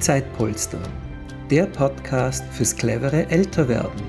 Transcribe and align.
Zeitpolster, 0.00 0.80
der 1.50 1.66
Podcast 1.66 2.42
fürs 2.52 2.74
clevere 2.74 3.28
Älterwerden. 3.28 4.00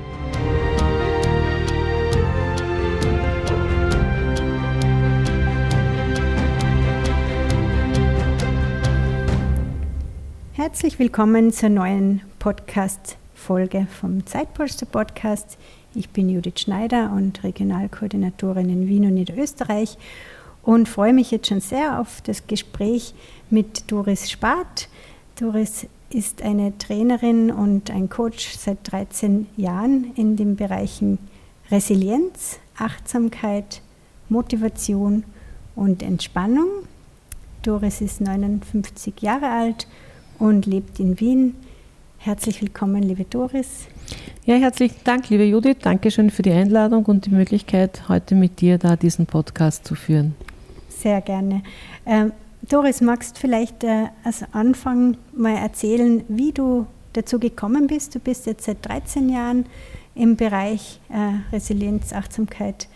Herzlich 10.53 10.97
willkommen 10.97 11.51
zur 11.51 11.67
neuen 11.67 12.21
Podcast-Folge 12.39 13.85
vom 13.99 14.25
Zeitpolster 14.25 14.85
Podcast. 14.85 15.57
Ich 15.93 16.09
bin 16.11 16.29
Judith 16.29 16.61
Schneider 16.61 17.11
und 17.13 17.43
Regionalkoordinatorin 17.43 18.69
in 18.69 18.87
Wien 18.87 19.07
und 19.07 19.15
Niederösterreich 19.15 19.97
und 20.63 20.87
freue 20.87 21.11
mich 21.11 21.31
jetzt 21.31 21.49
schon 21.49 21.59
sehr 21.59 21.99
auf 21.99 22.21
das 22.21 22.47
Gespräch 22.47 23.13
mit 23.49 23.91
Doris 23.91 24.31
Spart. 24.31 24.87
Doris 25.41 25.87
ist 26.11 26.43
eine 26.43 26.77
Trainerin 26.77 27.49
und 27.49 27.89
ein 27.89 28.09
Coach 28.09 28.55
seit 28.59 28.77
13 28.83 29.47
Jahren 29.57 30.11
in 30.15 30.35
den 30.35 30.55
Bereichen 30.55 31.17
Resilienz, 31.71 32.59
Achtsamkeit, 32.77 33.81
Motivation 34.29 35.23
und 35.75 36.03
Entspannung. 36.03 36.67
Doris 37.63 38.01
ist 38.01 38.21
59 38.21 39.19
Jahre 39.21 39.49
alt 39.49 39.87
und 40.37 40.67
lebt 40.67 40.99
in 40.99 41.19
Wien. 41.19 41.55
Herzlich 42.19 42.61
willkommen, 42.61 43.01
liebe 43.01 43.23
Doris. 43.23 43.87
Ja, 44.45 44.57
herzlichen 44.57 44.99
Dank, 45.05 45.29
liebe 45.29 45.45
Judith. 45.45 45.77
Dankeschön 45.81 46.29
für 46.29 46.43
die 46.43 46.51
Einladung 46.51 47.05
und 47.05 47.25
die 47.25 47.31
Möglichkeit, 47.31 48.07
heute 48.09 48.35
mit 48.35 48.61
dir 48.61 48.77
da 48.77 48.95
diesen 48.95 49.25
Podcast 49.25 49.87
zu 49.87 49.95
führen. 49.95 50.35
Sehr 50.87 51.19
gerne. 51.21 51.63
Ähm, 52.05 52.31
Doris, 52.69 53.01
magst 53.01 53.35
du 53.35 53.41
vielleicht 53.41 53.83
äh, 53.83 54.07
als 54.23 54.43
Anfang 54.51 55.17
mal 55.35 55.55
erzählen, 55.55 56.23
wie 56.27 56.51
du 56.51 56.85
dazu 57.13 57.39
gekommen 57.39 57.87
bist? 57.87 58.13
Du 58.15 58.19
bist 58.19 58.45
jetzt 58.45 58.65
seit 58.65 58.85
13 58.87 59.29
Jahren 59.29 59.65
im 60.13 60.35
Bereich 60.35 60.99
äh, 61.09 61.53
Resilienz, 61.53 62.13
Achtsamkeit 62.13 62.87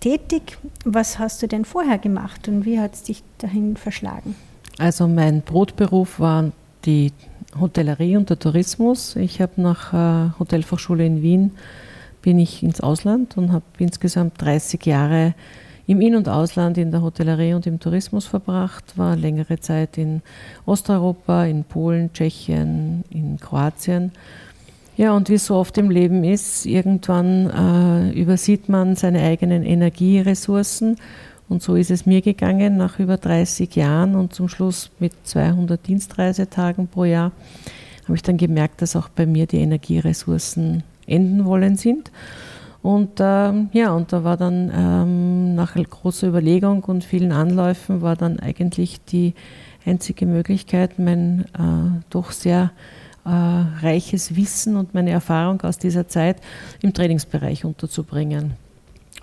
tätig. 0.00 0.58
Was 0.84 1.18
hast 1.18 1.42
du 1.42 1.48
denn 1.48 1.64
vorher 1.64 1.98
gemacht 1.98 2.46
und 2.48 2.64
wie 2.64 2.78
hat 2.78 2.94
es 2.94 3.02
dich 3.04 3.22
dahin 3.38 3.76
verschlagen? 3.76 4.36
Also 4.78 5.08
mein 5.08 5.42
Brotberuf 5.42 6.20
war 6.20 6.52
die 6.84 7.12
Hotellerie 7.58 8.16
und 8.16 8.30
der 8.30 8.38
Tourismus. 8.38 9.16
Ich 9.16 9.40
habe 9.40 9.60
nach 9.60 9.92
äh, 9.92 10.38
Hotelfachschule 10.38 11.06
in 11.06 11.22
Wien 11.22 11.52
bin 12.20 12.38
ich 12.38 12.62
ins 12.62 12.80
Ausland 12.80 13.36
und 13.36 13.52
habe 13.52 13.64
insgesamt 13.78 14.40
30 14.42 14.84
Jahre 14.86 15.34
im 15.88 16.02
In- 16.02 16.14
und 16.14 16.28
Ausland 16.28 16.76
in 16.78 16.90
der 16.92 17.02
Hotellerie 17.02 17.54
und 17.54 17.66
im 17.66 17.80
Tourismus 17.80 18.26
verbracht, 18.26 18.96
war 18.96 19.16
längere 19.16 19.58
Zeit 19.58 19.96
in 19.96 20.22
Osteuropa, 20.66 21.46
in 21.46 21.64
Polen, 21.64 22.12
Tschechien, 22.12 23.04
in 23.08 23.38
Kroatien. 23.40 24.12
Ja, 24.98 25.12
und 25.12 25.30
wie 25.30 25.34
es 25.34 25.46
so 25.46 25.56
oft 25.56 25.78
im 25.78 25.90
Leben 25.90 26.24
ist, 26.24 26.66
irgendwann 26.66 27.48
äh, 27.50 28.20
übersieht 28.20 28.68
man 28.68 28.96
seine 28.96 29.22
eigenen 29.22 29.64
Energieressourcen 29.64 30.96
und 31.48 31.62
so 31.62 31.74
ist 31.74 31.90
es 31.90 32.04
mir 32.04 32.20
gegangen 32.20 32.76
nach 32.76 32.98
über 32.98 33.16
30 33.16 33.74
Jahren 33.74 34.14
und 34.14 34.34
zum 34.34 34.50
Schluss 34.50 34.90
mit 34.98 35.12
200 35.24 35.86
Dienstreisetagen 35.86 36.88
pro 36.88 37.04
Jahr 37.04 37.32
habe 38.04 38.16
ich 38.16 38.22
dann 38.22 38.36
gemerkt, 38.36 38.82
dass 38.82 38.96
auch 38.96 39.08
bei 39.08 39.24
mir 39.24 39.46
die 39.46 39.58
Energieressourcen 39.58 40.82
enden 41.06 41.44
wollen 41.44 41.76
sind. 41.76 42.10
Und 42.82 43.18
ähm, 43.18 43.70
ja, 43.72 43.92
und 43.92 44.12
da 44.12 44.22
war 44.24 44.36
dann 44.36 44.70
ähm, 44.74 45.54
nach 45.54 45.74
großer 45.74 46.28
Überlegung 46.28 46.84
und 46.84 47.04
vielen 47.04 47.32
Anläufen 47.32 48.02
war 48.02 48.16
dann 48.16 48.38
eigentlich 48.38 49.04
die 49.04 49.34
einzige 49.84 50.26
Möglichkeit, 50.26 50.98
mein 50.98 51.46
äh, 51.54 52.02
doch 52.10 52.30
sehr 52.30 52.70
äh, 53.24 53.30
reiches 53.30 54.36
Wissen 54.36 54.76
und 54.76 54.94
meine 54.94 55.10
Erfahrung 55.10 55.60
aus 55.62 55.78
dieser 55.78 56.08
Zeit 56.08 56.40
im 56.80 56.94
Trainingsbereich 56.94 57.64
unterzubringen. 57.64 58.52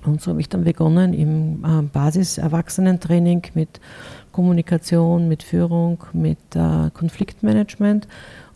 Und 0.05 0.21
so 0.21 0.31
habe 0.31 0.41
ich 0.41 0.49
dann 0.49 0.63
begonnen 0.63 1.13
im 1.13 1.63
äh, 1.63 1.81
Basis-Erwachsenentraining 1.81 3.43
mit 3.53 3.79
Kommunikation, 4.31 5.27
mit 5.27 5.43
Führung, 5.43 6.03
mit 6.13 6.37
äh, 6.55 6.89
Konfliktmanagement 6.93 8.07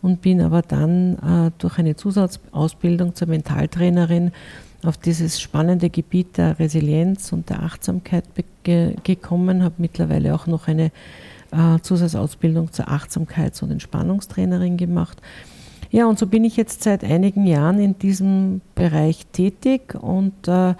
und 0.02 0.20
bin 0.20 0.40
aber 0.40 0.62
dann 0.62 1.14
äh, 1.16 1.50
durch 1.58 1.78
eine 1.78 1.96
Zusatzausbildung 1.96 3.14
zur 3.14 3.28
Mentaltrainerin 3.28 4.32
auf 4.84 4.96
dieses 4.96 5.40
spannende 5.40 5.90
Gebiet 5.90 6.38
der 6.38 6.58
Resilienz 6.58 7.32
und 7.32 7.50
der 7.50 7.62
Achtsamkeit 7.62 8.24
ge 8.62 8.94
gekommen, 9.02 9.62
habe 9.62 9.74
mittlerweile 9.78 10.34
auch 10.34 10.46
noch 10.46 10.68
eine 10.68 10.90
äh, 11.52 11.78
Zusatzausbildung 11.82 12.72
zur 12.72 12.88
Achtsamkeits- 12.88 13.62
und 13.62 13.70
Entspannungstrainerin 13.70 14.76
gemacht. 14.76 15.20
Ja, 15.90 16.06
und 16.06 16.18
so 16.18 16.26
bin 16.26 16.44
ich 16.44 16.56
jetzt 16.56 16.82
seit 16.82 17.02
einigen 17.02 17.46
Jahren 17.46 17.80
in 17.80 17.98
diesem 17.98 18.60
Bereich 18.74 19.26
tätig 19.32 19.94
und 20.00 20.46
äh, 20.46 20.74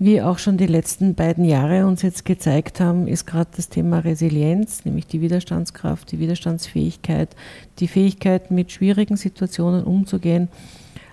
wie 0.00 0.22
auch 0.22 0.38
schon 0.38 0.56
die 0.56 0.66
letzten 0.66 1.14
beiden 1.14 1.44
Jahre 1.44 1.84
uns 1.84 2.02
jetzt 2.02 2.24
gezeigt 2.24 2.80
haben, 2.80 3.08
ist 3.08 3.26
gerade 3.26 3.50
das 3.56 3.68
Thema 3.68 3.98
Resilienz, 3.98 4.84
nämlich 4.84 5.08
die 5.08 5.20
Widerstandskraft, 5.20 6.12
die 6.12 6.20
Widerstandsfähigkeit, 6.20 7.34
die 7.80 7.88
Fähigkeit, 7.88 8.52
mit 8.52 8.70
schwierigen 8.70 9.16
Situationen 9.16 9.82
umzugehen, 9.82 10.48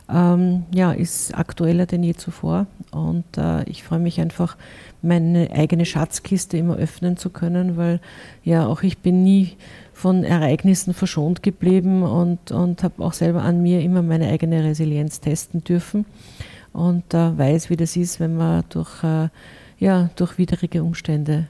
ähm, 0.10 0.64
ja, 0.74 0.92
ist 0.92 1.36
aktueller 1.36 1.86
denn 1.86 2.04
je 2.04 2.14
zuvor. 2.14 2.68
Und 2.92 3.26
äh, 3.38 3.64
ich 3.64 3.84
freue 3.84 4.00
mich 4.00 4.22
einfach, 4.22 4.58
meine 5.02 5.52
eigene 5.52 5.86
Schatzkiste 5.86 6.58
immer 6.58 6.76
öffnen 6.76 7.18
zu 7.18 7.30
können, 7.30 7.78
weil 7.78 8.00
ja 8.44 8.66
auch 8.66 8.84
ich 8.84 9.00
bin 9.00 9.24
nie 9.24 9.54
von 9.94 10.24
Ereignissen 10.24 10.94
verschont 10.94 11.44
geblieben 11.44 12.04
und, 12.04 12.52
und 12.52 12.84
habe 12.84 13.04
auch 13.04 13.14
selber 13.14 13.44
an 13.44 13.62
mir 13.62 13.82
immer 13.82 14.02
meine 14.02 14.28
eigene 14.28 14.64
Resilienz 14.64 15.22
testen 15.22 15.64
dürfen 15.64 16.06
und 16.74 17.14
äh, 17.14 17.38
weiß, 17.38 17.70
wie 17.70 17.78
das 17.78 17.96
ist, 17.96 18.20
wenn 18.20 18.36
man 18.36 18.64
durch, 18.70 19.04
äh, 19.04 19.30
ja, 19.80 20.10
durch 20.16 20.38
widrige 20.38 20.84
Umstände 20.84 21.48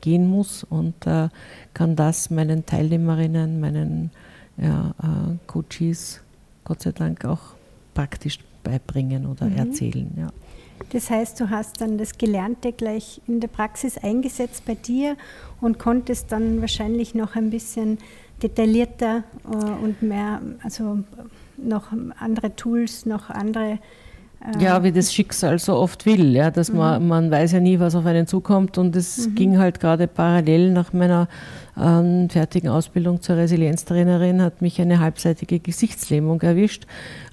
gehen 0.00 0.26
muss 0.26 0.64
und 0.64 1.06
äh, 1.06 1.28
kann 1.74 1.94
das 1.94 2.30
meinen 2.30 2.66
Teilnehmerinnen, 2.66 3.60
meinen 3.60 4.10
ja, 4.56 4.94
äh, 5.02 5.36
Coaches 5.46 6.22
Gott 6.66 6.82
sei 6.82 6.90
Dank 6.90 7.24
auch 7.24 7.40
praktisch 7.94 8.40
beibringen 8.64 9.24
oder 9.26 9.46
mhm. 9.46 9.56
erzählen. 9.56 10.10
Ja. 10.18 10.28
Das 10.90 11.08
heißt, 11.10 11.38
du 11.40 11.48
hast 11.48 11.80
dann 11.80 11.96
das 11.96 12.18
Gelernte 12.18 12.72
gleich 12.72 13.20
in 13.28 13.40
der 13.40 13.48
Praxis 13.48 13.96
eingesetzt 13.96 14.64
bei 14.66 14.74
dir 14.74 15.16
und 15.60 15.78
konntest 15.78 16.32
dann 16.32 16.60
wahrscheinlich 16.60 17.14
noch 17.14 17.36
ein 17.36 17.50
bisschen 17.50 17.98
detaillierter 18.42 19.22
äh, 19.44 19.84
und 19.84 20.02
mehr, 20.02 20.42
also 20.62 20.98
noch 21.56 21.92
andere 22.18 22.54
Tools, 22.56 23.06
noch 23.06 23.30
andere 23.30 23.78
ja, 24.60 24.82
wie 24.84 24.92
das 24.92 25.12
Schicksal 25.12 25.58
so 25.58 25.74
oft 25.74 26.06
will, 26.06 26.34
ja, 26.34 26.50
dass 26.50 26.70
mhm. 26.70 26.78
man, 26.78 27.08
man 27.08 27.30
weiß 27.30 27.52
ja 27.52 27.60
nie, 27.60 27.80
was 27.80 27.94
auf 27.94 28.06
einen 28.06 28.26
zukommt 28.26 28.78
und 28.78 28.94
es 28.94 29.26
mhm. 29.26 29.34
ging 29.34 29.58
halt 29.58 29.80
gerade 29.80 30.06
parallel 30.06 30.72
nach 30.72 30.92
meiner 30.92 31.28
ähm, 31.80 32.28
fertigen 32.30 32.70
Ausbildung 32.70 33.20
zur 33.20 33.36
Resilienztrainerin, 33.36 34.42
hat 34.42 34.62
mich 34.62 34.80
eine 34.80 35.00
halbseitige 35.00 35.60
Gesichtslähmung 35.60 36.40
erwischt. 36.42 36.86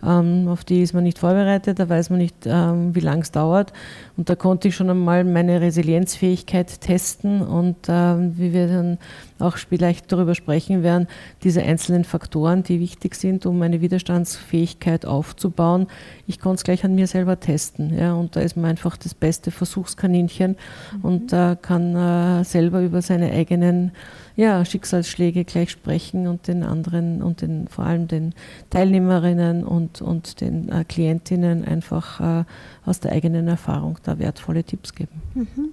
Ähm, 0.06 0.48
auf 0.50 0.64
die 0.64 0.81
ist 0.81 0.94
man 0.94 1.04
nicht 1.04 1.20
vorbereitet, 1.20 1.80
da 1.80 1.88
weiß 1.88 2.09
man 2.09 2.20
nicht, 2.20 2.36
ähm, 2.46 2.94
wie 2.94 3.00
lange 3.00 3.22
es 3.22 3.31
dauert. 3.31 3.74
Und 4.18 4.30
da 4.30 4.36
konnte 4.36 4.68
ich 4.68 4.76
schon 4.76 4.90
einmal 4.90 5.24
meine 5.24 5.62
Resilienzfähigkeit 5.62 6.81
testen 6.81 7.42
und 7.42 7.78
ähm, 7.88 8.38
wie 8.38 8.54
wir 8.54 8.68
dann 8.68 8.98
auch 9.40 9.58
vielleicht 9.58 10.12
darüber 10.12 10.36
sprechen 10.36 10.84
werden, 10.84 11.08
diese 11.44 11.62
einzelnen 11.62 12.04
Faktoren, 12.04 12.64
die 12.64 12.80
wichtig 12.80 13.16
sind, 13.16 13.46
um 13.46 13.62
eine 13.62 13.81
Widerstandsfähigkeit 13.81 15.06
aufzubauen. 15.06 15.88
Ich 16.28 16.40
konnte 16.40 16.58
es 16.58 16.64
gleich 16.64 16.84
an 16.86 16.96
mir 16.96 17.08
selber 17.08 17.40
testen. 17.40 17.98
Ja, 17.98 18.14
und 18.14 18.36
da 18.36 18.42
ist 18.42 18.56
man 18.56 18.66
einfach 18.66 18.98
das 18.98 19.14
beste 19.14 19.52
Versuchskaninchen 19.52 20.56
mhm. 20.98 21.02
und 21.02 21.34
äh, 21.34 21.56
kann 21.62 21.95
äh, 21.95 22.44
selber 22.44 22.81
über 22.81 23.01
seine 23.01 23.31
eigenen 23.31 23.92
ja, 24.35 24.65
Schicksalsschläge 24.65 25.45
gleich 25.45 25.71
sprechen 25.71 26.27
und 26.27 26.47
den 26.47 26.63
anderen 26.63 27.21
und 27.21 27.41
den, 27.41 27.68
vor 27.68 27.85
allem 27.85 28.07
den 28.07 28.33
Teilnehmerinnen 28.69 29.63
und, 29.63 30.01
und 30.01 30.41
den 30.41 30.69
äh, 30.69 30.83
Klientinnen 30.88 31.63
einfach 31.65 32.19
äh, 32.19 32.44
aus 32.85 33.00
der 33.00 33.12
eigenen 33.12 33.47
Erfahrung 33.47 34.00
da 34.03 34.18
wertvolle 34.19 34.63
Tipps 34.63 34.95
geben. 34.95 35.21
Mhm. 35.35 35.69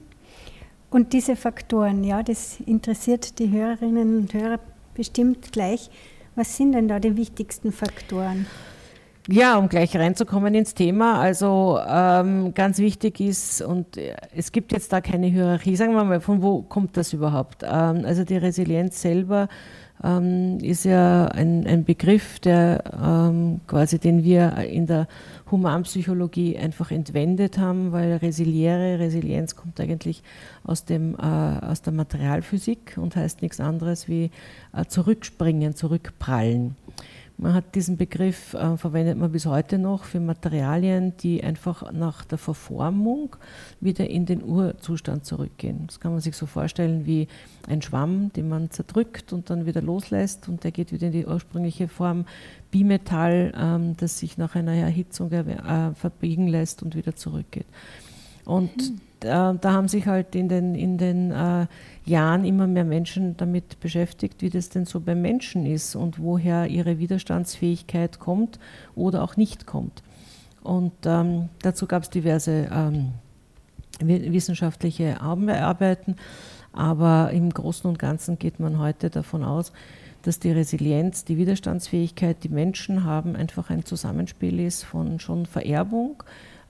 Und 0.91 1.13
diese 1.13 1.37
Faktoren, 1.37 2.05
ja, 2.05 2.23
das 2.23 2.59
interessiert 2.61 3.39
die 3.39 3.51
Hörerinnen 3.51 4.19
und 4.19 4.35
Hörer 4.35 4.59
bestimmt 4.95 5.53
gleich. 5.53 5.89
Was 6.35 6.57
sind 6.57 6.73
denn 6.73 6.89
da 6.89 6.99
die 6.99 7.17
wichtigsten 7.17 7.73
Faktoren? 7.73 8.47
Ja, 9.33 9.59
um 9.59 9.69
gleich 9.69 9.97
reinzukommen 9.97 10.57
ins 10.57 10.75
Thema. 10.75 11.21
Also 11.21 11.79
ähm, 11.87 12.53
ganz 12.53 12.79
wichtig 12.79 13.21
ist, 13.21 13.63
und 13.63 13.97
äh, 13.97 14.17
es 14.35 14.51
gibt 14.51 14.73
jetzt 14.73 14.93
da 14.93 15.01
keine 15.01 15.29
Hierarchie, 15.29 15.77
sagen 15.77 15.95
wir 15.95 16.03
mal, 16.03 16.21
von 16.21 16.43
wo 16.43 16.63
kommt 16.63 16.97
das 16.97 17.13
überhaupt? 17.13 17.63
Ähm, 17.63 18.05
also 18.05 18.25
die 18.25 18.37
Resilienz 18.37 19.01
selber 19.01 19.49
ähm, 20.03 20.59
ist 20.59 20.85
ja 20.85 21.27
ein, 21.27 21.65
ein 21.65 21.85
Begriff, 21.85 22.41
der 22.41 22.83
ähm, 23.01 23.61
quasi, 23.69 24.01
den 24.01 24.25
wir 24.25 24.57
in 24.57 24.89
der 24.89 25.07
Humanpsychologie 25.49 26.59
einfach 26.59 26.91
entwendet 26.91 27.57
haben, 27.57 27.93
weil 27.93 28.17
Resiliere, 28.17 28.99
Resilienz 28.99 29.55
kommt 29.55 29.79
eigentlich 29.79 30.25
aus, 30.65 30.87
dem, 30.87 31.15
äh, 31.15 31.67
aus 31.67 31.83
der 31.83 31.93
Materialphysik 31.93 32.97
und 32.97 33.15
heißt 33.15 33.43
nichts 33.43 33.61
anderes 33.61 34.09
wie 34.09 34.33
äh, 34.73 34.87
zurückspringen, 34.87 35.77
zurückprallen. 35.77 36.75
Man 37.41 37.55
hat 37.55 37.75
diesen 37.75 37.97
Begriff, 37.97 38.53
äh, 38.53 38.77
verwendet 38.77 39.17
man 39.17 39.33
bis 39.33 39.47
heute 39.47 39.79
noch 39.79 40.05
für 40.05 40.21
Materialien, 40.21 41.17
die 41.17 41.43
einfach 41.43 41.91
nach 41.91 42.23
der 42.27 42.37
Verformung 42.37 43.35
wieder 43.81 44.11
in 44.11 44.27
den 44.27 44.45
Urzustand 44.45 45.25
zurückgehen. 45.25 45.87
Das 45.87 46.01
kann 46.01 46.13
man 46.13 46.21
sich 46.21 46.37
so 46.37 46.45
vorstellen 46.45 47.07
wie 47.07 47.29
ein 47.67 47.81
Schwamm, 47.81 48.31
den 48.35 48.51
man 48.51 48.71
zerdrückt 48.71 49.33
und 49.33 49.49
dann 49.49 49.65
wieder 49.65 49.81
loslässt 49.81 50.51
und 50.51 50.65
der 50.65 50.71
geht 50.71 50.93
wieder 50.93 51.07
in 51.07 51.13
die 51.13 51.25
ursprüngliche 51.25 51.89
Form. 51.89 52.27
Bimetall, 52.71 53.55
ähm, 53.57 53.97
das 53.97 54.19
sich 54.19 54.37
nach 54.37 54.55
einer 54.55 54.75
Erhitzung 54.75 55.33
äh, 55.33 55.95
verbiegen 55.95 56.47
lässt 56.47 56.83
und 56.83 56.95
wieder 56.95 57.17
zurückgeht. 57.17 57.67
Und 58.45 58.77
mhm 58.77 59.01
da, 59.21 59.53
da, 59.53 59.73
haben 59.73 59.89
sich 59.89 60.07
halt 60.07 60.35
in 60.35 60.49
den, 60.49 60.75
in 60.75 60.99
den 60.99 61.31
äh, 61.31 61.67
Jahren 62.05 62.45
immer 62.45 62.67
mehr 62.67 62.85
Menschen 62.85 63.37
damit 63.37 63.81
beschäftigt, 63.81 64.43
wie 64.43 64.51
das 64.51 64.71
denn 64.71 64.87
so 64.87 65.01
beim 65.01 65.23
Menschen 65.23 65.67
ist 65.67 65.95
und 65.95 66.19
woher 66.19 66.67
ihre 66.67 66.99
Widerstandsfähigkeit 66.99 68.19
kommt 68.19 68.59
oder 68.95 69.23
auch 69.23 69.37
nicht 69.37 69.67
kommt. 69.67 70.03
Und 70.63 70.93
ähm, 71.05 71.49
dazu 71.63 71.87
gab 71.87 72.03
es 72.03 72.11
diverse 72.11 72.69
ähm, 72.73 73.13
wissenschaftliche 74.01 75.21
Arbeiten, 75.21 76.17
aber 76.73 77.31
im 77.33 77.51
Großen 77.51 77.89
und 77.89 77.99
Ganzen 77.99 78.39
geht 78.39 78.61
man 78.61 78.79
heute 78.79 79.11
davon 79.11 79.45
aus, 79.45 79.73
dass 80.23 80.39
die 80.39 80.53
Resilienz, 80.53 81.25
die 81.25 81.39
Widerstandsfähigkeit, 81.39 82.45
die 82.45 82.49
Menschen 82.49 83.05
haben, 83.05 83.37
einfach 83.37 83.71
ein 83.71 83.85
Zusammenspiel 83.85 84.61
ist 84.61 84.85
von 84.85 85.19
schon 85.19 85.47
Vererbung, 85.47 86.23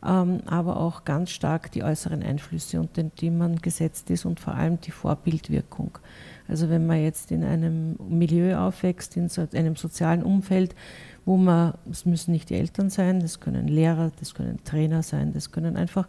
aber 0.03 0.79
auch 0.79 1.05
ganz 1.05 1.31
stark 1.31 1.73
die 1.73 1.83
äußeren 1.83 2.23
Einflüsse, 2.23 2.81
unter 2.81 3.03
die 3.03 3.31
man 3.31 3.57
gesetzt 3.57 4.11
ist 4.11 4.25
und 4.25 4.41
vor 4.41 4.55
allem 4.55 4.81
die 4.81 4.93
Vorbildwirkung. 4.93 5.99
Also 6.49 6.71
wenn 6.71 6.87
man 6.87 7.03
jetzt 7.03 7.31
in 7.31 7.45
einem 7.45 7.97
Milieu 8.09 8.57
aufwächst, 8.57 9.17
in 9.17 9.29
so 9.29 9.47
einem 9.53 9.77
sozialen 9.77 10.23
Umfeld, 10.23 10.75
wo 11.27 11.37
man, 11.37 11.75
es 11.91 12.07
müssen 12.07 12.33
nicht 12.33 12.51
die 12.51 12.55
Eltern 12.55 12.89
sein, 12.89 13.21
das 13.21 13.41
können 13.41 13.69
Lehrer, 13.69 14.11
das 14.19 14.35
können 14.35 14.65
Trainer 14.65 15.03
sein, 15.03 15.33
das 15.33 15.53
können 15.53 15.77
einfach 15.77 16.09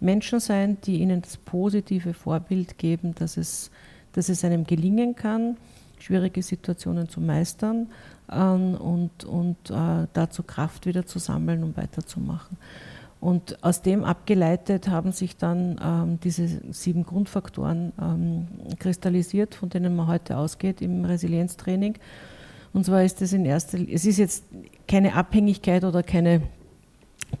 Menschen 0.00 0.38
sein, 0.38 0.78
die 0.84 1.00
ihnen 1.00 1.20
das 1.22 1.36
positive 1.36 2.14
Vorbild 2.14 2.78
geben, 2.78 3.14
dass 3.16 3.36
es, 3.36 3.70
dass 4.12 4.28
es 4.28 4.44
einem 4.44 4.64
gelingen 4.64 5.16
kann, 5.16 5.56
schwierige 5.98 6.42
Situationen 6.42 7.08
zu 7.08 7.20
meistern 7.20 7.88
ähm, 8.30 8.74
und, 8.74 9.24
und 9.24 9.70
äh, 9.70 10.06
dazu 10.12 10.42
Kraft 10.42 10.86
wieder 10.86 11.04
zu 11.04 11.18
sammeln, 11.18 11.64
um 11.64 11.76
weiterzumachen. 11.76 12.56
Und 13.24 13.64
aus 13.64 13.80
dem 13.80 14.04
abgeleitet 14.04 14.88
haben 14.88 15.12
sich 15.12 15.38
dann 15.38 15.80
ähm, 15.82 16.20
diese 16.22 16.60
sieben 16.74 17.04
Grundfaktoren 17.04 17.94
ähm, 17.98 18.48
kristallisiert, 18.78 19.54
von 19.54 19.70
denen 19.70 19.96
man 19.96 20.08
heute 20.08 20.36
ausgeht 20.36 20.82
im 20.82 21.06
Resilienztraining. 21.06 21.94
Und 22.74 22.84
zwar 22.84 23.02
ist 23.02 23.22
es 23.22 23.32
in 23.32 23.46
erster 23.46 23.78
es 23.78 24.04
ist 24.04 24.18
jetzt 24.18 24.44
keine 24.86 25.14
Abhängigkeit 25.14 25.84
oder 25.84 26.02
keine, 26.02 26.42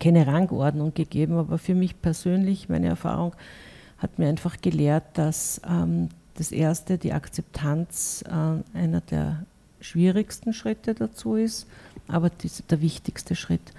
keine 0.00 0.26
Rangordnung 0.26 0.94
gegeben, 0.94 1.36
aber 1.36 1.58
für 1.58 1.74
mich 1.74 2.00
persönlich, 2.00 2.70
meine 2.70 2.86
Erfahrung 2.86 3.34
hat 3.98 4.18
mir 4.18 4.28
einfach 4.28 4.62
gelehrt, 4.62 5.04
dass 5.18 5.60
ähm, 5.68 6.08
das 6.38 6.50
erste, 6.50 6.96
die 6.96 7.12
Akzeptanz, 7.12 8.24
äh, 8.26 8.78
einer 8.78 9.02
der 9.02 9.44
schwierigsten 9.82 10.54
Schritte 10.54 10.94
dazu 10.94 11.34
ist, 11.34 11.66
aber 12.08 12.30
der 12.70 12.80
wichtigste 12.80 13.34
Schritt 13.34 13.74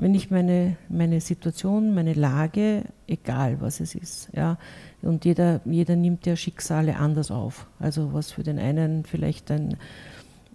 wenn 0.00 0.14
ich 0.14 0.30
meine, 0.30 0.76
meine 0.88 1.20
Situation, 1.20 1.94
meine 1.94 2.14
Lage, 2.14 2.84
egal 3.06 3.60
was 3.60 3.80
es 3.80 3.94
ist, 3.94 4.30
ja, 4.34 4.56
und 5.02 5.26
jeder, 5.26 5.60
jeder 5.66 5.94
nimmt 5.94 6.24
ja 6.24 6.36
Schicksale 6.36 6.96
anders 6.96 7.30
auf. 7.30 7.66
Also 7.78 8.14
was 8.14 8.32
für 8.32 8.42
den 8.42 8.58
einen 8.58 9.04
vielleicht 9.04 9.50
ein 9.50 9.76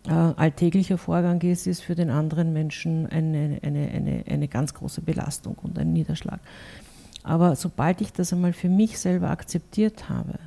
äh, 0.08 0.12
alltäglicher 0.12 0.98
Vorgang 0.98 1.42
ist, 1.42 1.68
ist 1.68 1.82
für 1.82 1.94
den 1.94 2.10
anderen 2.10 2.54
Menschen 2.54 3.06
eine, 3.06 3.60
eine, 3.62 3.90
eine, 3.90 4.24
eine 4.28 4.48
ganz 4.48 4.74
große 4.74 5.02
Belastung 5.02 5.56
und 5.62 5.78
ein 5.78 5.94
Niederschlag. 5.94 6.40
Aber 7.22 7.56
sobald 7.56 8.02
ich 8.02 8.14
das 8.14 8.34
einmal 8.34 8.54
für 8.54 8.70
mich 8.70 8.98
selber 8.98 9.30
akzeptiert 9.30 10.10
habe, 10.10 10.40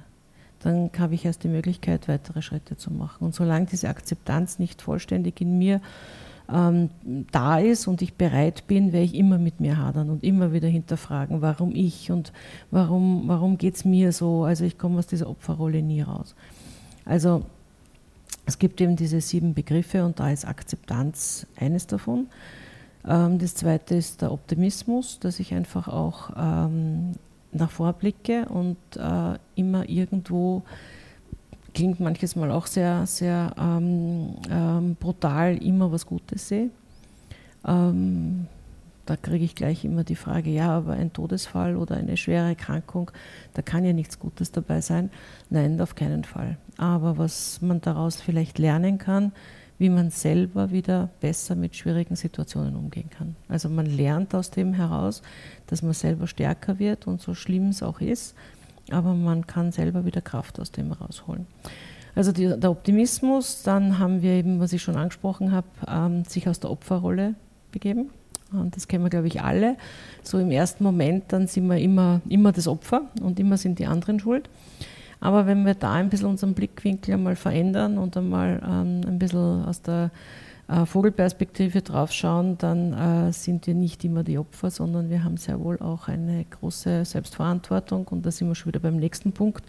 dann 0.61 0.91
habe 0.99 1.15
ich 1.15 1.25
erst 1.25 1.45
die 1.45 1.49
Möglichkeit, 1.49 2.09
weitere 2.09 2.43
Schritte 2.43 2.77
zu 2.77 2.93
machen. 2.93 3.25
Und 3.25 3.35
solange 3.35 3.67
diese 3.67 3.89
Akzeptanz 3.89 4.59
nicht 4.59 4.83
vollständig 4.83 5.41
in 5.41 5.57
mir 5.57 5.81
ähm, 6.53 6.91
da 7.31 7.59
ist 7.59 7.87
und 7.87 8.01
ich 8.01 8.15
bereit 8.15 8.67
bin, 8.67 8.93
werde 8.93 9.05
ich 9.05 9.15
immer 9.15 9.39
mit 9.39 9.61
mir 9.61 9.77
hadern 9.77 10.09
und 10.11 10.25
immer 10.25 10.53
wieder 10.53 10.69
hinterfragen, 10.69 11.43
warum 11.43 11.75
ich 11.75 12.11
und 12.11 12.33
warum, 12.71 13.25
warum 13.27 13.59
geht 13.59 13.77
es 13.77 13.85
mir 13.85 14.13
so. 14.13 14.45
Also 14.45 14.65
ich 14.65 14.79
komme 14.79 14.99
aus 14.99 15.07
dieser 15.07 15.29
Opferrolle 15.29 15.83
nie 15.83 16.01
raus. 16.01 16.35
Also 17.05 17.45
es 18.47 18.59
gibt 18.59 18.81
eben 18.81 18.97
diese 18.97 19.21
sieben 19.21 19.53
Begriffe 19.53 20.05
und 20.05 20.21
da 20.21 20.31
ist 20.31 20.47
Akzeptanz 20.47 21.47
eines 21.57 21.87
davon. 21.87 22.29
Ähm, 23.07 23.39
das 23.39 23.55
zweite 23.55 23.95
ist 23.95 24.23
der 24.23 24.33
Optimismus, 24.33 25.19
dass 25.21 25.41
ich 25.41 25.53
einfach 25.53 25.89
auch 25.89 26.31
ähm, 26.37 27.13
nach 27.53 27.71
vorblicke 27.71 28.47
und 28.49 28.77
äh, 28.97 29.39
immer 29.55 29.89
irgendwo 29.89 30.63
klingt 31.79 32.01
manches 32.01 32.35
Mal 32.35 32.51
auch 32.51 32.67
sehr, 32.67 33.07
sehr 33.07 33.55
ähm, 33.57 34.35
ähm, 34.51 34.97
brutal, 34.97 35.57
immer 35.59 35.93
was 35.93 36.07
Gutes 36.07 36.49
sehe. 36.49 36.71
Ähm, 37.65 38.49
da 39.07 39.15
kriege 39.15 39.45
ich 39.45 39.55
gleich 39.55 39.85
immer 39.85 40.03
die 40.03 40.17
Frage, 40.17 40.51
ja, 40.51 40.71
aber 40.71 40.95
ein 40.95 41.13
Todesfall 41.13 41.77
oder 41.77 41.95
eine 41.97 42.17
schwere 42.17 42.49
Erkrankung, 42.49 43.13
da 43.55 43.63
kann 43.63 43.85
ja 43.85 43.93
nichts 43.93 44.19
Gutes 44.19 44.51
dabei 44.51 44.81
sein. 44.81 45.11
Nein, 45.51 45.81
auf 45.81 45.95
keinen 45.95 46.25
Fall. 46.25 46.59
Aber 46.79 47.17
was 47.17 47.63
man 47.63 47.81
daraus 47.81 48.17
vielleicht 48.21 48.59
lernen 48.59 48.99
kann, 48.99 49.31
wie 49.79 49.89
man 49.89 50.11
selber 50.11 50.73
wieder 50.73 51.11
besser 51.21 51.55
mit 51.55 51.77
schwierigen 51.77 52.17
Situationen 52.17 52.75
umgehen 52.75 53.09
kann. 53.09 53.37
Also 53.47 53.69
man 53.69 53.87
lernt 53.87 54.35
aus 54.35 54.51
dem 54.51 54.75
heraus, 54.75 55.23
dass 55.69 55.83
man 55.83 55.93
selber 55.93 56.27
stärker 56.27 56.81
wird 56.81 57.07
und 57.07 57.21
so 57.21 57.35
schlimm 57.35 57.69
es 57.69 57.85
auch 57.85 58.01
ist, 58.01 58.35
aber 58.91 59.15
man 59.15 59.47
kann 59.47 59.73
selber 59.73 60.05
wieder 60.05 60.21
Kraft 60.21 60.61
aus 60.61 60.71
dem 60.71 60.93
rausholen. 60.93 61.47
Also 62.15 62.33
die, 62.33 62.59
der 62.59 62.71
Optimismus, 62.71 63.63
dann 63.63 63.99
haben 63.99 64.23
wir 64.23 64.33
eben, 64.33 64.61
was 64.61 64.73
ich 64.73 64.83
schon 64.83 64.97
angesprochen 64.97 65.53
habe, 65.53 65.69
ähm, 65.87 66.25
sich 66.25 66.49
aus 66.49 66.59
der 66.59 66.71
Opferrolle 66.71 67.35
begeben. 67.71 68.11
Und 68.53 68.77
das 68.77 68.89
kennen 68.89 69.05
wir, 69.05 69.11
glaube 69.11 69.27
ich, 69.27 69.43
alle. 69.43 69.77
So 70.23 70.39
im 70.39 70.51
ersten 70.51 70.83
Moment, 70.83 71.25
dann 71.29 71.47
sind 71.47 71.67
wir 71.67 71.79
immer, 71.79 72.21
immer 72.29 72.53
das 72.53 72.67
Opfer 72.67 73.03
und 73.23 73.39
immer 73.39 73.57
sind 73.57 73.79
die 73.79 73.87
anderen 73.87 74.19
schuld. 74.19 74.49
Aber 75.21 75.47
wenn 75.47 75.67
wir 75.67 75.75
da 75.75 75.93
ein 75.95 76.09
bisschen 76.09 76.29
unseren 76.29 76.55
Blickwinkel 76.55 77.15
einmal 77.15 77.37
verändern 77.37 77.99
und 77.99 78.17
einmal 78.17 78.61
ähm, 78.65 79.01
ein 79.07 79.19
bisschen 79.19 79.65
aus 79.65 79.83
der 79.83 80.11
äh, 80.69 80.85
Vogelperspektive 80.85 81.83
draufschauen, 81.83 82.59
dann 82.59 82.93
äh, 82.93 83.33
sind 83.33 83.67
wir 83.67 83.75
nicht 83.75 84.05
immer 84.05 84.23
die 84.23 84.39
Opfer, 84.39 84.71
sondern 84.71 85.11
wir 85.11 85.25
haben 85.25 85.37
sehr 85.37 85.61
wohl 85.61 85.79
auch 85.79 86.09
eine 86.09 86.45
große 86.45 87.05
Selbstverantwortung 87.05 88.07
und 88.09 88.25
da 88.25 88.31
sind 88.31 88.49
wir 88.49 88.55
schon 88.55 88.73
wieder 88.73 88.81
beim 88.81 88.97
nächsten 88.97 89.33
Punkt, 89.33 89.65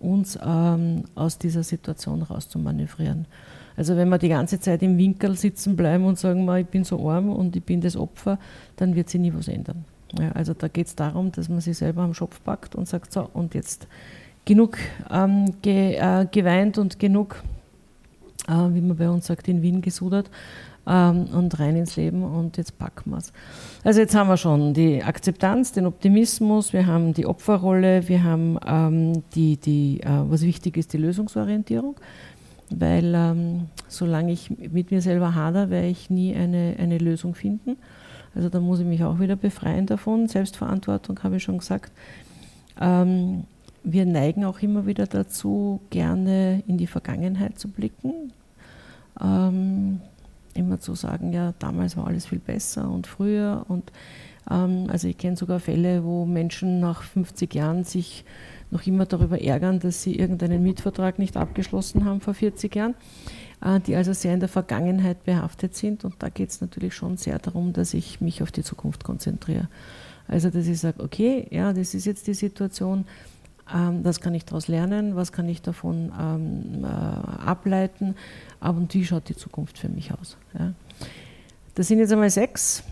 uns 0.00 0.38
ähm, 0.44 1.04
aus 1.14 1.38
dieser 1.38 1.62
Situation 1.62 2.22
rauszumanövrieren. 2.22 3.26
Also 3.76 3.96
wenn 3.96 4.08
wir 4.08 4.18
die 4.18 4.28
ganze 4.28 4.58
Zeit 4.58 4.82
im 4.82 4.98
Winkel 4.98 5.36
sitzen 5.36 5.76
bleiben 5.76 6.04
und 6.04 6.18
sagen, 6.18 6.48
ich 6.56 6.66
bin 6.66 6.82
so 6.82 7.08
arm 7.08 7.30
und 7.30 7.54
ich 7.54 7.62
bin 7.62 7.80
das 7.80 7.96
Opfer, 7.96 8.38
dann 8.74 8.96
wird 8.96 9.08
sich 9.08 9.20
nie 9.20 9.32
was 9.32 9.46
ändern. 9.46 9.84
Ja, 10.18 10.32
also 10.32 10.52
da 10.52 10.66
geht 10.66 10.88
es 10.88 10.96
darum, 10.96 11.30
dass 11.30 11.48
man 11.48 11.60
sich 11.60 11.78
selber 11.78 12.02
am 12.02 12.12
Schopf 12.12 12.42
packt 12.42 12.74
und 12.74 12.88
sagt, 12.88 13.12
so, 13.12 13.28
und 13.32 13.54
jetzt 13.54 13.86
genug 14.44 14.78
ähm, 15.10 15.54
ge, 15.62 15.94
äh, 15.94 16.26
geweint 16.30 16.78
und 16.78 16.98
genug 16.98 17.44
äh, 18.48 18.74
wie 18.74 18.80
man 18.80 18.96
bei 18.96 19.08
uns 19.08 19.26
sagt, 19.26 19.48
in 19.48 19.62
Wien 19.62 19.82
gesudert 19.82 20.30
ähm, 20.86 21.26
und 21.32 21.58
rein 21.58 21.76
ins 21.76 21.96
Leben 21.96 22.22
und 22.22 22.56
jetzt 22.56 22.78
packen 22.78 23.10
wir 23.10 23.18
es. 23.18 23.32
Also 23.84 24.00
jetzt 24.00 24.14
haben 24.14 24.28
wir 24.28 24.36
schon 24.36 24.74
die 24.74 25.02
Akzeptanz, 25.04 25.72
den 25.72 25.86
Optimismus, 25.86 26.72
wir 26.72 26.86
haben 26.86 27.12
die 27.12 27.26
Opferrolle, 27.26 28.08
wir 28.08 28.24
haben 28.24 28.58
ähm, 28.66 29.22
die, 29.34 29.56
die 29.56 30.00
äh, 30.00 30.08
was 30.28 30.42
wichtig 30.42 30.76
ist, 30.76 30.92
die 30.92 30.98
Lösungsorientierung. 30.98 31.96
Weil 32.70 33.14
ähm, 33.16 33.68
solange 33.88 34.30
ich 34.32 34.50
mit 34.50 34.90
mir 34.90 35.00
selber 35.00 35.34
hader, 35.34 35.70
werde 35.70 35.88
ich 35.88 36.10
nie 36.10 36.34
eine, 36.34 36.76
eine 36.78 36.98
Lösung 36.98 37.34
finden. 37.34 37.78
Also 38.34 38.50
da 38.50 38.60
muss 38.60 38.80
ich 38.80 38.86
mich 38.86 39.02
auch 39.04 39.20
wieder 39.20 39.36
befreien 39.36 39.86
davon. 39.86 40.28
Selbstverantwortung 40.28 41.18
habe 41.22 41.36
ich 41.36 41.42
schon 41.42 41.58
gesagt. 41.58 41.92
Ähm, 42.78 43.44
wir 43.92 44.06
neigen 44.06 44.44
auch 44.44 44.60
immer 44.60 44.86
wieder 44.86 45.06
dazu, 45.06 45.80
gerne 45.90 46.62
in 46.66 46.78
die 46.78 46.86
Vergangenheit 46.86 47.58
zu 47.58 47.68
blicken 47.68 48.32
ähm, 49.20 50.00
immer 50.54 50.80
zu 50.80 50.94
sagen, 50.94 51.32
ja, 51.32 51.54
damals 51.58 51.96
war 51.96 52.06
alles 52.06 52.26
viel 52.26 52.38
besser 52.38 52.90
und 52.90 53.06
früher 53.06 53.64
und 53.68 53.92
Ähm, 54.50 54.86
also 54.88 55.08
ich 55.08 55.18
kenne 55.18 55.36
sogar 55.36 55.60
Fälle, 55.60 56.04
wo 56.04 56.24
Menschen 56.24 56.80
nach 56.80 57.02
50 57.02 57.54
Jahren 57.54 57.84
sich 57.84 58.24
noch 58.70 58.86
immer 58.86 59.06
darüber 59.06 59.40
ärgern, 59.40 59.80
dass 59.80 60.02
sie 60.02 60.16
irgendeinen 60.16 60.62
Mietvertrag 60.62 61.18
nicht 61.18 61.36
abgeschlossen 61.36 62.04
haben 62.04 62.20
vor 62.20 62.34
40 62.34 62.74
Jahren, 62.74 62.94
äh, 63.62 63.80
die 63.80 63.96
also 63.96 64.12
sehr 64.12 64.34
in 64.34 64.40
der 64.40 64.48
Vergangenheit 64.48 65.24
behaftet 65.24 65.74
sind. 65.74 66.04
Und 66.04 66.14
da 66.18 66.28
geht 66.28 66.50
es 66.50 66.60
natürlich 66.60 66.94
schon 66.94 67.16
sehr 67.16 67.38
darum, 67.38 67.72
dass 67.72 67.94
ich 67.94 68.20
mich 68.20 68.42
auf 68.42 68.52
die 68.52 68.62
Zukunft 68.62 69.04
konzentriere. 69.04 69.68
Also 70.26 70.50
dass 70.50 70.66
ich 70.66 70.78
sage, 70.78 71.02
okay, 71.02 71.46
ja, 71.50 71.72
das 71.72 71.94
ist 71.94 72.04
jetzt 72.04 72.26
die 72.26 72.34
Situation, 72.34 73.06
das 74.02 74.20
kann 74.20 74.34
ich 74.34 74.44
daraus 74.44 74.68
lernen, 74.68 75.14
was 75.14 75.32
kann 75.32 75.48
ich 75.48 75.60
davon 75.62 76.12
ähm, 76.18 76.84
äh, 76.84 76.86
ableiten, 76.86 78.14
aber 78.60 78.82
wie 78.88 79.04
schaut 79.04 79.28
die 79.28 79.36
Zukunft 79.36 79.78
für 79.78 79.88
mich 79.88 80.12
aus. 80.12 80.36
Das 81.74 81.86
sind 81.88 81.98
jetzt 81.98 82.12
einmal 82.12 82.30
sechs. 82.30 82.82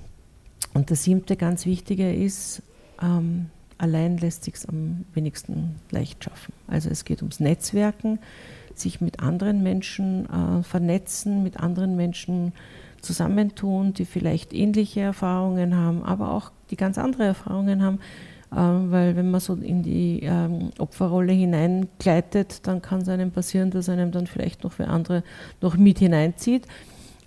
Und 0.75 0.91
der 0.91 0.97
siebte 0.97 1.37
ganz 1.37 1.65
wichtige 1.65 2.13
ist, 2.13 2.63
ähm, 3.01 3.47
allein 3.79 4.19
lässt 4.19 4.45
sich 4.45 4.55
es 4.55 4.67
am 4.67 5.05
wenigsten 5.15 5.77
leicht 5.91 6.23
schaffen. 6.23 6.53
Also 6.67 6.91
es 6.91 7.05
geht 7.05 7.23
ums 7.23 7.41
Netzwerken, 7.41 8.19
sich 8.75 9.01
mit 9.01 9.21
anderen 9.21 9.63
Menschen 9.63 10.29
äh, 10.29 10.63
vernetzen, 10.63 11.43
mit 11.43 11.59
anderen 11.59 11.97
Menschen 11.97 12.53
zusammentun, 13.01 13.95
die 13.95 14.05
vielleicht 14.05 14.53
ähnliche 14.53 15.01
Erfahrungen 15.01 15.75
haben, 15.75 16.03
aber 16.03 16.33
auch 16.33 16.53
die 16.71 16.77
ganz 16.77 16.99
andere 16.99 17.25
Erfahrungen 17.25 17.83
haben. 17.83 18.01
Äh, 18.57 18.91
weil 18.91 19.17
wenn 19.17 19.31
man 19.31 19.41
so 19.41 19.55
in 19.55 19.83
die 19.83 20.21
ähm, 20.23 20.71
Opferrolle 20.79 21.33
hineingleitet, 21.33 22.67
dann 22.67 22.81
kann 22.81 23.03
es 23.03 23.09
einem 23.09 23.31
passieren, 23.31 23.71
dass 23.71 23.91
einem 23.91 24.13
dann 24.13 24.27
vielleicht 24.27 24.65
noch 24.65 24.73
für 24.73 24.89
andere 24.89 25.23
noch 25.61 25.77
mit 25.77 25.99
hineinzieht. 25.99 26.67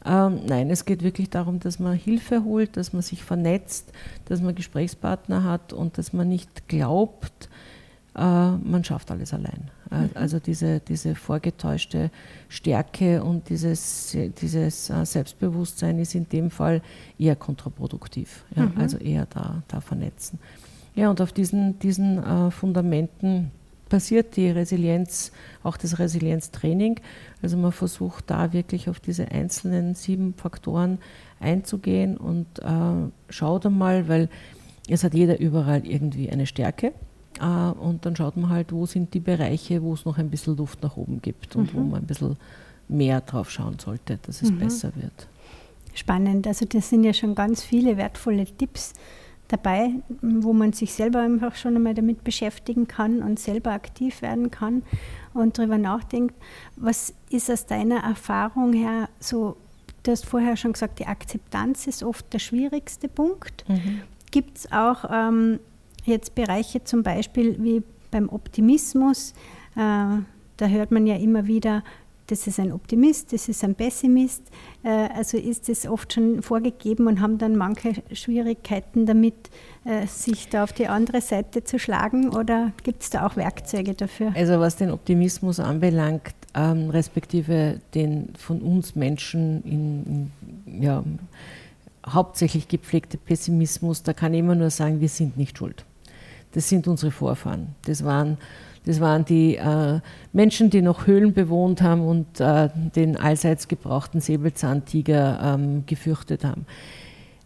Ähm, 0.06 0.40
nein, 0.48 0.72
es 0.72 0.86
geht 0.86 1.04
wirklich 1.04 1.30
darum, 1.30 1.60
dass 1.60 1.78
man 1.78 1.94
Hilfe 1.94 2.44
holt, 2.44 2.78
dass 2.78 2.94
man 2.94 3.04
sich 3.04 3.24
vernetzt, 3.24 3.92
dass 4.26 4.42
man 4.42 4.56
Gesprächspartner 4.56 5.44
hat 5.44 5.72
und 5.72 5.98
dass 6.00 6.14
man 6.14 6.30
nicht 6.30 6.68
glaubt, 6.68 7.50
äh, 8.16 8.22
man 8.22 8.84
schafft 8.84 9.12
alles 9.12 9.32
allein. 9.34 9.70
Äh, 9.92 9.98
mhm. 9.98 10.10
Also 10.16 10.40
diese, 10.40 10.80
diese 10.80 11.14
vorgetäuschte 11.14 12.10
Stärke 12.48 13.22
und 13.24 13.50
dieses, 13.50 14.18
dieses 14.42 14.88
Selbstbewusstsein 15.04 16.00
ist 16.00 16.16
in 16.16 16.28
dem 16.28 16.50
Fall 16.50 16.82
eher 17.20 17.36
kontraproduktiv. 17.36 18.46
Ja? 18.56 18.66
Mhm. 18.66 18.78
Also 18.78 18.98
eher 18.98 19.28
da, 19.28 19.62
da 19.68 19.80
vernetzen. 19.80 20.40
Ja, 20.96 21.10
und 21.10 21.22
auf 21.22 21.32
diesen, 21.32 21.80
diesen 21.80 22.24
äh, 22.24 22.52
Fundamenten 22.52 23.52
passiert 23.90 24.36
die 24.36 24.50
Resilienz, 24.50 25.32
auch 25.64 25.76
das 25.76 26.00
Resilienztraining. 26.00 27.00
Also 27.42 27.58
man 27.58 27.72
versucht 27.72 28.30
da 28.30 28.54
wirklich 28.54 28.90
auf 28.90 29.00
diese 29.00 29.30
einzelnen 29.32 29.96
sieben 29.96 30.34
Faktoren 30.36 31.00
einzugehen 31.40 32.18
und 32.18 32.48
äh, 32.60 33.10
schaut 33.30 33.66
einmal, 33.66 34.08
weil 34.08 34.30
es 34.88 35.04
hat 35.04 35.14
jeder 35.14 35.40
überall 35.40 35.86
irgendwie 35.86 36.30
eine 36.30 36.46
Stärke. 36.46 36.94
Äh, 37.42 37.46
und 37.46 38.06
dann 38.06 38.16
schaut 38.16 38.38
man 38.38 38.50
halt, 38.50 38.72
wo 38.72 38.86
sind 38.86 39.14
die 39.14 39.20
Bereiche, 39.20 39.82
wo 39.82 39.94
es 39.94 40.06
noch 40.06 40.18
ein 40.18 40.30
bisschen 40.30 40.56
Luft 40.56 40.82
nach 40.84 40.98
oben 40.98 41.22
gibt 41.22 41.56
und 41.56 41.74
mhm. 41.74 41.78
wo 41.78 41.84
man 41.84 42.02
ein 42.02 42.08
bisschen 42.08 42.38
mehr 42.88 43.22
drauf 43.22 43.52
schauen 43.52 43.78
sollte, 43.80 44.20
dass 44.24 44.42
es 44.42 44.52
mhm. 44.52 44.60
besser 44.60 44.92
wird. 44.96 45.28
Spannend. 45.94 46.48
Also 46.48 46.66
das 46.66 46.90
sind 46.90 47.04
ja 47.04 47.14
schon 47.14 47.36
ganz 47.36 47.64
viele 47.64 47.98
wertvolle 47.98 48.46
Tipps 48.46 48.94
dabei, 49.50 49.92
wo 50.22 50.54
man 50.54 50.74
sich 50.74 50.94
selber 50.94 51.20
einfach 51.20 51.56
schon 51.56 51.76
einmal 51.76 51.94
damit 51.94 52.24
beschäftigen 52.24 52.88
kann 52.88 53.22
und 53.22 53.40
selber 53.40 53.72
aktiv 53.72 54.22
werden 54.22 54.52
kann 54.52 54.84
und 55.34 55.58
darüber 55.58 55.78
nachdenkt. 55.78 56.36
Was 56.76 57.14
ist 57.30 57.52
aus 57.52 57.66
deiner 57.66 57.98
Erfahrung 58.04 58.74
her 58.74 59.10
so, 59.20 59.58
du 60.04 60.12
hast 60.12 60.26
vorher 60.26 60.56
schon 60.56 60.74
gesagt, 60.74 61.00
die 61.00 61.08
Akzeptanz 61.08 61.88
ist 61.88 62.04
oft 62.04 62.32
der 62.32 62.40
schwierigste 62.40 63.08
Punkt. 63.08 63.68
Mhm. 63.68 64.02
Gibt 64.32 64.60
es 64.60 64.72
auch 64.72 65.06
ähm, 65.12 65.60
jetzt 66.06 66.36
Bereiche 66.36 66.84
zum 66.84 67.04
Beispiel 67.04 67.58
wie 67.62 67.84
beim 68.12 68.30
Optimismus? 68.30 69.34
Äh, 69.76 70.22
da 70.60 70.68
hört 70.68 70.92
man 70.92 71.08
ja 71.08 71.16
immer 71.16 71.48
wieder, 71.48 71.84
das 72.30 72.46
ist 72.46 72.60
ein 72.60 72.72
Optimist, 72.72 73.34
das 73.34 73.50
ist 73.50 73.64
ein 73.64 73.76
Pessimist. 73.76 74.44
Äh, 74.84 74.90
also 74.90 75.38
ist 75.38 75.68
es 75.70 75.88
oft 75.88 76.14
schon 76.14 76.42
vorgegeben 76.42 77.08
und 77.08 77.22
haben 77.22 77.38
dann 77.38 77.56
manche 77.56 77.94
Schwierigkeiten 78.12 79.06
damit, 79.06 79.50
äh, 79.86 80.06
sich 80.06 80.50
da 80.50 80.64
auf 80.64 80.74
die 80.74 80.88
andere 80.88 81.22
Seite 81.22 81.64
zu 81.64 81.80
schlagen 81.80 82.30
oder 82.30 82.72
gibt 82.84 83.04
es 83.04 83.10
da 83.10 83.26
auch 83.26 83.36
Werkzeuge 83.36 83.94
dafür? 83.94 84.34
Also 84.36 84.60
was 84.60 84.76
den 84.76 84.92
Optimismus 84.92 85.60
anbelangt, 85.60 86.36
ähm, 86.56 86.90
respektive 86.90 87.82
den 87.96 88.34
von 88.38 88.62
uns 88.62 88.96
Menschen 88.96 89.64
in, 89.64 90.32
in 90.68 90.82
ja, 90.84 91.04
hauptsächlich 92.08 92.68
gepflegte 92.68 93.18
Pessimismus, 93.18 94.04
da 94.04 94.14
kann 94.14 94.34
ich 94.34 94.40
immer 94.40 94.56
nur 94.56 94.70
sagen, 94.70 95.02
wir 95.02 95.10
sind 95.10 95.38
nicht 95.38 95.58
schuld. 95.58 95.86
Das 96.54 96.70
sind 96.70 96.88
unsere 96.88 97.12
Vorfahren. 97.12 97.76
Das 97.86 98.04
waren 98.04 98.38
das 98.86 99.00
waren 99.00 99.26
die 99.26 99.56
äh, 99.56 100.00
Menschen, 100.34 100.70
die 100.70 100.82
noch 100.82 101.06
Höhlen 101.06 101.34
bewohnt 101.34 101.82
haben 101.82 102.02
und 102.02 102.40
äh, 102.40 102.70
den 102.96 103.18
allseits 103.18 103.68
gebrauchten 103.68 104.22
Säbelzahntiger 104.22 105.56
ähm, 105.56 105.84
gefürchtet 105.86 106.44
haben. 106.44 106.66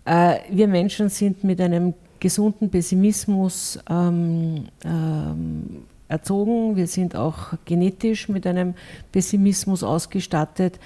Äh, 0.06 0.38
wir 0.50 0.68
Menschen 0.68 1.10
sind 1.10 1.44
mit 1.44 1.60
einem 1.60 1.94
gesunden 2.20 2.70
Pessimismus 2.70 3.78
ähm, 3.90 4.66
ähm, 4.86 5.84
erzogen. 6.08 6.78
Wir 6.78 6.88
sind 6.88 7.16
auch 7.16 7.54
genetisch 7.66 8.30
mit 8.30 8.48
einem 8.48 8.76
Pessimismus 9.12 9.84
ausgestattet 9.84 10.80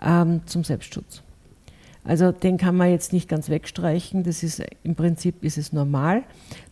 ähm, 0.00 0.42
zum 0.46 0.62
Selbstschutz. 0.62 1.23
Also 2.04 2.32
den 2.32 2.58
kann 2.58 2.76
man 2.76 2.90
jetzt 2.90 3.12
nicht 3.12 3.28
ganz 3.28 3.48
wegstreichen. 3.48 4.24
Das 4.24 4.42
ist 4.42 4.62
im 4.82 4.94
Prinzip 4.94 5.42
ist 5.42 5.56
es 5.56 5.72
normal, 5.72 6.22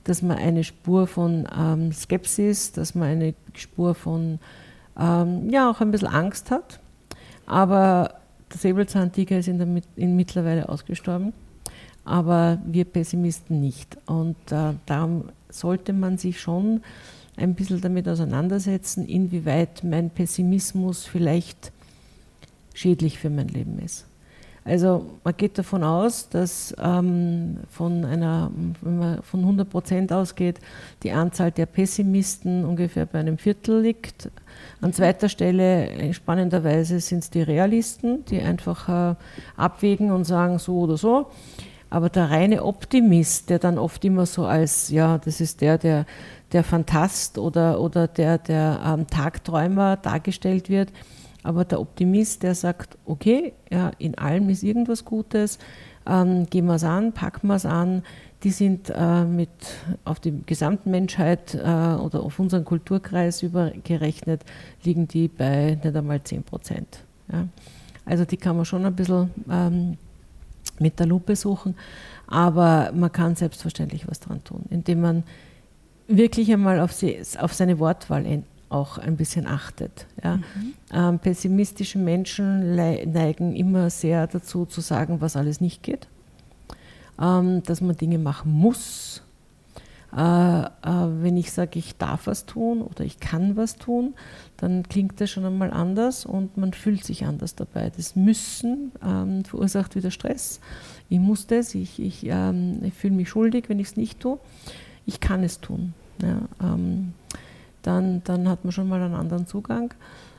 dass 0.05 0.21
man 0.21 0.37
eine 0.37 0.63
Spur 0.63 1.07
von 1.07 1.49
ähm, 1.57 1.93
Skepsis, 1.93 2.73
dass 2.73 2.95
man 2.95 3.09
eine 3.09 3.35
Spur 3.55 3.95
von 3.95 4.39
ähm, 4.99 5.49
ja 5.51 5.71
auch 5.71 5.81
ein 5.81 5.91
bisschen 5.91 6.09
Angst 6.09 6.51
hat. 6.51 6.81
Aber 7.47 8.15
der 8.53 8.59
Säbelzahntiger 8.59 9.39
ist 9.39 9.49
in 9.49 9.59
der, 9.59 9.83
in 9.97 10.17
mittlerweile 10.17 10.69
ausgestorben, 10.69 11.33
aber 12.05 12.61
wir 12.67 12.85
Pessimisten 12.85 13.61
nicht. 13.61 13.97
Und 14.07 14.37
äh, 14.51 14.75
darum 14.85 15.31
sollte 15.49 15.95
man 15.95 16.19
sich 16.19 16.41
schon 16.41 16.83
ein 17.37 17.55
bisschen 17.55 17.81
damit 17.81 18.07
auseinandersetzen, 18.07 19.07
inwieweit 19.07 19.83
mein 19.83 20.11
Pessimismus 20.11 21.07
vielleicht 21.07 21.73
schädlich 22.75 23.19
für 23.19 23.31
mein 23.31 23.49
Leben 23.49 23.79
ist. 23.79 24.07
Also 24.65 25.07
man 25.25 25.37
geht 25.37 25.59
davon 25.59 25.83
aus, 25.83 26.29
dass 26.29 26.75
ähm, 26.81 27.59
von 27.69 28.05
einer, 28.05 28.51
wenn 28.81 28.99
man 28.99 29.23
von 29.23 29.41
100 29.41 29.69
Prozent 29.69 30.13
ausgeht, 30.13 30.61
die 31.03 31.11
Anzahl 31.11 31.51
der 31.51 31.67
Pessimisten 31.67 32.65
ungefähr 32.65 33.07
bei 33.07 33.19
einem 33.19 33.39
Viertel 33.39 33.81
liegt. 33.81 34.31
An 34.81 34.93
zweiter 34.93 35.29
Stelle, 35.29 35.89
äh, 35.91 36.13
spannenderweise, 36.13 37.01
sind 37.01 37.25
es 37.25 37.31
die 37.31 37.43
Realisten, 37.43 38.25
die 38.27 38.41
einfach 38.41 38.89
äh, 38.89 39.15
abwägen 39.57 40.13
und 40.13 40.25
sagen 40.25 40.59
so 40.61 40.79
oder 40.79 40.97
so. 40.97 41.27
Aber 41.91 42.09
der 42.09 42.31
reine 42.31 42.65
Optimist, 42.65 43.51
der 43.51 43.59
dann 43.59 43.79
oft 43.79 44.05
immer 44.05 44.27
so 44.27 44.47
als, 44.47 44.91
ja, 44.91 45.19
das 45.19 45.41
ist 45.41 45.61
der, 45.61 45.77
der, 45.77 46.07
der 46.53 46.63
Fantast 46.63 47.37
oder, 47.37 47.81
oder 47.81 48.07
der, 48.07 48.39
der 48.39 48.81
ähm, 48.87 49.09
Tagträumer 49.09 49.97
dargestellt 49.97 50.71
wird, 50.71 50.91
aber 51.43 51.65
der 51.65 51.81
Optimist, 51.81 52.43
der 52.43 52.55
sagt, 52.55 52.97
okay, 53.05 53.53
ja, 53.71 53.91
in 53.99 54.17
allem 54.17 54.49
ist 54.49 54.63
irgendwas 54.63 55.05
Gutes, 55.05 55.59
ähm, 56.07 56.47
gehen 56.49 56.67
wir 56.67 56.75
es 56.75 56.85
an, 56.85 57.13
packen 57.13 57.49
wir 57.49 57.57
es 57.57 57.67
an, 57.67 58.03
die 58.43 58.51
sind 58.51 58.91
äh, 58.91 59.25
mit 59.25 59.51
auf 60.05 60.19
die 60.19 60.43
gesamte 60.47 60.89
Menschheit 60.89 61.55
äh, 61.55 61.59
oder 61.59 62.23
auf 62.23 62.39
unseren 62.39 62.65
Kulturkreis 62.65 63.43
übergerechnet, 63.43 64.43
liegen 64.83 65.07
die 65.07 65.29
bei 65.29 65.79
nicht 65.83 65.97
einmal 65.97 66.23
10 66.23 66.43
Prozent. 66.43 67.05
Ja. 67.31 67.47
Also 68.05 68.25
die 68.25 68.37
kann 68.37 68.57
man 68.57 68.65
schon 68.65 68.85
ein 68.85 68.97
bisschen 68.97 69.31
ähm, 69.49 69.97
mit 70.81 70.99
der 70.99 71.07
Lupe 71.07 71.37
suchen, 71.37 71.77
aber 72.27 72.91
man 72.95 73.13
kann 73.13 73.37
selbstverständlich 73.37 74.09
was 74.09 74.19
dran 74.19 74.43
tun, 74.43 74.65
indem 74.71 75.01
man 75.01 75.23
wirklich 76.09 76.53
einmal 76.53 76.81
auf, 76.81 76.93
sie, 76.93 77.19
auf 77.39 77.55
seine 77.55 77.79
Wortwahl 77.79 78.27
auch 78.73 78.99
ein 78.99 79.17
bisschen 79.17 79.47
achtet. 79.47 80.07
Ja. 80.23 80.37
Mhm. 80.37 80.43
Ähm, 80.93 81.19
pessimistische 81.19 81.99
Menschen 81.99 82.75
neigen 82.75 83.55
immer 83.55 83.91
sehr 83.91 84.27
dazu 84.27 84.67
zu 84.67 84.81
sagen, 84.81 85.21
was 85.21 85.37
alles 85.37 85.61
nicht 85.61 85.83
geht, 85.83 86.09
ähm, 87.21 87.63
dass 87.65 87.81
man 87.81 87.97
Dinge 87.97 88.19
machen 88.19 88.53
muss. 88.53 89.23
Äh, 90.15 90.63
äh, 90.63 90.69
wenn 90.85 91.39
ich 91.39 91.53
sage, 91.53 91.79
ich 91.79 91.97
darf 91.97 92.27
was 92.27 92.45
tun 92.45 92.83
oder 92.83 93.03
ich 93.03 93.19
kann 93.19 93.57
was 93.57 93.77
tun, 93.77 94.15
dann 94.59 94.83
klingt 94.83 95.21
das 95.23 95.31
schon 95.31 95.47
einmal 95.47 95.71
anders 95.71 96.27
und 96.27 96.59
man 96.59 96.75
fühlt 96.75 97.03
sich 97.03 97.25
anders 97.25 97.55
dabei. 97.55 97.91
Das 97.97 98.15
Müssen 98.15 98.93
ähm, 99.03 99.45
verursacht 99.45 99.97
wieder 99.97 100.11
Stress. 100.11 100.61
Ich 101.09 101.19
muss 101.19 101.47
das, 101.47 101.75
ich, 101.75 101.99
ich, 101.99 102.27
ähm, 102.27 102.81
ich 102.83 102.93
fühle 102.93 103.15
mich 103.15 103.31
schuldig, 103.31 103.69
wenn 103.69 103.79
ich 103.79 103.89
es 103.89 103.97
nicht 103.97 104.21
tue. 104.21 104.39
Ich 105.07 105.21
kann 105.21 105.43
es 105.43 105.61
tun. 105.61 105.95
Ja, 106.21 106.43
ähm, 106.63 107.15
dann, 107.83 108.23
dann 108.25 108.49
hat 108.49 108.65
man 108.65 108.73
schon 108.73 108.89
mal 108.89 109.03
einen 109.03 109.15
anderen 109.15 109.47
Zugang. 109.47 109.93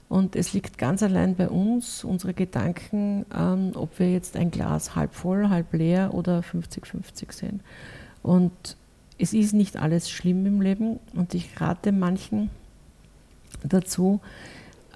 Und 0.09 0.35
es 0.35 0.53
liegt 0.53 0.77
ganz 0.77 1.01
allein 1.01 1.35
bei 1.35 1.49
uns, 1.49 2.03
unsere 2.03 2.33
Gedanken, 2.33 3.25
ähm, 3.35 3.71
ob 3.73 3.97
wir 3.99 4.11
jetzt 4.11 4.37
ein 4.37 4.51
Glas 4.51 4.95
halb 4.95 5.15
voll, 5.15 5.49
halb 5.49 5.73
leer 5.73 6.13
oder 6.13 6.41
50-50 6.41 7.31
sehen. 7.31 7.61
Und 8.21 8.77
es 9.17 9.33
ist 9.33 9.53
nicht 9.53 9.77
alles 9.77 10.09
schlimm 10.09 10.45
im 10.45 10.61
Leben 10.61 10.99
und 11.13 11.33
ich 11.33 11.59
rate 11.59 11.91
manchen 11.91 12.49
dazu, 13.63 14.21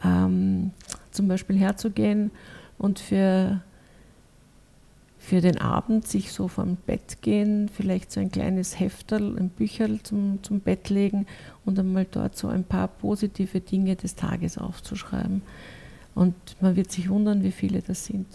ähm, 0.03 0.71
zum 1.11 1.27
Beispiel 1.27 1.57
herzugehen 1.57 2.31
und 2.77 2.99
für, 2.99 3.61
für 5.27 5.41
den 5.41 5.57
Abend 5.57 6.07
sich 6.07 6.31
so 6.31 6.47
vom 6.47 6.77
Bett 6.77 7.21
gehen, 7.21 7.67
vielleicht 7.67 8.13
so 8.13 8.21
ein 8.21 8.31
kleines 8.31 8.79
Hefterl, 8.79 9.37
ein 9.37 9.49
Bücherl 9.49 10.01
zum, 10.01 10.39
zum 10.41 10.61
Bett 10.61 10.89
legen 10.89 11.27
und 11.65 11.77
einmal 11.77 12.07
dort 12.09 12.37
so 12.37 12.47
ein 12.47 12.63
paar 12.63 12.87
positive 12.87 13.59
Dinge 13.59 13.97
des 13.97 14.15
Tages 14.15 14.57
aufzuschreiben. 14.57 15.41
Und 16.15 16.33
man 16.61 16.77
wird 16.77 16.93
sich 16.93 17.09
wundern, 17.09 17.43
wie 17.43 17.51
viele 17.51 17.81
das 17.81 18.05
sind. 18.05 18.25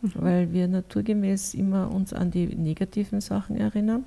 Mhm. 0.00 0.12
Weil 0.14 0.52
wir 0.54 0.68
naturgemäß 0.68 1.52
immer 1.52 1.90
uns 1.90 2.14
an 2.14 2.30
die 2.30 2.46
negativen 2.46 3.20
Sachen 3.20 3.58
erinnern 3.58 4.04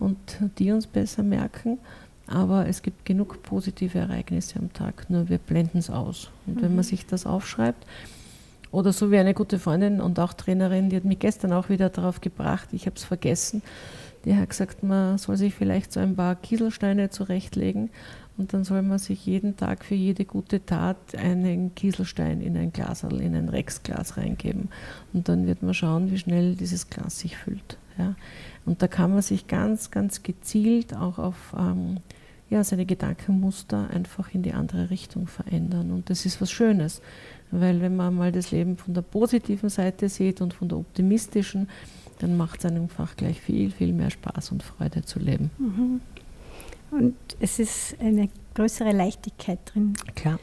und 0.00 0.18
die 0.58 0.72
uns 0.72 0.88
besser 0.88 1.22
merken. 1.22 1.78
Aber 2.26 2.66
es 2.66 2.82
gibt 2.82 3.04
genug 3.04 3.44
positive 3.44 3.96
Ereignisse 4.00 4.58
am 4.58 4.72
Tag, 4.72 5.08
nur 5.08 5.28
wir 5.28 5.38
blenden 5.38 5.78
es 5.78 5.88
aus. 5.88 6.30
Und 6.48 6.56
mhm. 6.56 6.62
wenn 6.62 6.70
man 6.70 6.78
mhm. 6.78 6.88
sich 6.88 7.06
das 7.06 7.26
aufschreibt, 7.26 7.86
oder 8.76 8.92
so 8.92 9.10
wie 9.10 9.16
eine 9.16 9.32
gute 9.32 9.58
Freundin 9.58 10.02
und 10.02 10.20
auch 10.20 10.34
Trainerin, 10.34 10.90
die 10.90 10.96
hat 10.96 11.06
mich 11.06 11.18
gestern 11.18 11.54
auch 11.54 11.70
wieder 11.70 11.88
darauf 11.88 12.20
gebracht, 12.20 12.68
ich 12.72 12.84
habe 12.84 12.96
es 12.96 13.04
vergessen, 13.04 13.62
die 14.26 14.36
hat 14.36 14.50
gesagt, 14.50 14.82
man 14.82 15.16
soll 15.16 15.38
sich 15.38 15.54
vielleicht 15.54 15.94
so 15.94 16.00
ein 16.00 16.14
paar 16.14 16.34
Kieselsteine 16.34 17.08
zurechtlegen 17.08 17.88
und 18.36 18.52
dann 18.52 18.64
soll 18.64 18.82
man 18.82 18.98
sich 18.98 19.24
jeden 19.24 19.56
Tag 19.56 19.82
für 19.82 19.94
jede 19.94 20.26
gute 20.26 20.66
Tat 20.66 20.98
einen 21.16 21.74
Kieselstein 21.74 22.42
in 22.42 22.54
ein 22.54 22.70
Glas, 22.70 23.02
in 23.02 23.34
ein 23.34 23.48
Rexglas 23.48 24.18
reingeben. 24.18 24.68
Und 25.14 25.30
dann 25.30 25.46
wird 25.46 25.62
man 25.62 25.72
schauen, 25.72 26.10
wie 26.10 26.18
schnell 26.18 26.54
dieses 26.54 26.90
Glas 26.90 27.20
sich 27.20 27.34
füllt. 27.34 27.78
Ja. 27.96 28.14
Und 28.66 28.82
da 28.82 28.88
kann 28.88 29.10
man 29.10 29.22
sich 29.22 29.46
ganz, 29.46 29.90
ganz 29.90 30.22
gezielt 30.22 30.94
auch 30.94 31.18
auf 31.18 31.54
ähm, 31.58 32.00
ja, 32.48 32.62
seine 32.62 32.86
Gedankenmuster 32.86 33.90
einfach 33.90 34.32
in 34.32 34.42
die 34.42 34.52
andere 34.52 34.90
Richtung 34.90 35.26
verändern. 35.26 35.90
Und 35.90 36.10
das 36.10 36.26
ist 36.26 36.40
was 36.40 36.50
Schönes, 36.50 37.02
weil 37.50 37.80
wenn 37.80 37.96
man 37.96 38.14
mal 38.14 38.32
das 38.32 38.50
Leben 38.50 38.76
von 38.76 38.94
der 38.94 39.02
positiven 39.02 39.68
Seite 39.68 40.08
sieht 40.08 40.40
und 40.40 40.54
von 40.54 40.68
der 40.68 40.78
optimistischen, 40.78 41.68
dann 42.18 42.36
macht 42.36 42.64
es 42.64 42.70
einfach 42.70 43.16
gleich 43.16 43.40
viel, 43.40 43.70
viel 43.70 43.92
mehr 43.92 44.10
Spaß 44.10 44.52
und 44.52 44.62
Freude 44.62 45.04
zu 45.04 45.18
leben. 45.18 45.50
Mhm. 45.58 46.00
Und 46.90 47.16
es 47.40 47.58
ist 47.58 47.96
eine 48.00 48.28
größere 48.54 48.92
Leichtigkeit 48.92 49.58
drin. 49.64 49.94
Klar. 50.14 50.38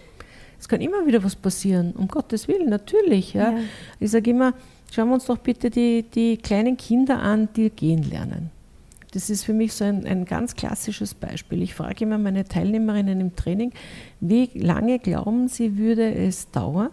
Es 0.60 0.68
kann 0.68 0.82
immer 0.82 1.06
wieder 1.06 1.24
was 1.24 1.36
passieren, 1.36 1.94
um 1.94 2.08
Gottes 2.08 2.48
Willen, 2.48 2.70
natürlich. 2.70 3.34
Ja. 3.34 3.52
ja. 3.52 3.60
Ich 4.00 4.12
sage 4.12 4.30
immer, 4.30 4.54
schauen 4.92 5.10
wir 5.10 5.16
uns 5.16 5.26
doch 5.26 5.38
bitte 5.38 5.70
die, 5.70 6.04
die 6.04 6.38
kleinen 6.38 6.78
Kinder 6.78 7.20
an, 7.20 7.50
die 7.56 7.70
gehen 7.70 8.04
lernen. 8.04 8.52
Das 9.14 9.30
ist 9.30 9.44
für 9.44 9.54
mich 9.54 9.74
so 9.74 9.84
ein, 9.86 10.06
ein 10.08 10.26
ganz 10.26 10.56
klassisches 10.56 11.14
Beispiel. 11.14 11.62
Ich 11.62 11.76
frage 11.76 12.04
immer 12.04 12.18
meine 12.18 12.46
Teilnehmerinnen 12.46 13.22
im 13.22 13.36
Training, 13.36 13.72
wie 14.20 14.50
lange 14.56 14.98
glauben 14.98 15.48
sie, 15.48 15.78
würde 15.78 16.14
es 16.16 16.50
dauern, 16.50 16.90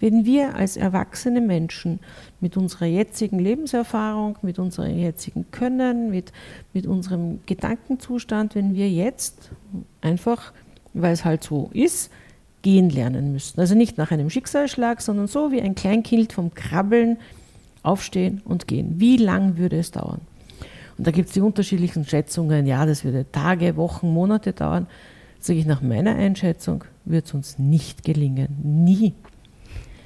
wenn 0.00 0.24
wir 0.24 0.56
als 0.56 0.78
erwachsene 0.78 1.42
Menschen 1.42 2.00
mit 2.40 2.56
unserer 2.56 2.86
jetzigen 2.86 3.38
Lebenserfahrung, 3.38 4.38
mit 4.40 4.58
unserem 4.58 4.98
jetzigen 4.98 5.44
Können, 5.50 6.10
mit, 6.10 6.32
mit 6.72 6.86
unserem 6.86 7.40
Gedankenzustand, 7.44 8.54
wenn 8.54 8.74
wir 8.74 8.88
jetzt 8.88 9.50
einfach, 10.00 10.54
weil 10.94 11.12
es 11.12 11.24
halt 11.24 11.44
so 11.44 11.68
ist, 11.74 12.10
gehen 12.62 12.88
lernen 12.88 13.32
müssten. 13.32 13.60
Also 13.60 13.74
nicht 13.74 13.98
nach 13.98 14.10
einem 14.10 14.30
Schicksalsschlag, 14.30 15.02
sondern 15.02 15.26
so 15.26 15.52
wie 15.52 15.60
ein 15.60 15.74
Kleinkind 15.74 16.32
vom 16.32 16.54
Krabbeln 16.54 17.18
aufstehen 17.82 18.40
und 18.46 18.66
gehen. 18.66 18.94
Wie 18.98 19.18
lang 19.18 19.58
würde 19.58 19.78
es 19.78 19.90
dauern? 19.90 20.22
Und 21.02 21.08
da 21.08 21.10
gibt 21.10 21.30
es 21.30 21.34
die 21.34 21.40
unterschiedlichen 21.40 22.04
Schätzungen. 22.04 22.64
Ja, 22.64 22.86
das 22.86 23.02
würde 23.02 23.26
Tage, 23.32 23.76
Wochen, 23.76 24.12
Monate 24.12 24.52
dauern. 24.52 24.86
Sage 25.40 25.58
ich 25.58 25.66
nach 25.66 25.82
meiner 25.82 26.14
Einschätzung, 26.14 26.84
wird 27.04 27.26
es 27.26 27.34
uns 27.34 27.58
nicht 27.58 28.04
gelingen. 28.04 28.56
Nie. 28.62 29.12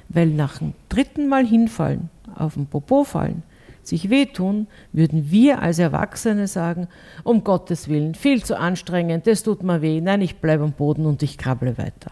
Weil 0.09 0.29
nach 0.29 0.57
dem 0.57 0.73
dritten 0.89 1.27
Mal 1.29 1.45
hinfallen, 1.45 2.09
auf 2.33 2.55
den 2.55 2.65
Popo 2.65 3.03
fallen, 3.03 3.43
sich 3.83 4.09
wehtun, 4.09 4.65
würden 4.91 5.29
wir 5.29 5.61
als 5.61 5.77
Erwachsene 5.77 6.47
sagen, 6.47 6.87
um 7.23 7.43
Gottes 7.43 7.87
Willen, 7.89 8.15
viel 8.15 8.43
zu 8.43 8.57
anstrengend, 8.57 9.27
das 9.27 9.43
tut 9.43 9.61
mir 9.61 9.83
weh, 9.83 10.01
nein, 10.01 10.21
ich 10.21 10.37
bleibe 10.37 10.63
am 10.63 10.71
Boden 10.71 11.05
und 11.05 11.21
ich 11.21 11.37
krabble 11.37 11.77
weiter. 11.77 12.09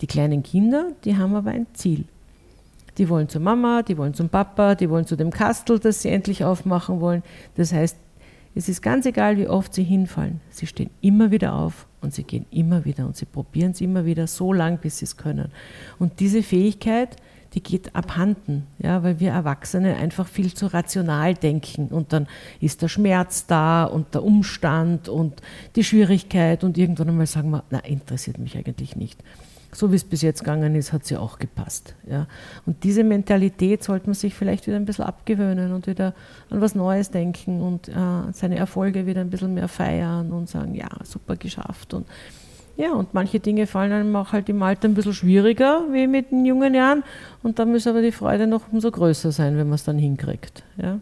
Die 0.00 0.08
kleinen 0.08 0.42
Kinder, 0.42 0.88
die 1.04 1.16
haben 1.16 1.36
aber 1.36 1.52
ein 1.52 1.68
Ziel. 1.72 2.06
Die 2.98 3.08
wollen 3.08 3.28
zur 3.28 3.40
Mama, 3.40 3.82
die 3.82 3.98
wollen 3.98 4.14
zum 4.14 4.28
Papa, 4.28 4.74
die 4.74 4.88
wollen 4.88 5.06
zu 5.06 5.16
dem 5.16 5.30
Kastel, 5.30 5.78
das 5.78 6.02
sie 6.02 6.10
endlich 6.10 6.44
aufmachen 6.44 7.00
wollen. 7.00 7.22
Das 7.56 7.72
heißt, 7.72 7.96
es 8.56 8.68
ist 8.68 8.82
ganz 8.82 9.04
egal, 9.04 9.36
wie 9.36 9.48
oft 9.48 9.74
sie 9.74 9.82
hinfallen. 9.82 10.40
Sie 10.50 10.66
stehen 10.66 10.90
immer 11.00 11.32
wieder 11.32 11.54
auf 11.54 11.86
und 12.00 12.14
sie 12.14 12.22
gehen 12.22 12.46
immer 12.50 12.84
wieder 12.84 13.04
und 13.04 13.16
sie 13.16 13.24
probieren 13.24 13.72
es 13.72 13.80
immer 13.80 14.04
wieder 14.04 14.28
so 14.28 14.52
lang, 14.52 14.78
bis 14.78 14.98
sie 14.98 15.06
es 15.06 15.16
können. 15.16 15.50
Und 15.98 16.20
diese 16.20 16.42
Fähigkeit, 16.42 17.16
die 17.54 17.62
geht 17.62 17.96
abhanden, 17.96 18.66
ja, 18.78 19.02
weil 19.02 19.18
wir 19.18 19.30
Erwachsene 19.30 19.96
einfach 19.96 20.28
viel 20.28 20.54
zu 20.54 20.72
rational 20.72 21.34
denken 21.34 21.88
und 21.88 22.12
dann 22.12 22.26
ist 22.60 22.82
der 22.82 22.88
Schmerz 22.88 23.46
da 23.46 23.84
und 23.84 24.14
der 24.14 24.24
Umstand 24.24 25.08
und 25.08 25.40
die 25.74 25.84
Schwierigkeit 25.84 26.64
und 26.64 26.78
irgendwann 26.78 27.08
einmal 27.08 27.26
sagen 27.26 27.50
wir, 27.50 27.64
na, 27.70 27.78
interessiert 27.80 28.38
mich 28.38 28.56
eigentlich 28.56 28.96
nicht 28.96 29.20
so 29.74 29.90
wie 29.90 29.96
es 29.96 30.04
bis 30.04 30.22
jetzt 30.22 30.40
gegangen 30.40 30.74
ist, 30.74 30.92
hat 30.92 31.04
sie 31.04 31.16
auch 31.16 31.38
gepasst. 31.38 31.94
Ja. 32.08 32.26
Und 32.64 32.84
diese 32.84 33.04
Mentalität 33.04 33.82
sollte 33.82 34.06
man 34.06 34.14
sich 34.14 34.34
vielleicht 34.34 34.66
wieder 34.66 34.76
ein 34.76 34.84
bisschen 34.84 35.04
abgewöhnen 35.04 35.72
und 35.72 35.86
wieder 35.86 36.14
an 36.50 36.60
was 36.60 36.74
Neues 36.74 37.10
denken 37.10 37.60
und 37.60 37.88
äh, 37.88 37.92
seine 38.32 38.56
Erfolge 38.56 39.06
wieder 39.06 39.20
ein 39.20 39.30
bisschen 39.30 39.54
mehr 39.54 39.68
feiern 39.68 40.32
und 40.32 40.48
sagen, 40.48 40.74
ja, 40.74 40.88
super 41.02 41.36
geschafft. 41.36 41.94
Und 41.94 42.06
ja, 42.76 42.92
und 42.92 43.14
manche 43.14 43.38
Dinge 43.38 43.66
fallen 43.66 43.92
einem 43.92 44.16
auch 44.16 44.32
halt 44.32 44.48
im 44.48 44.62
Alter 44.62 44.88
ein 44.88 44.94
bisschen 44.94 45.12
schwieriger 45.12 45.82
wie 45.92 46.06
mit 46.08 46.32
den 46.32 46.44
jungen 46.44 46.74
Jahren. 46.74 47.04
Und 47.42 47.58
dann 47.58 47.70
muss 47.70 47.86
aber 47.86 48.02
die 48.02 48.12
Freude 48.12 48.46
noch 48.46 48.72
umso 48.72 48.90
größer 48.90 49.30
sein, 49.30 49.56
wenn 49.56 49.68
man 49.68 49.76
es 49.76 49.84
dann 49.84 49.98
hinkriegt. 49.98 50.64
Ja. 50.76 50.98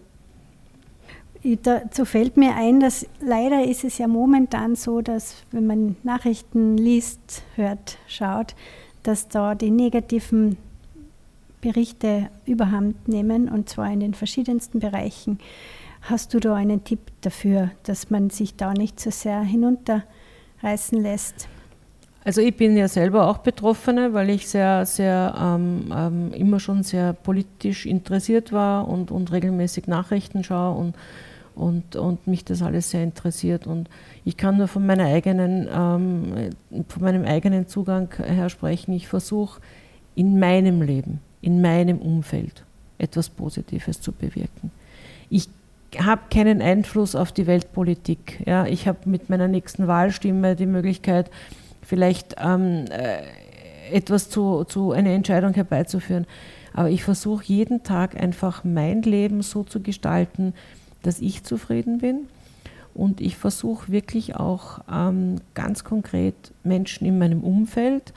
Dazu 1.44 2.04
fällt 2.04 2.36
mir 2.36 2.54
ein, 2.54 2.78
dass 2.78 3.04
leider 3.20 3.64
ist 3.64 3.82
es 3.82 3.98
ja 3.98 4.06
momentan 4.06 4.76
so, 4.76 5.00
dass 5.00 5.42
wenn 5.50 5.66
man 5.66 5.96
Nachrichten 6.04 6.76
liest, 6.76 7.42
hört, 7.56 7.98
schaut, 8.06 8.54
dass 9.02 9.28
da 9.28 9.56
die 9.56 9.72
negativen 9.72 10.56
Berichte 11.60 12.28
überhand 12.46 13.08
nehmen 13.08 13.48
und 13.48 13.68
zwar 13.68 13.92
in 13.92 14.00
den 14.00 14.14
verschiedensten 14.14 14.78
Bereichen. 14.78 15.38
Hast 16.02 16.32
du 16.34 16.40
da 16.40 16.54
einen 16.54 16.84
Tipp 16.84 17.00
dafür, 17.22 17.70
dass 17.84 18.10
man 18.10 18.30
sich 18.30 18.56
da 18.56 18.72
nicht 18.72 19.00
so 19.00 19.10
sehr 19.10 19.40
hinunterreißen 19.40 21.00
lässt? 21.00 21.48
Also 22.24 22.40
ich 22.40 22.56
bin 22.56 22.76
ja 22.76 22.86
selber 22.86 23.28
auch 23.28 23.38
Betroffene, 23.38 24.12
weil 24.12 24.30
ich 24.30 24.48
sehr, 24.48 24.86
sehr 24.86 25.34
ähm, 25.40 25.92
ähm, 25.96 26.32
immer 26.34 26.60
schon 26.60 26.84
sehr 26.84 27.12
politisch 27.12 27.84
interessiert 27.84 28.52
war 28.52 28.86
und, 28.86 29.10
und 29.10 29.32
regelmäßig 29.32 29.88
Nachrichten 29.88 30.44
schaue 30.44 30.78
und 30.78 30.94
und, 31.54 31.96
und 31.96 32.26
mich 32.26 32.44
das 32.44 32.62
alles 32.62 32.90
sehr 32.90 33.02
interessiert. 33.02 33.66
Und 33.66 33.88
ich 34.24 34.36
kann 34.36 34.56
nur 34.56 34.68
von, 34.68 34.86
meiner 34.86 35.04
eigenen, 35.04 35.68
ähm, 35.72 36.50
von 36.88 37.02
meinem 37.02 37.24
eigenen 37.24 37.68
Zugang 37.68 38.08
her 38.16 38.48
sprechen. 38.48 38.92
Ich 38.92 39.08
versuche 39.08 39.60
in 40.14 40.38
meinem 40.38 40.82
Leben, 40.82 41.20
in 41.40 41.60
meinem 41.60 41.98
Umfeld 41.98 42.64
etwas 42.98 43.28
Positives 43.28 44.00
zu 44.00 44.12
bewirken. 44.12 44.70
Ich 45.30 45.48
habe 45.98 46.22
keinen 46.30 46.62
Einfluss 46.62 47.14
auf 47.14 47.32
die 47.32 47.46
Weltpolitik. 47.46 48.42
Ja, 48.46 48.66
ich 48.66 48.88
habe 48.88 48.98
mit 49.04 49.28
meiner 49.28 49.48
nächsten 49.48 49.86
Wahlstimme 49.86 50.56
die 50.56 50.66
Möglichkeit, 50.66 51.30
vielleicht 51.82 52.36
ähm, 52.42 52.86
äh, 52.90 53.22
etwas 53.92 54.30
zu, 54.30 54.64
zu 54.64 54.92
einer 54.92 55.10
Entscheidung 55.10 55.52
herbeizuführen. 55.54 56.26
Aber 56.72 56.88
ich 56.88 57.04
versuche 57.04 57.44
jeden 57.44 57.82
Tag 57.82 58.20
einfach 58.20 58.64
mein 58.64 59.02
Leben 59.02 59.42
so 59.42 59.62
zu 59.62 59.80
gestalten, 59.80 60.54
dass 61.02 61.20
ich 61.20 61.44
zufrieden 61.44 61.98
bin. 61.98 62.28
Und 62.94 63.20
ich 63.20 63.36
versuche 63.36 63.90
wirklich 63.90 64.36
auch 64.36 64.80
ähm, 64.90 65.36
ganz 65.54 65.84
konkret 65.84 66.34
Menschen 66.62 67.06
in 67.06 67.18
meinem 67.18 67.42
Umfeld, 67.42 68.12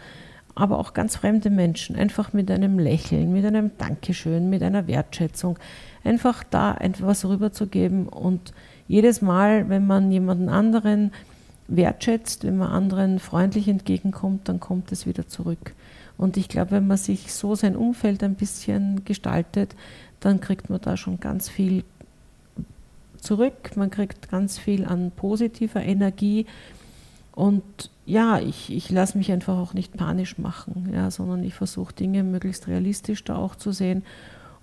aber 0.53 0.79
auch 0.79 0.93
ganz 0.93 1.15
fremde 1.15 1.49
Menschen, 1.49 1.95
einfach 1.95 2.33
mit 2.33 2.49
einem 2.49 2.79
Lächeln, 2.79 3.31
mit 3.31 3.45
einem 3.45 3.71
Dankeschön, 3.77 4.49
mit 4.49 4.63
einer 4.63 4.87
Wertschätzung, 4.87 5.57
einfach 6.03 6.43
da 6.43 6.75
etwas 6.75 7.25
rüberzugeben. 7.25 8.07
Und 8.07 8.53
jedes 8.87 9.21
Mal, 9.21 9.69
wenn 9.69 9.85
man 9.87 10.11
jemanden 10.11 10.49
anderen 10.49 11.11
wertschätzt, 11.67 12.43
wenn 12.43 12.57
man 12.57 12.71
anderen 12.71 13.19
freundlich 13.19 13.67
entgegenkommt, 13.67 14.47
dann 14.47 14.59
kommt 14.59 14.91
es 14.91 15.05
wieder 15.05 15.27
zurück. 15.27 15.73
Und 16.17 16.37
ich 16.37 16.47
glaube, 16.47 16.71
wenn 16.71 16.87
man 16.87 16.97
sich 16.97 17.33
so 17.33 17.55
sein 17.55 17.75
Umfeld 17.75 18.23
ein 18.23 18.35
bisschen 18.35 19.03
gestaltet, 19.03 19.75
dann 20.19 20.39
kriegt 20.39 20.69
man 20.69 20.79
da 20.79 20.95
schon 20.95 21.19
ganz 21.19 21.49
viel 21.49 21.83
zurück, 23.25 23.75
man 23.75 23.89
kriegt 23.89 24.29
ganz 24.29 24.57
viel 24.57 24.85
an 24.85 25.11
positiver 25.11 25.81
Energie 25.81 26.45
und 27.33 27.63
ja, 28.05 28.39
ich, 28.39 28.71
ich 28.71 28.91
lasse 28.91 29.17
mich 29.17 29.31
einfach 29.31 29.57
auch 29.57 29.73
nicht 29.73 29.97
panisch 29.97 30.37
machen, 30.37 30.91
ja, 30.93 31.09
sondern 31.11 31.43
ich 31.43 31.53
versuche 31.53 31.93
Dinge 31.93 32.23
möglichst 32.23 32.67
realistisch 32.67 33.23
da 33.23 33.35
auch 33.35 33.55
zu 33.55 33.71
sehen 33.71 34.03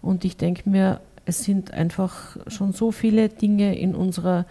und 0.01 0.25
ich 0.25 0.37
denke 0.37 0.68
mir, 0.68 1.01
es 1.25 1.44
sind 1.44 1.72
einfach 1.72 2.37
schon 2.48 2.72
so 2.72 2.90
viele 2.90 3.29
Dinge 3.29 3.79
in 3.79 3.94
unserer 3.94 4.46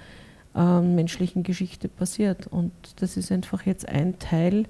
äh, 0.55 0.81
menschlichen 0.81 1.43
Geschichte 1.43 1.87
passiert. 1.87 2.47
Und 2.47 2.71
das 2.97 3.17
ist 3.17 3.31
einfach 3.31 3.65
jetzt 3.65 3.87
ein 3.87 4.19
Teil, 4.19 4.65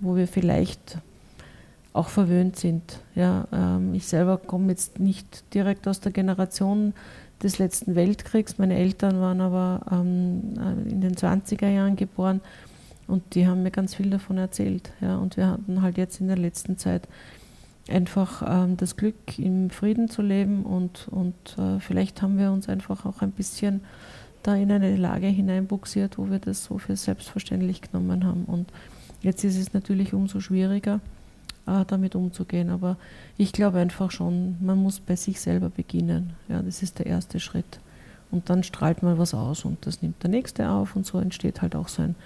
wo 0.00 0.16
wir 0.16 0.26
vielleicht 0.26 0.98
auch 1.92 2.08
verwöhnt 2.08 2.56
sind. 2.56 2.98
Ja, 3.14 3.46
ähm, 3.52 3.94
ich 3.94 4.06
selber 4.06 4.38
komme 4.38 4.70
jetzt 4.70 4.98
nicht 4.98 5.44
direkt 5.54 5.86
aus 5.86 6.00
der 6.00 6.12
Generation 6.12 6.92
des 7.42 7.58
letzten 7.58 7.94
Weltkriegs. 7.94 8.58
Meine 8.58 8.76
Eltern 8.76 9.20
waren 9.20 9.40
aber 9.40 9.80
ähm, 9.90 10.54
in 10.88 11.00
den 11.00 11.14
20er 11.14 11.68
Jahren 11.68 11.96
geboren 11.96 12.40
und 13.06 13.34
die 13.34 13.46
haben 13.46 13.62
mir 13.62 13.70
ganz 13.70 13.94
viel 13.94 14.10
davon 14.10 14.38
erzählt. 14.38 14.92
Ja, 15.00 15.16
und 15.16 15.36
wir 15.36 15.48
hatten 15.48 15.82
halt 15.82 15.98
jetzt 15.98 16.20
in 16.20 16.28
der 16.28 16.38
letzten 16.38 16.78
Zeit 16.78 17.08
einfach 17.88 18.42
ähm, 18.46 18.76
das 18.76 18.96
Glück, 18.96 19.38
im 19.38 19.70
Frieden 19.70 20.08
zu 20.08 20.22
leben 20.22 20.64
und, 20.64 21.08
und 21.10 21.34
äh, 21.58 21.80
vielleicht 21.80 22.22
haben 22.22 22.38
wir 22.38 22.50
uns 22.50 22.68
einfach 22.68 23.04
auch 23.04 23.20
ein 23.20 23.32
bisschen 23.32 23.82
da 24.42 24.54
in 24.54 24.70
eine 24.70 24.96
Lage 24.96 25.26
hineinbuxiert, 25.26 26.18
wo 26.18 26.30
wir 26.30 26.38
das 26.38 26.64
so 26.64 26.78
für 26.78 26.96
selbstverständlich 26.96 27.80
genommen 27.80 28.24
haben. 28.24 28.44
Und 28.44 28.70
jetzt 29.22 29.44
ist 29.44 29.58
es 29.58 29.72
natürlich 29.72 30.12
umso 30.12 30.40
schwieriger, 30.40 30.96
äh, 30.96 31.13
damit 31.66 32.14
umzugehen. 32.14 32.70
Aber 32.70 32.96
ich 33.36 33.52
glaube 33.52 33.78
einfach 33.78 34.10
schon, 34.10 34.56
man 34.60 34.78
muss 34.78 35.00
bei 35.00 35.16
sich 35.16 35.40
selber 35.40 35.70
beginnen. 35.70 36.34
Ja, 36.48 36.62
das 36.62 36.82
ist 36.82 36.98
der 36.98 37.06
erste 37.06 37.40
Schritt. 37.40 37.80
Und 38.30 38.50
dann 38.50 38.62
strahlt 38.62 39.02
man 39.02 39.18
was 39.18 39.34
aus 39.34 39.64
und 39.64 39.86
das 39.86 40.02
nimmt 40.02 40.22
der 40.22 40.30
nächste 40.30 40.68
auf 40.68 40.96
und 40.96 41.06
so 41.06 41.18
entsteht 41.18 41.62
halt 41.62 41.76
auch 41.76 41.88
so 41.88 42.02
ein, 42.02 42.16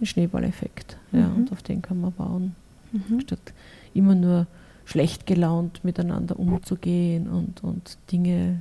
ein 0.00 0.06
Schneeballeffekt. 0.06 0.96
Ja, 1.12 1.28
mhm. 1.28 1.36
Und 1.36 1.52
auf 1.52 1.62
den 1.62 1.82
kann 1.82 2.00
man 2.00 2.12
bauen. 2.12 2.54
Mhm. 2.92 3.20
Statt 3.20 3.52
immer 3.92 4.14
nur 4.14 4.46
schlecht 4.84 5.26
gelaunt 5.26 5.84
miteinander 5.84 6.38
umzugehen 6.38 7.28
und, 7.28 7.62
und 7.62 7.98
Dinge 8.10 8.60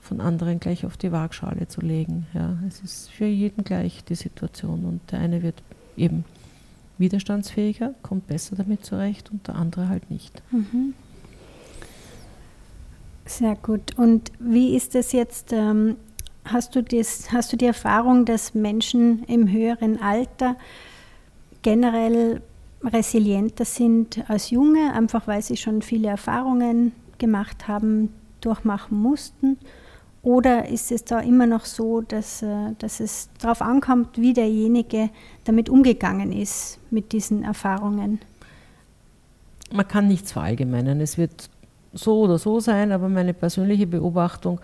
von 0.00 0.20
anderen 0.20 0.58
gleich 0.58 0.84
auf 0.84 0.96
die 0.96 1.12
Waagschale 1.12 1.68
zu 1.68 1.80
legen. 1.80 2.26
Ja, 2.34 2.56
es 2.66 2.80
ist 2.80 3.10
für 3.10 3.26
jeden 3.26 3.62
gleich 3.62 4.02
die 4.04 4.16
Situation 4.16 4.84
und 4.84 5.00
der 5.12 5.20
eine 5.20 5.42
wird 5.42 5.62
eben 5.96 6.24
widerstandsfähiger, 7.02 7.94
kommt 8.02 8.26
besser 8.26 8.56
damit 8.56 8.86
zurecht 8.86 9.30
und 9.30 9.46
der 9.46 9.56
andere 9.56 9.90
halt 9.90 10.10
nicht. 10.10 10.42
Mhm. 10.50 10.94
Sehr 13.26 13.56
gut. 13.56 13.98
Und 13.98 14.32
wie 14.38 14.74
ist 14.74 14.94
es 14.94 15.12
jetzt? 15.12 15.52
Ähm, 15.52 15.96
hast, 16.44 16.74
du 16.74 16.82
das, 16.82 17.30
hast 17.32 17.52
du 17.52 17.56
die 17.56 17.66
Erfahrung, 17.66 18.24
dass 18.24 18.54
Menschen 18.54 19.24
im 19.24 19.50
höheren 19.50 20.00
Alter 20.00 20.56
generell 21.62 22.42
resilienter 22.82 23.64
sind 23.64 24.28
als 24.28 24.50
Junge, 24.50 24.92
einfach 24.94 25.26
weil 25.26 25.42
sie 25.42 25.56
schon 25.56 25.82
viele 25.82 26.08
Erfahrungen 26.08 26.92
gemacht 27.18 27.68
haben, 27.68 28.12
durchmachen 28.40 29.00
mussten? 29.00 29.58
Oder 30.22 30.68
ist 30.68 30.92
es 30.92 31.04
da 31.04 31.18
immer 31.18 31.46
noch 31.46 31.64
so, 31.64 32.00
dass, 32.00 32.42
äh, 32.42 32.72
dass 32.78 33.00
es 33.00 33.28
darauf 33.40 33.60
ankommt, 33.60 34.18
wie 34.18 34.32
derjenige 34.32 35.10
damit 35.44 35.68
umgegangen 35.68 36.32
ist, 36.32 36.78
mit 36.90 37.12
diesen 37.12 37.42
Erfahrungen? 37.42 38.20
Man 39.72 39.88
kann 39.88 40.06
nichts 40.06 40.32
verallgemeinern. 40.32 41.00
Es 41.00 41.18
wird 41.18 41.50
so 41.92 42.20
oder 42.20 42.38
so 42.38 42.60
sein, 42.60 42.92
aber 42.92 43.08
meine 43.08 43.34
persönliche 43.34 43.86
Beobachtung 43.86 44.60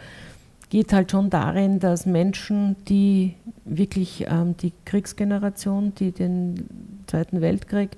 geht 0.70 0.92
halt 0.92 1.10
schon 1.10 1.30
darin, 1.30 1.80
dass 1.80 2.06
Menschen, 2.06 2.76
die 2.88 3.34
wirklich 3.64 4.26
ähm, 4.28 4.56
die 4.56 4.72
Kriegsgeneration, 4.84 5.94
die 5.94 6.12
den 6.12 6.68
Zweiten 7.06 7.40
Weltkrieg 7.40 7.96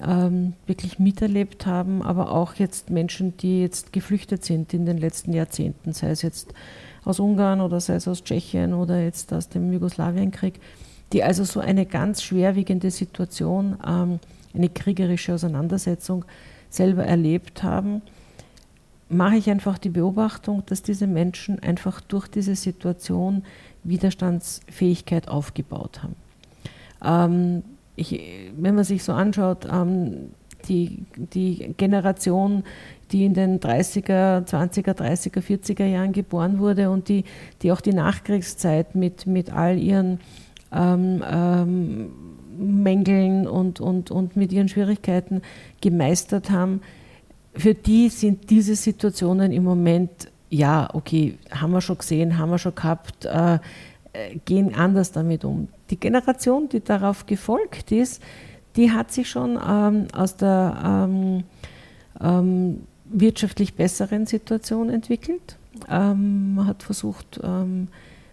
ähm, 0.00 0.54
wirklich 0.66 0.98
miterlebt 0.98 1.66
haben, 1.66 2.02
aber 2.02 2.30
auch 2.32 2.54
jetzt 2.54 2.90
Menschen, 2.90 3.36
die 3.36 3.60
jetzt 3.60 3.92
geflüchtet 3.92 4.44
sind 4.44 4.74
in 4.74 4.86
den 4.86 4.98
letzten 4.98 5.32
Jahrzehnten, 5.32 5.92
sei 5.92 6.10
es 6.10 6.22
jetzt 6.22 6.52
aus 7.04 7.20
Ungarn 7.20 7.60
oder 7.60 7.80
sei 7.80 7.94
es 7.94 8.08
aus 8.08 8.24
Tschechien 8.24 8.74
oder 8.74 9.00
jetzt 9.00 9.32
aus 9.32 9.48
dem 9.48 9.72
Jugoslawienkrieg, 9.72 10.60
die 11.12 11.22
also 11.22 11.44
so 11.44 11.60
eine 11.60 11.86
ganz 11.86 12.22
schwerwiegende 12.22 12.90
Situation, 12.90 13.76
ähm, 13.86 14.18
eine 14.54 14.68
kriegerische 14.68 15.34
Auseinandersetzung 15.34 16.24
selber 16.70 17.04
erlebt 17.04 17.62
haben, 17.62 18.02
mache 19.08 19.36
ich 19.36 19.50
einfach 19.50 19.78
die 19.78 19.90
Beobachtung, 19.90 20.64
dass 20.66 20.82
diese 20.82 21.06
Menschen 21.06 21.60
einfach 21.60 22.00
durch 22.00 22.26
diese 22.28 22.56
Situation 22.56 23.44
Widerstandsfähigkeit 23.84 25.28
aufgebaut 25.28 26.02
haben. 26.02 26.16
Ähm, 27.04 27.64
ich, 27.96 28.20
wenn 28.56 28.74
man 28.74 28.84
sich 28.84 29.04
so 29.04 29.12
anschaut, 29.12 29.66
ähm, 29.70 30.30
die, 30.68 31.04
die 31.14 31.74
Generation, 31.76 32.64
die 33.12 33.24
in 33.24 33.34
den 33.34 33.60
30er, 33.60 34.46
20er, 34.46 34.94
30er, 34.94 35.40
40er 35.40 35.84
Jahren 35.84 36.12
geboren 36.12 36.58
wurde 36.58 36.90
und 36.90 37.08
die, 37.08 37.24
die 37.62 37.70
auch 37.70 37.80
die 37.80 37.92
Nachkriegszeit 37.92 38.94
mit, 38.94 39.26
mit 39.26 39.52
all 39.52 39.78
ihren 39.78 40.20
ähm, 40.72 41.22
ähm, 41.30 42.10
Mängeln 42.56 43.46
und, 43.46 43.80
und, 43.80 44.10
und 44.10 44.36
mit 44.36 44.52
ihren 44.52 44.68
Schwierigkeiten 44.68 45.42
gemeistert 45.80 46.50
haben, 46.50 46.80
für 47.56 47.74
die 47.74 48.08
sind 48.08 48.50
diese 48.50 48.74
Situationen 48.74 49.52
im 49.52 49.64
Moment, 49.64 50.30
ja, 50.50 50.88
okay, 50.92 51.38
haben 51.50 51.72
wir 51.72 51.80
schon 51.80 51.98
gesehen, 51.98 52.38
haben 52.38 52.50
wir 52.50 52.58
schon 52.58 52.74
gehabt, 52.74 53.24
äh, 53.26 53.58
gehen 54.44 54.74
anders 54.74 55.12
damit 55.12 55.44
um 55.44 55.68
die 55.90 55.98
Generation, 55.98 56.68
die 56.68 56.80
darauf 56.80 57.26
gefolgt 57.26 57.92
ist, 57.92 58.22
die 58.76 58.90
hat 58.90 59.12
sich 59.12 59.28
schon 59.28 59.58
ähm, 59.66 60.08
aus 60.12 60.36
der 60.36 61.06
ähm, 61.08 61.44
ähm, 62.20 62.82
wirtschaftlich 63.04 63.74
besseren 63.74 64.26
Situation 64.26 64.90
entwickelt. 64.90 65.56
Ähm, 65.88 66.62
hat 66.66 66.82
versucht, 66.82 67.40
ähm, 67.42 67.88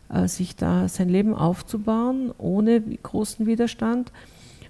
äh, 0.10 0.28
sich 0.28 0.56
da 0.56 0.88
sein 0.88 1.10
Leben 1.10 1.34
aufzubauen, 1.34 2.34
ohne 2.38 2.82
großen 2.82 3.46
Widerstand. 3.46 4.12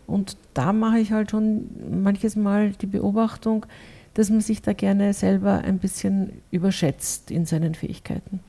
Und 0.08 0.38
da 0.54 0.74
mache 0.74 1.00
ich 1.00 1.12
halt 1.12 1.32
schon 1.32 1.70
manches 2.04 2.36
Mal 2.36 2.72
die 2.72 2.88
Beobachtung, 2.88 3.66
dass 4.14 4.30
man 4.30 4.42
sich 4.42 4.62
da 4.62 4.74
gerne 4.74 5.14
selber 5.14 5.60
ein 5.60 5.80
bisschen 5.80 6.42
überschätzt 6.52 7.32
in 7.32 7.46
seinen 7.46 7.76
Fähigkeiten. 7.76 8.42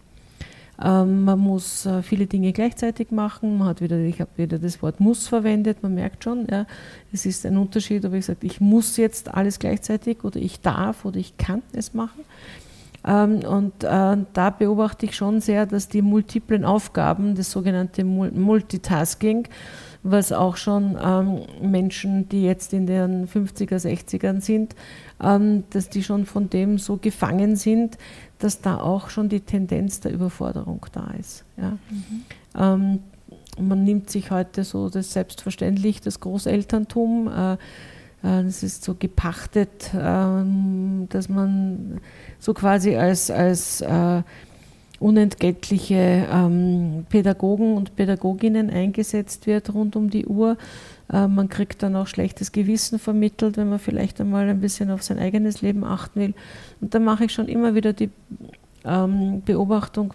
Ähm, 0.84 1.24
man 1.24 1.38
muss 1.38 1.86
äh, 1.86 2.02
viele 2.02 2.26
Dinge 2.26 2.52
gleichzeitig 2.52 3.10
machen. 3.10 3.58
Man 3.58 3.68
hat 3.68 3.80
wieder, 3.80 3.98
ich 3.98 4.20
habe 4.20 4.30
wieder 4.36 4.58
das 4.58 4.82
Wort 4.82 5.00
muss 5.00 5.28
verwendet. 5.28 5.82
Man 5.82 5.94
merkt 5.94 6.24
schon, 6.24 6.46
ja, 6.50 6.66
es 7.12 7.24
ist 7.26 7.46
ein 7.46 7.56
Unterschied, 7.56 8.04
ob 8.04 8.14
ich 8.14 8.26
sage, 8.26 8.40
ich 8.42 8.60
muss 8.60 8.96
jetzt 8.96 9.32
alles 9.32 9.58
gleichzeitig 9.58 10.24
oder 10.24 10.40
ich 10.40 10.60
darf 10.60 11.04
oder 11.04 11.18
ich 11.18 11.36
kann 11.36 11.62
es 11.72 11.94
machen. 11.94 12.24
Ähm, 13.06 13.40
und 13.44 13.84
äh, 13.84 14.16
da 14.32 14.50
beobachte 14.50 15.06
ich 15.06 15.16
schon 15.16 15.40
sehr, 15.40 15.66
dass 15.66 15.88
die 15.88 16.02
multiplen 16.02 16.64
Aufgaben, 16.64 17.34
das 17.34 17.50
sogenannte 17.50 18.04
Multitasking, 18.04 19.48
was 20.04 20.32
auch 20.32 20.56
schon 20.56 20.98
ähm, 21.00 21.42
Menschen, 21.60 22.28
die 22.28 22.42
jetzt 22.42 22.72
in 22.72 22.86
den 22.86 23.28
50er, 23.28 23.76
60ern 23.76 24.40
sind, 24.40 24.74
ähm, 25.22 25.64
dass 25.70 25.90
die 25.90 26.02
schon 26.02 26.26
von 26.26 26.50
dem 26.50 26.78
so 26.78 26.96
gefangen 26.96 27.54
sind, 27.56 27.98
dass 28.42 28.60
da 28.60 28.78
auch 28.78 29.10
schon 29.10 29.28
die 29.28 29.40
Tendenz 29.40 30.00
der 30.00 30.12
Überforderung 30.12 30.84
da 30.92 31.12
ist. 31.18 31.44
Ja. 31.56 31.78
Mhm. 31.90 32.22
Ähm, 32.58 32.98
man 33.58 33.84
nimmt 33.84 34.10
sich 34.10 34.30
heute 34.30 34.64
so 34.64 34.88
das 34.88 35.12
selbstverständlich, 35.12 36.00
das 36.00 36.20
Großelterntum. 36.20 37.28
Äh, 37.28 37.52
äh, 37.52 37.56
das 38.22 38.62
ist 38.62 38.84
so 38.84 38.94
gepachtet, 38.94 39.90
ähm, 39.94 41.06
dass 41.10 41.28
man 41.28 42.00
so 42.38 42.54
quasi 42.54 42.96
als, 42.96 43.30
als 43.30 43.80
äh, 43.82 44.22
unentgeltliche 44.98 46.26
ähm, 46.32 47.06
Pädagogen 47.08 47.76
und 47.76 47.96
Pädagoginnen 47.96 48.70
eingesetzt 48.70 49.46
wird 49.46 49.74
rund 49.74 49.96
um 49.96 50.10
die 50.10 50.26
Uhr. 50.26 50.56
Äh, 51.12 51.28
man 51.28 51.48
kriegt 51.48 51.82
dann 51.82 51.94
auch 51.96 52.06
schlechtes 52.06 52.52
Gewissen 52.52 52.98
vermittelt, 52.98 53.56
wenn 53.56 53.68
man 53.68 53.78
vielleicht 53.78 54.20
einmal 54.20 54.48
ein 54.48 54.60
bisschen 54.60 54.90
auf 54.90 55.02
sein 55.02 55.18
eigenes 55.18 55.62
Leben 55.62 55.84
achten 55.84 56.20
will. 56.20 56.34
Und 56.80 56.94
da 56.94 56.98
mache 56.98 57.26
ich 57.26 57.32
schon 57.32 57.48
immer 57.48 57.74
wieder 57.74 57.92
die 57.92 58.10
ähm, 58.84 59.42
Beobachtung, 59.44 60.14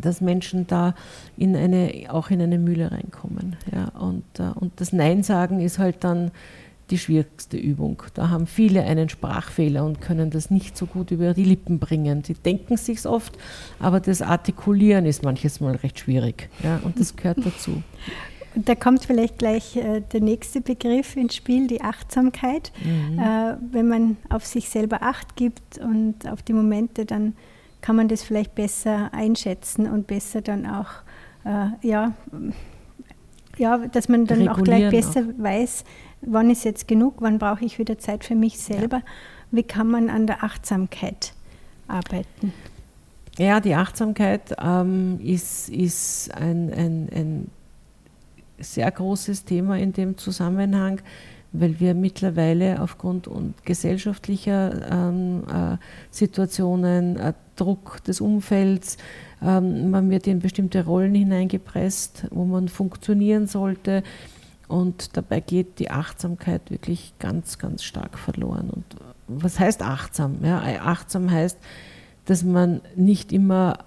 dass 0.00 0.20
Menschen 0.20 0.66
da 0.66 0.94
in 1.36 1.56
eine, 1.56 2.06
auch 2.08 2.30
in 2.30 2.40
eine 2.40 2.58
Mühle 2.58 2.90
reinkommen. 2.90 3.56
Ja, 3.72 3.88
und, 3.98 4.24
äh, 4.38 4.50
und 4.54 4.72
das 4.80 4.92
Nein 4.92 5.22
sagen 5.22 5.60
ist 5.60 5.78
halt 5.78 6.02
dann 6.04 6.30
die 6.90 6.98
schwierigste 6.98 7.56
Übung. 7.56 8.02
Da 8.14 8.28
haben 8.30 8.46
viele 8.46 8.84
einen 8.84 9.08
Sprachfehler 9.08 9.84
und 9.84 10.00
können 10.00 10.30
das 10.30 10.50
nicht 10.50 10.76
so 10.76 10.86
gut 10.86 11.10
über 11.10 11.34
die 11.34 11.42
Lippen 11.42 11.80
bringen. 11.80 12.22
Die 12.22 12.34
denken 12.34 12.76
sich's 12.76 13.06
oft, 13.06 13.36
aber 13.80 13.98
das 13.98 14.22
Artikulieren 14.22 15.04
ist 15.04 15.24
manches 15.24 15.60
Mal 15.60 15.74
recht 15.76 15.98
schwierig. 15.98 16.48
Ja, 16.62 16.78
und 16.84 17.00
das 17.00 17.16
gehört 17.16 17.44
dazu. 17.44 17.82
Da 18.64 18.74
kommt 18.74 19.04
vielleicht 19.04 19.38
gleich 19.38 19.76
äh, 19.76 20.00
der 20.00 20.22
nächste 20.22 20.62
Begriff 20.62 21.14
ins 21.16 21.36
Spiel, 21.36 21.66
die 21.66 21.82
Achtsamkeit. 21.82 22.72
Mhm. 22.82 23.18
Äh, 23.18 23.56
wenn 23.70 23.88
man 23.88 24.16
auf 24.30 24.46
sich 24.46 24.70
selber 24.70 25.02
Acht 25.02 25.36
gibt 25.36 25.78
und 25.78 26.26
auf 26.26 26.42
die 26.42 26.54
Momente, 26.54 27.04
dann 27.04 27.34
kann 27.82 27.96
man 27.96 28.08
das 28.08 28.22
vielleicht 28.22 28.54
besser 28.54 29.12
einschätzen 29.12 29.90
und 29.90 30.06
besser 30.06 30.40
dann 30.40 30.66
auch, 30.66 30.88
äh, 31.44 31.68
ja, 31.86 32.14
ja, 33.58 33.78
dass 33.78 34.08
man 34.08 34.26
dann 34.26 34.48
auch 34.48 34.62
gleich 34.62 34.90
besser 34.90 35.20
auch. 35.20 35.42
weiß, 35.42 35.84
wann 36.22 36.50
ist 36.50 36.64
jetzt 36.64 36.88
genug, 36.88 37.16
wann 37.18 37.38
brauche 37.38 37.64
ich 37.64 37.78
wieder 37.78 37.98
Zeit 37.98 38.24
für 38.24 38.34
mich 38.34 38.58
selber. 38.58 38.98
Ja. 38.98 39.04
Wie 39.50 39.62
kann 39.62 39.88
man 39.88 40.10
an 40.10 40.26
der 40.26 40.42
Achtsamkeit 40.42 41.34
arbeiten? 41.88 42.52
Ja, 43.38 43.60
die 43.60 43.74
Achtsamkeit 43.74 44.56
ähm, 44.58 45.20
ist, 45.22 45.68
ist 45.68 46.34
ein, 46.34 46.72
ein, 46.72 47.08
ein 47.14 47.50
sehr 48.58 48.90
großes 48.90 49.44
Thema 49.44 49.78
in 49.78 49.92
dem 49.92 50.16
Zusammenhang, 50.16 51.00
weil 51.52 51.80
wir 51.80 51.94
mittlerweile 51.94 52.82
aufgrund 52.82 53.28
gesellschaftlicher 53.64 54.90
ähm, 54.90 55.42
äh, 55.48 55.76
Situationen, 56.10 57.16
äh, 57.16 57.32
Druck 57.56 58.04
des 58.04 58.20
Umfelds, 58.20 58.98
ähm, 59.42 59.90
man 59.90 60.10
wird 60.10 60.26
in 60.26 60.40
bestimmte 60.40 60.84
Rollen 60.84 61.14
hineingepresst, 61.14 62.26
wo 62.30 62.44
man 62.44 62.68
funktionieren 62.68 63.46
sollte. 63.46 64.02
Und 64.68 65.16
dabei 65.16 65.40
geht 65.40 65.78
die 65.78 65.90
Achtsamkeit 65.90 66.70
wirklich 66.70 67.14
ganz, 67.18 67.58
ganz 67.58 67.84
stark 67.84 68.18
verloren. 68.18 68.70
Und 68.70 68.84
was 69.28 69.58
heißt 69.58 69.82
achtsam? 69.82 70.38
Ja, 70.42 70.60
achtsam 70.82 71.30
heißt, 71.30 71.58
dass 72.24 72.42
man 72.42 72.80
nicht 72.96 73.32
immer 73.32 73.78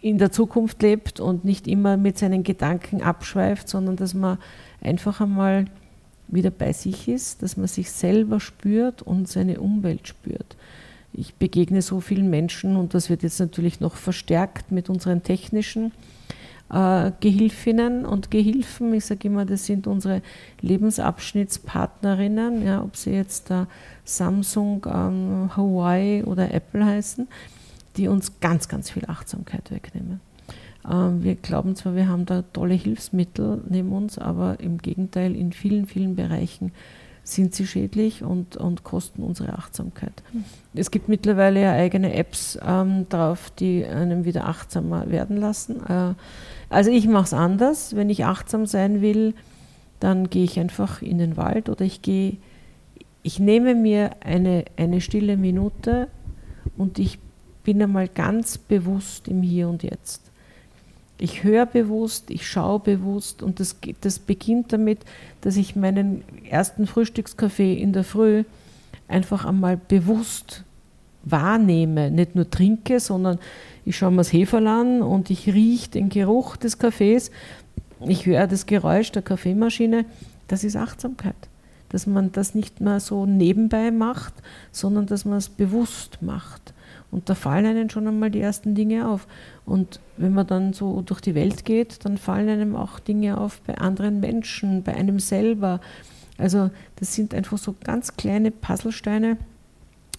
in 0.00 0.18
der 0.18 0.30
Zukunft 0.30 0.82
lebt 0.82 1.20
und 1.20 1.44
nicht 1.44 1.66
immer 1.66 1.96
mit 1.96 2.18
seinen 2.18 2.44
Gedanken 2.44 3.02
abschweift, 3.02 3.68
sondern 3.68 3.96
dass 3.96 4.14
man 4.14 4.38
einfach 4.80 5.20
einmal 5.20 5.66
wieder 6.28 6.50
bei 6.50 6.72
sich 6.72 7.08
ist, 7.08 7.42
dass 7.42 7.56
man 7.56 7.66
sich 7.66 7.90
selber 7.90 8.38
spürt 8.38 9.02
und 9.02 9.28
seine 9.28 9.60
Umwelt 9.60 10.06
spürt. 10.06 10.56
Ich 11.12 11.34
begegne 11.34 11.82
so 11.82 12.00
vielen 12.00 12.30
Menschen 12.30 12.76
und 12.76 12.94
das 12.94 13.10
wird 13.10 13.22
jetzt 13.22 13.40
natürlich 13.40 13.80
noch 13.80 13.96
verstärkt 13.96 14.70
mit 14.70 14.90
unseren 14.90 15.22
technischen 15.22 15.92
äh, 16.70 17.12
Gehilfinnen 17.20 18.04
und 18.04 18.30
Gehilfen. 18.30 18.92
Ich 18.94 19.06
sage 19.06 19.28
immer, 19.28 19.46
das 19.46 19.66
sind 19.66 19.86
unsere 19.86 20.22
Lebensabschnittspartnerinnen, 20.60 22.64
ja, 22.64 22.82
ob 22.82 22.96
sie 22.96 23.12
jetzt 23.12 23.50
äh, 23.50 23.64
Samsung, 24.04 24.86
ähm, 24.86 25.50
Hawaii 25.56 26.22
oder 26.24 26.52
Apple 26.52 26.84
heißen, 26.84 27.26
die 27.98 28.08
uns 28.08 28.40
ganz, 28.40 28.68
ganz 28.68 28.90
viel 28.90 29.04
Achtsamkeit 29.06 29.70
wegnehmen. 29.70 30.20
Ähm, 30.88 31.22
wir 31.22 31.34
glauben 31.34 31.76
zwar, 31.76 31.94
wir 31.94 32.08
haben 32.08 32.26
da 32.26 32.42
tolle 32.42 32.74
Hilfsmittel 32.74 33.62
neben 33.68 33.92
uns, 33.92 34.18
aber 34.18 34.60
im 34.60 34.78
Gegenteil, 34.78 35.34
in 35.34 35.52
vielen, 35.52 35.86
vielen 35.86 36.16
Bereichen 36.16 36.72
sind 37.24 37.54
sie 37.54 37.66
schädlich 37.66 38.22
und, 38.22 38.56
und 38.56 38.84
kosten 38.84 39.22
unsere 39.22 39.52
Achtsamkeit. 39.58 40.22
Mhm. 40.32 40.44
Es 40.74 40.90
gibt 40.90 41.08
mittlerweile 41.08 41.62
ja 41.62 41.72
eigene 41.72 42.14
Apps 42.14 42.58
ähm, 42.66 43.06
drauf, 43.10 43.52
die 43.58 43.84
einem 43.84 44.24
wieder 44.24 44.46
achtsamer 44.46 45.10
werden 45.10 45.36
lassen. 45.36 45.84
Äh, 45.86 46.14
also 46.70 46.90
ich 46.90 47.06
mache 47.06 47.24
es 47.24 47.34
anders. 47.34 47.94
Wenn 47.96 48.08
ich 48.08 48.24
achtsam 48.24 48.64
sein 48.64 49.02
will, 49.02 49.34
dann 50.00 50.30
gehe 50.30 50.44
ich 50.44 50.58
einfach 50.58 51.02
in 51.02 51.18
den 51.18 51.36
Wald 51.36 51.68
oder 51.68 51.84
ich 51.84 52.00
gehe, 52.00 52.38
ich 53.22 53.40
nehme 53.40 53.74
mir 53.74 54.10
eine, 54.20 54.64
eine 54.76 55.02
stille 55.02 55.36
Minute 55.36 56.08
und 56.78 56.98
ich 56.98 57.18
bin 57.68 57.82
einmal 57.82 58.08
ganz 58.08 58.56
bewusst 58.56 59.28
im 59.28 59.42
Hier 59.42 59.68
und 59.68 59.82
Jetzt. 59.82 60.22
Ich 61.18 61.44
höre 61.44 61.66
bewusst, 61.66 62.30
ich 62.30 62.48
schaue 62.48 62.80
bewusst 62.80 63.42
und 63.42 63.60
das, 63.60 63.76
das 64.00 64.20
beginnt 64.20 64.72
damit, 64.72 65.00
dass 65.42 65.58
ich 65.58 65.76
meinen 65.76 66.24
ersten 66.48 66.86
Frühstückskaffee 66.86 67.74
in 67.74 67.92
der 67.92 68.04
Früh 68.04 68.44
einfach 69.06 69.44
einmal 69.44 69.76
bewusst 69.76 70.64
wahrnehme, 71.24 72.10
nicht 72.10 72.36
nur 72.36 72.48
trinke, 72.48 73.00
sondern 73.00 73.38
ich 73.84 73.98
schaue 73.98 74.12
mir 74.12 74.16
das 74.16 74.32
Heferl 74.32 74.66
an 74.66 75.02
und 75.02 75.28
ich 75.28 75.52
rieche 75.52 75.90
den 75.90 76.08
Geruch 76.08 76.56
des 76.56 76.78
Kaffees, 76.78 77.30
ich 78.00 78.24
höre 78.24 78.46
das 78.46 78.64
Geräusch 78.64 79.12
der 79.12 79.20
Kaffeemaschine, 79.20 80.06
das 80.46 80.64
ist 80.64 80.76
Achtsamkeit. 80.76 81.36
Dass 81.90 82.06
man 82.06 82.32
das 82.32 82.54
nicht 82.54 82.80
mehr 82.80 83.00
so 83.00 83.26
nebenbei 83.26 83.90
macht, 83.90 84.32
sondern 84.72 85.04
dass 85.04 85.26
man 85.26 85.36
es 85.36 85.50
bewusst 85.50 86.22
macht. 86.22 86.72
Und 87.10 87.30
da 87.30 87.34
fallen 87.34 87.64
einem 87.64 87.88
schon 87.88 88.06
einmal 88.06 88.30
die 88.30 88.40
ersten 88.40 88.74
Dinge 88.74 89.08
auf. 89.08 89.26
Und 89.64 90.00
wenn 90.16 90.34
man 90.34 90.46
dann 90.46 90.72
so 90.72 91.00
durch 91.02 91.20
die 91.20 91.34
Welt 91.34 91.64
geht, 91.64 92.04
dann 92.04 92.18
fallen 92.18 92.48
einem 92.48 92.76
auch 92.76 92.98
Dinge 93.00 93.38
auf 93.38 93.60
bei 93.62 93.78
anderen 93.78 94.20
Menschen, 94.20 94.82
bei 94.82 94.94
einem 94.94 95.18
selber. 95.18 95.80
Also 96.36 96.70
das 96.96 97.14
sind 97.14 97.34
einfach 97.34 97.58
so 97.58 97.74
ganz 97.82 98.16
kleine 98.16 98.50
Puzzlesteine. 98.50 99.38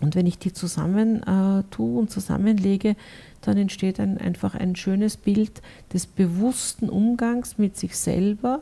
Und 0.02 0.15
wenn 0.15 0.25
ich 0.25 0.39
die 0.39 0.54
zusammen 0.54 1.23
äh, 1.23 1.63
tue 1.71 1.99
und 1.99 2.10
zusammenlege, 2.10 2.95
dann 3.41 3.58
entsteht 3.58 3.99
ein, 3.99 4.17
einfach 4.17 4.56
ein 4.56 4.75
schönes 4.75 5.17
Bild 5.17 5.62
des 5.93 6.08
bewussten 6.08 6.89
Umgangs 6.89 7.58
mit 7.58 7.78
sich 7.78 7.97
selber 7.97 8.62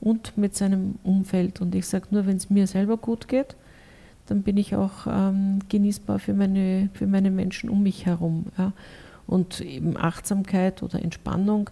und 0.00 0.38
mit 0.38 0.56
seinem 0.56 0.96
Umfeld. 1.02 1.60
Und 1.60 1.74
ich 1.74 1.86
sage 1.86 2.06
nur, 2.10 2.26
wenn 2.26 2.36
es 2.36 2.48
mir 2.48 2.66
selber 2.66 2.96
gut 2.96 3.28
geht, 3.28 3.56
dann 4.26 4.42
bin 4.42 4.56
ich 4.56 4.76
auch 4.76 5.06
ähm, 5.06 5.58
genießbar 5.68 6.18
für 6.18 6.34
meine, 6.34 6.88
für 6.94 7.06
meine 7.06 7.30
Menschen 7.30 7.68
um 7.68 7.82
mich 7.82 8.06
herum. 8.06 8.46
Ja. 8.56 8.72
Und 9.26 9.60
eben 9.60 9.96
Achtsamkeit 9.96 10.82
oder 10.82 11.02
Entspannung 11.02 11.70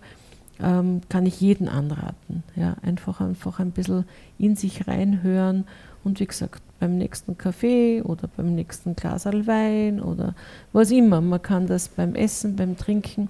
ähm, 0.61 1.01
kann 1.09 1.27
ich 1.27 1.41
jeden 1.41 1.69
anraten. 1.69 2.43
Ja. 2.57 2.77
Einfach, 2.83 3.21
einfach 3.21 3.61
ein 3.61 3.71
bisschen 3.71 4.05
in 4.39 4.57
sich 4.57 4.87
reinhören 4.89 5.65
und 6.03 6.21
wie 6.21 6.27
gesagt, 6.27 6.63
beim 6.79 6.97
nächsten 6.97 7.37
Kaffee 7.37 8.03
oder 8.03 8.27
beim 8.27 8.55
nächsten 8.55 8.97
Glas 8.97 9.27
Wein 9.27 10.01
oder 10.01 10.35
was 10.73 10.91
immer. 10.91 11.21
Man 11.21 11.43
kann 11.43 11.67
das 11.67 11.89
beim 11.89 12.15
Essen, 12.15 12.57
beim 12.57 12.77
Trinken, 12.77 13.29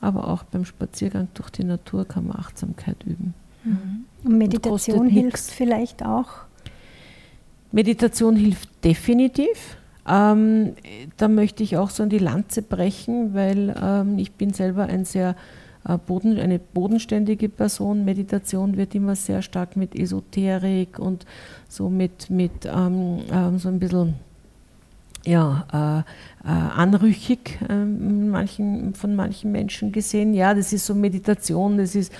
aber 0.00 0.28
auch 0.28 0.42
beim 0.42 0.64
Spaziergang 0.64 1.28
durch 1.34 1.50
die 1.50 1.64
Natur 1.64 2.04
kann 2.04 2.26
man 2.26 2.36
Achtsamkeit 2.38 2.96
üben. 3.04 3.34
Mhm. 3.64 4.04
Und 4.24 4.38
Meditation 4.38 5.00
und 5.00 5.08
hilft 5.08 5.38
vielleicht 5.38 6.04
auch? 6.04 6.49
Meditation 7.72 8.36
hilft 8.36 8.68
definitiv. 8.84 9.76
Ähm, 10.08 10.74
da 11.16 11.28
möchte 11.28 11.62
ich 11.62 11.76
auch 11.76 11.90
so 11.90 12.02
an 12.02 12.08
die 12.08 12.18
Lanze 12.18 12.62
brechen, 12.62 13.34
weil 13.34 13.74
ähm, 13.80 14.18
ich 14.18 14.32
bin 14.32 14.52
selber 14.52 14.84
ein 14.84 15.04
sehr 15.04 15.36
äh, 15.86 15.96
Boden, 15.98 16.38
eine 16.38 16.58
bodenständige 16.58 17.48
Person. 17.48 18.04
Meditation 18.04 18.76
wird 18.76 18.94
immer 18.94 19.14
sehr 19.14 19.42
stark 19.42 19.76
mit 19.76 19.94
Esoterik 19.94 20.98
und 20.98 21.26
so 21.68 21.88
mit, 21.88 22.30
mit 22.30 22.64
ähm, 22.64 23.20
ähm, 23.32 23.58
so 23.58 23.68
ein 23.68 23.78
bisschen 23.78 24.14
ja, 25.26 26.04
äh, 26.44 26.48
äh, 26.48 26.50
anrüchig 26.50 27.58
äh, 27.68 27.74
manchen, 27.74 28.94
von 28.94 29.14
manchen 29.14 29.52
Menschen 29.52 29.92
gesehen. 29.92 30.32
Ja, 30.32 30.54
das 30.54 30.72
ist 30.72 30.86
so 30.86 30.94
Meditation, 30.94 31.76
das 31.76 31.94
ist, 31.94 32.12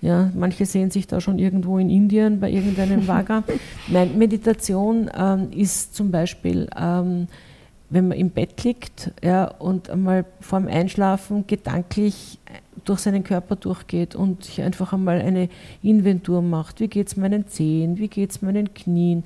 ja, 0.00 0.30
manche 0.34 0.64
sehen 0.64 0.90
sich 0.90 1.06
da 1.06 1.20
schon 1.20 1.38
irgendwo 1.38 1.78
in 1.78 1.90
Indien 1.90 2.40
bei 2.40 2.50
irgendeinem 2.50 3.06
Vaga. 3.08 3.42
Nein, 3.88 4.16
Meditation 4.16 5.10
ähm, 5.16 5.50
ist 5.52 5.94
zum 5.94 6.10
Beispiel, 6.10 6.68
ähm, 6.76 7.28
wenn 7.90 8.08
man 8.08 8.18
im 8.18 8.30
Bett 8.30 8.64
liegt 8.64 9.12
ja, 9.22 9.44
und 9.44 9.90
einmal 9.90 10.24
vorm 10.40 10.66
Einschlafen 10.66 11.46
gedanklich 11.46 12.38
durch 12.84 13.00
seinen 13.00 13.24
Körper 13.24 13.56
durchgeht 13.56 14.14
und 14.14 14.44
sich 14.44 14.62
einfach 14.62 14.92
einmal 14.92 15.20
eine 15.20 15.48
Inventur 15.82 16.40
macht. 16.40 16.80
Wie 16.80 16.88
geht 16.88 17.08
es 17.08 17.16
meinen 17.16 17.46
Zehen? 17.48 17.98
Wie 17.98 18.08
geht 18.08 18.30
es 18.30 18.42
meinen 18.42 18.72
Knien? 18.74 19.24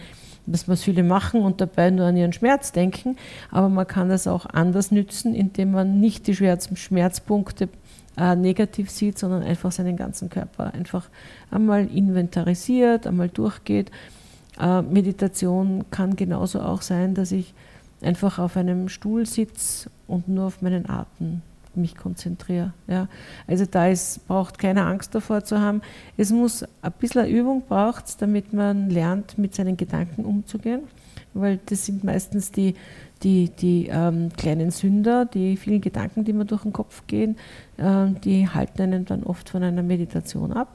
Das 0.53 0.69
was 0.69 0.83
viele 0.83 1.03
machen 1.03 1.43
und 1.43 1.61
dabei 1.61 1.91
nur 1.91 2.07
an 2.07 2.17
ihren 2.17 2.33
Schmerz 2.33 2.73
denken, 2.73 3.17
aber 3.51 3.69
man 3.69 3.87
kann 3.87 4.09
das 4.09 4.27
auch 4.27 4.47
anders 4.47 4.91
nützen, 4.91 5.35
indem 5.35 5.73
man 5.73 6.01
nicht 6.01 6.27
die 6.27 6.35
Schmerzpunkte 6.35 7.69
äh, 8.17 8.37
negativ 8.37 8.91
sieht, 8.91 9.19
sondern 9.19 9.43
einfach 9.43 9.73
seinen 9.73 9.97
ganzen 9.97 10.29
Körper 10.29 10.75
einfach 10.75 11.09
einmal 11.51 11.87
inventarisiert, 11.87 13.07
einmal 13.07 13.29
durchgeht. 13.29 13.91
Äh, 14.59 14.83
Meditation 14.83 15.85
kann 15.91 16.17
genauso 16.17 16.61
auch 16.61 16.83
sein, 16.83 17.15
dass 17.15 17.33
ich 17.33 17.55
einfach 18.03 18.39
auf 18.39 18.57
einem 18.57 18.89
Stuhl 18.89 19.27
sitze 19.27 19.91
und 20.07 20.29
nur 20.29 20.47
auf 20.47 20.63
meinen 20.63 20.89
Atem 20.89 21.43
mich 21.77 21.97
konzentriere. 21.97 22.73
Ja. 22.87 23.09
Also 23.47 23.65
da 23.67 23.87
ist, 23.89 24.27
braucht 24.27 24.59
keine 24.59 24.85
Angst 24.85 25.15
davor 25.15 25.45
zu 25.45 25.61
haben. 25.61 25.83
Es 26.17 26.31
muss 26.31 26.65
ein 26.83 26.93
bisschen 26.99 27.29
Übung 27.29 27.63
braucht 27.69 28.21
damit 28.21 28.53
man 28.53 28.91
lernt, 28.91 29.39
mit 29.39 29.55
seinen 29.55 29.77
Gedanken 29.77 30.25
umzugehen, 30.25 30.83
weil 31.35 31.59
das 31.67 31.87
sind 31.87 32.05
meistens 32.05 32.51
die, 32.51 32.75
die, 33.23 33.51
die 33.51 33.89
ähm, 33.91 34.31
kleinen 34.37 34.71
Sünder, 34.71 35.27
die 35.27 35.57
vielen 35.57 35.81
Gedanken, 35.81 36.25
die 36.25 36.33
mir 36.33 36.45
durch 36.45 36.63
den 36.63 36.73
Kopf 36.73 37.07
gehen, 37.07 37.37
äh, 37.77 38.07
die 38.25 38.49
halten 38.49 38.83
einen 38.83 39.05
dann 39.05 39.23
oft 39.23 39.49
von 39.51 39.63
einer 39.63 39.83
Meditation 39.83 40.53
ab. 40.53 40.69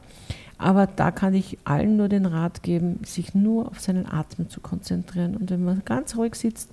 Aber 0.58 0.88
da 0.88 1.12
kann 1.12 1.34
ich 1.34 1.58
allen 1.65 1.97
nur 1.97 2.08
den 2.08 2.25
Rat 2.25 2.63
geben, 2.63 3.01
sich 3.03 3.36
nur 3.36 3.67
auf 3.67 3.81
seinen 3.81 4.05
Atem 4.10 4.49
zu 4.49 4.62
konzentrieren. 4.62 5.36
Und 5.36 5.51
wenn 5.51 5.63
man 5.63 5.81
ganz 5.84 6.15
ruhig 6.15 6.36
sitzt 6.36 6.71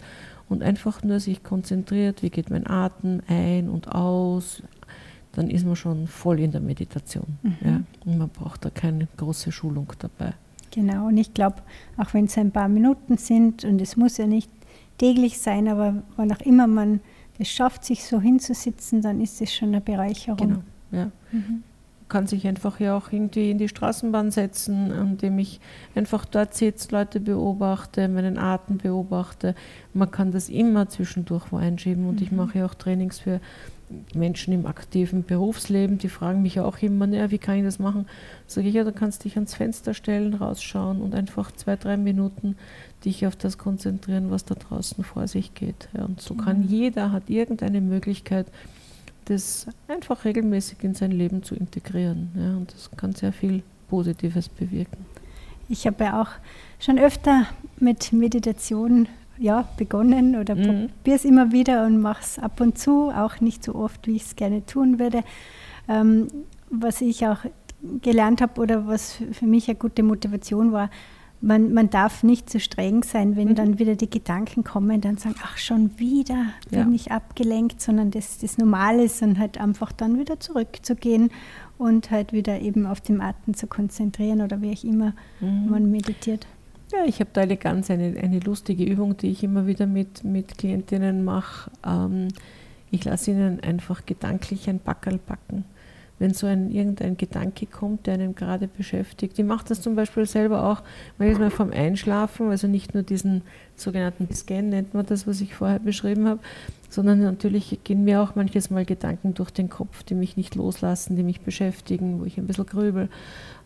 und 0.49 0.63
einfach 0.63 1.03
nur 1.03 1.21
sich 1.21 1.43
konzentriert, 1.43 2.23
wie 2.23 2.31
geht 2.31 2.51
mein 2.51 2.67
Atem 2.67 3.21
ein 3.27 3.69
und 3.69 3.89
aus, 3.89 4.63
dann 5.33 5.49
ist 5.49 5.65
man 5.65 5.77
schon 5.77 6.07
voll 6.07 6.41
in 6.41 6.53
der 6.53 6.61
Meditation. 6.61 7.39
Mhm. 7.43 7.57
Ja? 7.65 7.81
Und 8.05 8.19
man 8.19 8.29
braucht 8.29 8.65
da 8.65 8.71
keine 8.71 9.09
große 9.17 9.53
Schulung 9.53 9.93
dabei. 9.99 10.35
Genau, 10.71 11.09
und 11.09 11.19
ich 11.19 11.35
glaube, 11.35 11.57
auch 11.99 12.15
wenn 12.15 12.27
es 12.27 12.39
ein 12.39 12.51
paar 12.51 12.69
Minuten 12.69 13.19
sind, 13.19 13.65
und 13.65 13.81
es 13.81 13.97
muss 13.97 14.17
ja 14.17 14.27
nicht 14.27 14.51
täglich 14.99 15.39
sein, 15.39 15.69
aber 15.69 16.03
wann 16.17 16.33
auch 16.33 16.41
immer 16.41 16.67
man 16.67 17.01
es 17.39 17.49
schafft, 17.49 17.85
sich 17.85 18.05
so 18.05 18.21
hinzusitzen, 18.21 19.03
dann 19.03 19.21
ist 19.21 19.41
es 19.43 19.53
schon 19.53 19.69
eine 19.69 19.81
Bereicherung. 19.81 20.37
Genau, 20.37 20.63
ja. 20.93 21.11
Mhm 21.33 21.63
kann 22.13 22.27
sich 22.27 22.47
einfach 22.47 22.79
ja 22.79 22.95
auch 22.95 23.11
irgendwie 23.11 23.51
in 23.51 23.57
die 23.57 23.71
Straßenbahn 23.71 24.31
setzen, 24.31 24.91
indem 24.91 25.39
ich 25.39 25.61
einfach 25.95 26.27
dort 26.27 26.53
sitze, 26.53 26.89
Leute 26.93 27.21
beobachte, 27.21 28.07
meinen 28.07 28.37
Atem 28.37 28.77
beobachte. 28.77 29.55
Man 29.95 30.11
kann 30.11 30.31
das 30.31 30.51
immer 30.51 30.91
zwischendurch 30.91 31.51
wo 31.51 31.57
einschieben 31.57 32.07
und 32.07 32.17
mhm. 32.17 32.23
ich 32.23 32.31
mache 32.31 32.59
ja 32.59 32.67
auch 32.67 32.75
Trainings 32.75 33.19
für 33.19 33.41
Menschen 34.15 34.53
im 34.53 34.67
aktiven 34.67 35.25
Berufsleben, 35.25 35.97
die 35.97 36.11
fragen 36.11 36.43
mich 36.43 36.61
auch 36.61 36.79
immer, 36.83 37.07
naja, 37.07 37.31
wie 37.31 37.39
kann 37.39 37.57
ich 37.57 37.65
das 37.65 37.79
machen? 37.79 38.07
Sage 38.47 38.69
ich, 38.69 38.75
ja, 38.75 38.85
du 38.85 38.93
kannst 38.93 39.25
dich 39.25 39.37
ans 39.37 39.55
Fenster 39.55 39.95
stellen, 39.95 40.35
rausschauen 40.35 41.01
und 41.01 41.15
einfach 41.15 41.51
zwei, 41.53 41.77
drei 41.77 41.97
Minuten 41.97 42.57
dich 43.07 43.27
auf 43.27 43.37
das 43.37 43.57
konzentrieren, 43.57 44.31
was 44.31 44.45
da 44.45 44.55
draußen 44.55 45.03
vor 45.03 45.29
sich 45.29 45.55
geht. 45.55 45.89
Ja, 45.97 46.05
und 46.05 46.21
so 46.21 46.35
kann 46.35 46.61
mhm. 46.61 46.69
jeder, 46.69 47.11
hat 47.11 47.31
irgendeine 47.31 47.81
Möglichkeit, 47.81 48.47
das 49.25 49.67
einfach 49.89 50.25
regelmäßig 50.25 50.83
in 50.83 50.95
sein 50.95 51.13
Leben 51.13 51.43
zu 51.43 51.55
integrieren. 51.55 52.31
Ja, 52.37 52.57
und 52.57 52.73
das 52.73 52.91
kann 52.97 53.13
sehr 53.13 53.33
viel 53.33 53.63
Positives 53.89 54.49
bewirken. 54.49 55.05
Ich 55.69 55.87
habe 55.87 56.05
ja 56.05 56.23
auch 56.23 56.31
schon 56.79 56.99
öfter 56.99 57.47
mit 57.79 58.13
Meditation 58.13 59.09
ja, 59.39 59.69
begonnen 59.77 60.37
oder 60.37 60.55
mhm. 60.55 60.89
probiere 60.89 61.17
es 61.17 61.25
immer 61.25 61.53
wieder 61.53 61.87
und 61.87 62.01
mache 62.01 62.23
es 62.23 62.39
ab 62.39 62.61
und 62.61 62.79
zu, 62.79 63.11
auch 63.11 63.41
nicht 63.41 63.65
so 63.65 63.75
oft, 63.75 64.07
wie 64.07 64.17
ich 64.17 64.23
es 64.23 64.37
gerne 64.37 64.65
tun 64.67 64.99
würde. 64.99 65.23
Ähm, 65.89 66.29
was 66.71 67.01
ich 67.01 67.27
auch 67.27 67.39
gelernt 68.01 68.41
habe 68.41 68.61
oder 68.61 68.87
was 68.87 69.19
für 69.33 69.47
mich 69.47 69.69
eine 69.69 69.77
gute 69.77 70.03
Motivation 70.03 70.73
war, 70.73 70.91
man, 71.43 71.75
man 71.75 71.91
darf 71.91 72.23
nicht 72.23 72.49
zu 72.49 72.61
streng 72.61 73.03
sein, 73.03 73.37
wenn 73.37 73.49
mhm. 73.49 73.55
dann 73.57 73.79
wieder 73.79 73.97
die 73.97 74.09
Gedanken 74.09 74.63
kommen, 74.63 75.01
dann 75.01 75.19
sagen, 75.19 75.35
ach 75.43 75.59
schon 75.59 75.99
wieder 75.99 76.47
bin 76.71 76.89
ja. 76.91 76.95
ich 76.95 77.11
abgelenkt, 77.11 77.83
sondern 77.83 78.11
das, 78.13 78.39
das 78.39 78.59
Normal 78.59 79.01
ist 79.01 79.23
und 79.23 79.39
halt 79.39 79.59
einfach 79.59 79.93
dann 79.93 80.19
wieder 80.19 80.39
zurückzugehen 80.39 81.31
und 81.79 82.11
halt 82.11 82.33
wieder 82.33 82.61
eben 82.61 82.87
auf 82.87 83.01
dem 83.01 83.21
Atem 83.21 83.55
zu 83.55 83.67
konzentrieren 83.67 84.41
oder 84.41 84.63
wie 84.63 84.73
auch 84.73 84.85
immer 84.85 85.15
mhm. 85.41 85.69
man 85.69 85.91
meditiert. 85.91 86.47
Ja, 86.93 87.05
ich 87.07 87.21
habe 87.21 87.31
da 87.33 87.41
eine 87.41 87.57
ganz 87.57 87.91
eine, 87.91 88.17
eine 88.21 88.39
lustige 88.39 88.85
Übung, 88.85 89.17
die 89.17 89.31
ich 89.31 89.43
immer 89.43 89.67
wieder 89.67 89.87
mit, 89.87 90.25
mit 90.25 90.59
Klientinnen 90.59 91.25
mache. 91.25 91.71
Ähm, 91.85 92.29
ich 92.91 93.05
lasse 93.05 93.31
ihnen 93.33 93.61
einfach 93.61 94.07
gedanklich 94.07 94.69
ein 94.69 94.79
Backerl 94.79 95.19
backen. 95.19 95.65
Wenn 96.23 96.35
so 96.35 96.47
ein, 96.47 96.71
irgendein 96.71 97.17
Gedanke 97.17 97.67
kommt, 97.67 98.07
der 98.07 98.15
einem 98.15 98.37
gerade 98.37 98.69
beschäftigt. 98.69 99.37
Ich 99.41 99.45
mache 99.45 99.67
das 99.67 99.81
zum 99.81 99.97
Beispiel 99.97 100.25
selber 100.25 100.71
auch 100.71 100.85
manchmal 101.19 101.51
vom 101.51 101.73
Einschlafen, 101.73 102.49
also 102.49 102.69
nicht 102.69 102.95
nur 102.95 103.03
diesen 103.03 103.43
sogenannten 103.77 104.33
Scan 104.35 104.69
nennt 104.69 104.95
man 104.95 105.07
das, 105.07 105.27
was 105.27 105.41
ich 105.41 105.55
vorher 105.55 105.79
beschrieben 105.79 106.29
habe, 106.29 106.41
sondern 106.89 107.21
natürlich 107.21 107.81
gehen 107.85 108.05
mir 108.05 108.23
auch 108.23 108.35
manches 108.35 108.71
Mal 108.71 108.85
Gedanken 108.85 109.35
durch 109.35 109.51
den 109.51 109.71
Kopf, 109.71 110.03
die 110.03 110.15
mich 110.15 110.37
nicht 110.37 110.55
loslassen, 110.55 111.17
die 111.17 111.23
mich 111.23 111.41
beschäftigen, 111.41 112.21
wo 112.21 112.25
ich 112.25 112.39
ein 112.39 112.47
bisschen 112.47 112.67
grübel. 112.67 113.09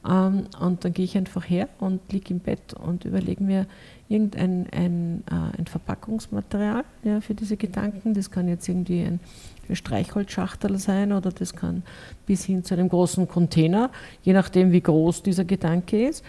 Ähm, 0.09 0.47
und 0.61 0.85
dann 0.85 0.93
gehe 0.93 1.05
ich 1.05 1.17
einfach 1.17 1.49
her 1.49 1.69
und 1.81 2.01
liege 2.13 2.33
im 2.33 2.41
Bett 2.41 2.75
und 2.75 3.05
überlege 3.05 3.43
mir 3.43 3.67
irgendein 4.09 4.67
ein, 4.71 5.25
äh, 5.31 5.59
ein 5.59 5.67
Verpackungsmaterial 5.67 6.85
ja, 7.03 7.21
für 7.21 7.35
diese 7.35 7.57
Gedanken. 7.57 8.15
Das 8.15 8.31
kann 8.31 8.49
jetzt 8.49 8.69
irgendwie 8.69 9.03
ein, 9.03 9.21
ein 9.69 9.77
Streichholzschachtel 9.77 10.79
sein 10.79 11.13
oder 11.13 11.31
das 11.31 11.55
kann 11.55 11.83
bis 12.27 12.45
hin 12.45 12.63
zu 12.63 12.75
einem 12.75 12.89
großen 12.89 13.27
Container, 13.27 13.91
je 14.23 14.33
nachdem, 14.33 14.71
wie 14.71 14.81
groß 14.81 15.23
dieser 15.25 15.45
Gedanke 15.45 16.09
ist. 16.09 16.25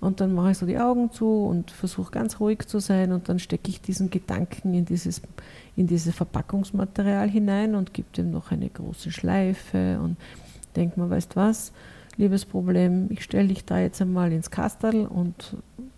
Und 0.00 0.20
dann 0.20 0.34
mache 0.34 0.50
ich 0.50 0.58
so 0.58 0.66
die 0.66 0.78
Augen 0.78 1.10
zu 1.10 1.44
und 1.44 1.70
versuche 1.70 2.10
ganz 2.10 2.38
ruhig 2.38 2.66
zu 2.66 2.80
sein 2.80 3.12
und 3.12 3.28
dann 3.28 3.38
stecke 3.38 3.70
ich 3.70 3.80
diesen 3.80 4.10
Gedanken 4.10 4.74
in 4.74 4.84
dieses, 4.84 5.22
in 5.74 5.86
dieses 5.86 6.14
Verpackungsmaterial 6.14 7.28
hinein 7.28 7.74
und 7.74 7.94
gebe 7.94 8.08
dem 8.16 8.30
noch 8.30 8.50
eine 8.50 8.68
große 8.68 9.10
Schleife 9.10 9.98
und 10.02 10.16
denke 10.76 11.00
mir, 11.00 11.08
weißt 11.08 11.36
was, 11.36 11.72
liebes 12.16 12.44
Problem, 12.44 13.08
ich 13.10 13.22
stelle 13.22 13.48
dich 13.48 13.64
da 13.64 13.78
jetzt 13.78 14.00
einmal 14.00 14.32
ins 14.32 14.50
Kastel 14.50 15.06
und 15.06 15.56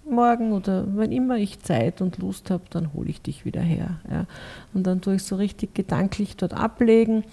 morgen 0.09 0.53
oder 0.53 0.85
wenn 0.97 1.13
immer 1.13 1.37
ich 1.37 1.61
Zeit 1.61 2.01
und 2.01 2.19
Lust 2.19 2.51
habe, 2.51 2.65
dann 2.71 2.93
hole 2.95 3.09
ich 3.09 3.21
dich 3.21 3.45
wieder 3.45 3.61
her. 3.61 4.01
Ja. 4.11 4.27
Und 4.75 4.87
dann 4.87 5.01
tue 5.01 5.17
ich 5.17 5.23
so 5.23 5.37
richtig 5.37 5.75
gedanklich 5.75 6.37
dort 6.37 6.55
ablegen. 6.55 7.25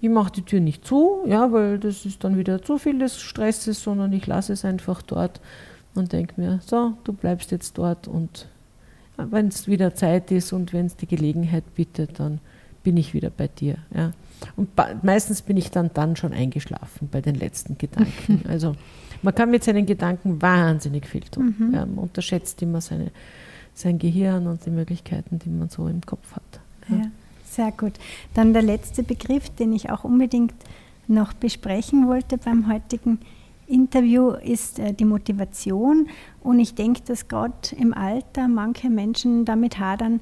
Ich 0.00 0.08
mache 0.08 0.32
die 0.32 0.42
Tür 0.42 0.60
nicht 0.60 0.86
zu, 0.86 1.18
ja, 1.26 1.52
weil 1.52 1.78
das 1.78 2.06
ist 2.06 2.22
dann 2.24 2.38
wieder 2.38 2.62
zu 2.62 2.78
viel 2.78 2.98
des 2.98 3.20
Stresses, 3.20 3.82
sondern 3.82 4.12
ich 4.12 4.26
lasse 4.26 4.52
es 4.52 4.64
einfach 4.64 5.02
dort 5.02 5.40
und 5.94 6.12
denke 6.12 6.40
mir, 6.40 6.60
so, 6.64 6.94
du 7.04 7.12
bleibst 7.12 7.50
jetzt 7.50 7.76
dort 7.78 8.08
und 8.08 8.48
wenn 9.16 9.48
es 9.48 9.66
wieder 9.66 9.94
Zeit 9.94 10.30
ist 10.30 10.52
und 10.52 10.72
wenn 10.72 10.86
es 10.86 10.96
die 10.96 11.08
Gelegenheit 11.08 11.74
bittet, 11.74 12.20
dann 12.20 12.40
bin 12.84 12.96
ich 12.96 13.14
wieder 13.14 13.30
bei 13.30 13.48
dir. 13.48 13.76
Ja. 13.94 14.12
Und 14.56 14.70
meistens 15.02 15.42
bin 15.42 15.56
ich 15.56 15.70
dann, 15.70 15.90
dann 15.92 16.14
schon 16.14 16.32
eingeschlafen 16.32 17.08
bei 17.10 17.20
den 17.20 17.34
letzten 17.34 17.76
Gedanken. 17.76 18.42
Also 18.48 18.76
man 19.22 19.34
kann 19.34 19.50
mit 19.50 19.64
seinen 19.64 19.84
Gedanken 19.84 20.40
wahnsinnig 20.40 21.06
viel 21.06 21.22
tun. 21.22 21.56
Mhm. 21.58 21.74
Ja, 21.74 21.84
man 21.84 21.98
unterschätzt 21.98 22.62
immer 22.62 22.80
seine, 22.80 23.10
sein 23.74 23.98
Gehirn 23.98 24.46
und 24.46 24.64
die 24.64 24.70
Möglichkeiten, 24.70 25.40
die 25.40 25.50
man 25.50 25.68
so 25.68 25.88
im 25.88 26.00
Kopf 26.02 26.36
hat. 26.36 26.60
Ja. 26.88 26.96
ja, 26.96 27.10
sehr 27.44 27.72
gut. 27.72 27.94
Dann 28.34 28.52
der 28.52 28.62
letzte 28.62 29.02
Begriff, 29.02 29.50
den 29.50 29.72
ich 29.72 29.90
auch 29.90 30.04
unbedingt 30.04 30.54
noch 31.08 31.32
besprechen 31.32 32.06
wollte 32.06 32.38
beim 32.38 32.72
heutigen 32.72 33.18
Interview, 33.68 34.30
ist 34.30 34.78
äh, 34.78 34.92
die 34.92 35.04
Motivation. 35.04 36.08
Und 36.40 36.58
ich 36.58 36.74
denke, 36.74 37.02
dass 37.02 37.28
gerade 37.28 37.54
im 37.76 37.94
Alter 37.94 38.48
manche 38.48 38.90
Menschen 38.90 39.44
damit 39.44 39.78
hadern, 39.78 40.20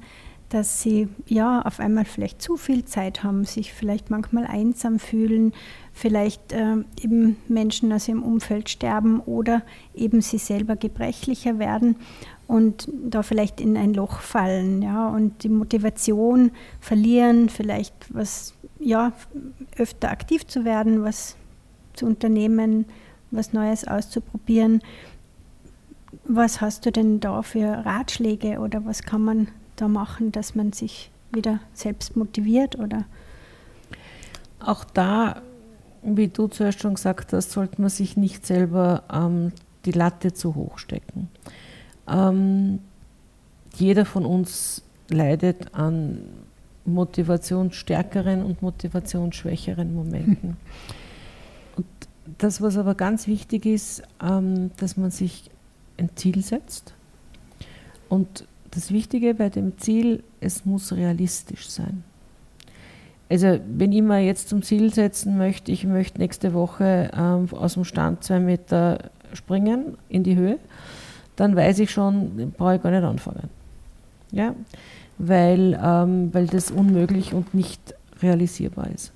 dass 0.49 0.81
sie 0.81 1.09
ja 1.25 1.61
auf 1.61 1.79
einmal 1.79 2.05
vielleicht 2.05 2.41
zu 2.41 2.55
viel 2.55 2.85
Zeit 2.85 3.23
haben, 3.23 3.43
sich 3.43 3.73
vielleicht 3.73 4.09
manchmal 4.09 4.45
einsam 4.45 4.97
fühlen, 4.97 5.51
vielleicht 5.91 6.53
äh, 6.53 6.77
eben 7.01 7.35
Menschen 7.49 7.91
aus 7.91 8.07
ihrem 8.07 8.23
Umfeld 8.23 8.69
sterben 8.69 9.19
oder 9.19 9.63
eben 9.93 10.21
sie 10.21 10.37
selber 10.37 10.77
gebrechlicher 10.77 11.59
werden 11.59 11.97
und 12.47 12.89
da 12.93 13.23
vielleicht 13.23 13.59
in 13.59 13.75
ein 13.75 13.93
Loch 13.93 14.21
fallen, 14.21 14.81
ja, 14.81 15.09
und 15.09 15.43
die 15.43 15.49
Motivation 15.49 16.51
verlieren, 16.79 17.49
vielleicht 17.49 17.93
was, 18.09 18.53
ja, 18.79 19.11
öfter 19.77 20.09
aktiv 20.09 20.47
zu 20.47 20.63
werden, 20.63 21.03
was 21.03 21.35
zu 21.93 22.05
unternehmen, 22.05 22.85
was 23.31 23.53
Neues 23.53 23.87
auszuprobieren. 23.87 24.81
Was 26.23 26.61
hast 26.61 26.85
du 26.85 26.91
denn 26.91 27.19
da 27.19 27.41
für 27.41 27.85
Ratschläge 27.85 28.59
oder 28.59 28.85
was 28.85 29.03
kann 29.03 29.23
man 29.23 29.47
da 29.75 29.87
machen, 29.87 30.31
dass 30.31 30.55
man 30.55 30.73
sich 30.73 31.11
wieder 31.31 31.59
selbst 31.73 32.15
motiviert 32.15 32.77
oder? 32.77 33.05
Auch 34.59 34.83
da, 34.85 35.41
wie 36.01 36.27
du 36.27 36.47
zuerst 36.47 36.79
schon 36.79 36.95
gesagt 36.95 37.33
hast, 37.33 37.51
sollte 37.51 37.81
man 37.81 37.89
sich 37.89 38.17
nicht 38.17 38.45
selber 38.45 39.03
ähm, 39.11 39.51
die 39.85 39.91
Latte 39.91 40.33
zu 40.33 40.55
hoch 40.55 40.79
stecken. 40.79 41.29
Ähm, 42.07 42.79
jeder 43.75 44.05
von 44.05 44.25
uns 44.25 44.81
leidet 45.09 45.73
an 45.75 46.21
motivationsstärkeren 46.85 48.43
und 48.43 48.61
motivationsschwächeren 48.61 49.93
Momenten. 49.93 50.57
Das, 52.37 52.61
was 52.61 52.77
aber 52.77 52.95
ganz 52.95 53.27
wichtig 53.27 53.65
ist, 53.65 54.03
ähm, 54.21 54.71
dass 54.77 54.97
man 54.97 55.11
sich 55.11 55.49
ein 55.97 56.09
Ziel 56.15 56.43
setzt 56.43 56.93
und 58.09 58.45
das 58.71 58.91
Wichtige 58.91 59.33
bei 59.33 59.49
dem 59.49 59.77
Ziel, 59.77 60.23
es 60.39 60.65
muss 60.65 60.93
realistisch 60.93 61.69
sein. 61.69 62.03
Also 63.29 63.59
wenn 63.67 63.91
ich 63.91 64.01
mir 64.01 64.19
jetzt 64.19 64.49
zum 64.49 64.61
Ziel 64.61 64.93
setzen 64.93 65.37
möchte, 65.37 65.71
ich 65.71 65.83
möchte 65.83 66.19
nächste 66.19 66.53
Woche 66.53 67.11
ähm, 67.13 67.47
aus 67.51 67.73
dem 67.73 67.83
Stand 67.83 68.23
zwei 68.23 68.39
Meter 68.39 69.09
springen 69.33 69.97
in 70.09 70.23
die 70.23 70.35
Höhe, 70.35 70.59
dann 71.35 71.55
weiß 71.55 71.79
ich 71.79 71.91
schon, 71.91 72.53
brauche 72.57 72.75
ich 72.75 72.81
gar 72.81 72.91
nicht 72.91 73.03
anfangen. 73.03 73.49
Ja? 74.31 74.55
Weil, 75.17 75.79
ähm, 75.81 76.33
weil 76.33 76.47
das 76.47 76.71
unmöglich 76.71 77.33
und 77.33 77.53
nicht 77.53 77.95
realisierbar 78.21 78.89
ist. 78.91 79.11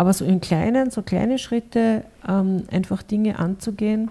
Aber 0.00 0.14
so 0.14 0.24
in 0.24 0.40
kleinen, 0.40 0.90
so 0.90 1.02
kleine 1.02 1.38
Schritte 1.38 2.04
ähm, 2.26 2.62
einfach 2.70 3.02
Dinge 3.02 3.38
anzugehen, 3.38 4.10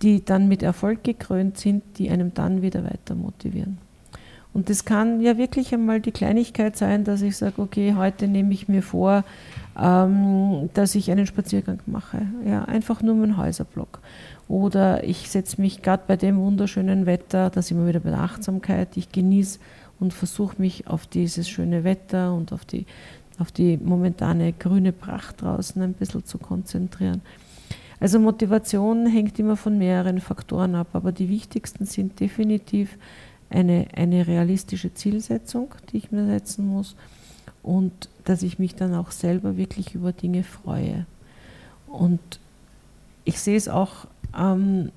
die 0.00 0.24
dann 0.24 0.48
mit 0.48 0.62
Erfolg 0.62 1.04
gekrönt 1.04 1.58
sind, 1.58 1.82
die 1.98 2.08
einem 2.08 2.32
dann 2.32 2.62
wieder 2.62 2.82
weiter 2.82 3.14
motivieren. 3.14 3.76
Und 4.54 4.70
das 4.70 4.86
kann 4.86 5.20
ja 5.20 5.36
wirklich 5.36 5.74
einmal 5.74 6.00
die 6.00 6.12
Kleinigkeit 6.12 6.78
sein, 6.78 7.04
dass 7.04 7.20
ich 7.20 7.36
sage, 7.36 7.60
okay, 7.60 7.92
heute 7.94 8.26
nehme 8.26 8.54
ich 8.54 8.68
mir 8.68 8.82
vor, 8.82 9.24
ähm, 9.78 10.70
dass 10.72 10.94
ich 10.94 11.10
einen 11.10 11.26
Spaziergang 11.26 11.80
mache. 11.84 12.22
Ja, 12.46 12.64
einfach 12.64 13.02
nur 13.02 13.16
meinen 13.16 13.36
Häuserblock. 13.36 13.98
Oder 14.48 15.04
ich 15.04 15.28
setze 15.28 15.60
mich 15.60 15.82
gerade 15.82 16.04
bei 16.06 16.16
dem 16.16 16.38
wunderschönen 16.38 17.04
Wetter, 17.04 17.50
da 17.50 17.60
sind 17.60 17.76
wir 17.76 17.86
wieder 17.86 18.00
bei 18.00 18.08
der 18.08 18.20
Achtsamkeit, 18.20 18.96
ich 18.96 19.12
genieße 19.12 19.58
und 20.00 20.14
versuche 20.14 20.56
mich 20.58 20.86
auf 20.86 21.06
dieses 21.06 21.50
schöne 21.50 21.84
Wetter 21.84 22.32
und 22.32 22.54
auf 22.54 22.64
die, 22.64 22.86
auf 23.38 23.52
die 23.52 23.76
momentane 23.76 24.52
grüne 24.52 24.92
Pracht 24.92 25.42
draußen 25.42 25.80
ein 25.82 25.92
bisschen 25.92 26.24
zu 26.24 26.38
konzentrieren. 26.38 27.22
Also 28.00 28.18
Motivation 28.18 29.06
hängt 29.06 29.38
immer 29.38 29.56
von 29.56 29.78
mehreren 29.78 30.20
Faktoren 30.20 30.74
ab, 30.74 30.88
aber 30.92 31.12
die 31.12 31.28
wichtigsten 31.28 31.86
sind 31.86 32.20
definitiv 32.20 32.98
eine, 33.48 33.86
eine 33.94 34.26
realistische 34.26 34.92
Zielsetzung, 34.92 35.74
die 35.90 35.98
ich 35.98 36.12
mir 36.12 36.26
setzen 36.26 36.66
muss 36.66 36.96
und 37.62 38.08
dass 38.24 38.42
ich 38.42 38.58
mich 38.58 38.74
dann 38.74 38.94
auch 38.94 39.10
selber 39.10 39.56
wirklich 39.56 39.94
über 39.94 40.12
Dinge 40.12 40.42
freue. 40.42 41.06
Und 41.86 42.20
ich 43.24 43.40
sehe 43.40 43.56
es 43.56 43.68
auch 43.68 44.06
ähm, 44.36 44.90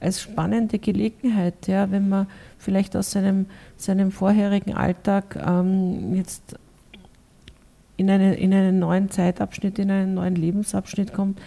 als 0.00 0.20
spannende 0.20 0.78
Gelegenheit, 0.78 1.66
ja, 1.66 1.90
wenn 1.90 2.08
man 2.08 2.26
vielleicht 2.58 2.94
aus 2.96 3.10
seinem, 3.10 3.46
seinem 3.76 4.12
vorherigen 4.12 4.74
Alltag 4.74 5.36
ähm, 5.36 6.14
jetzt 6.14 6.56
in, 7.96 8.10
eine, 8.10 8.34
in 8.34 8.52
einen 8.52 8.78
neuen 8.78 9.10
Zeitabschnitt, 9.10 9.78
in 9.78 9.90
einen 9.90 10.14
neuen 10.14 10.34
Lebensabschnitt 10.34 11.12
kommt, 11.12 11.40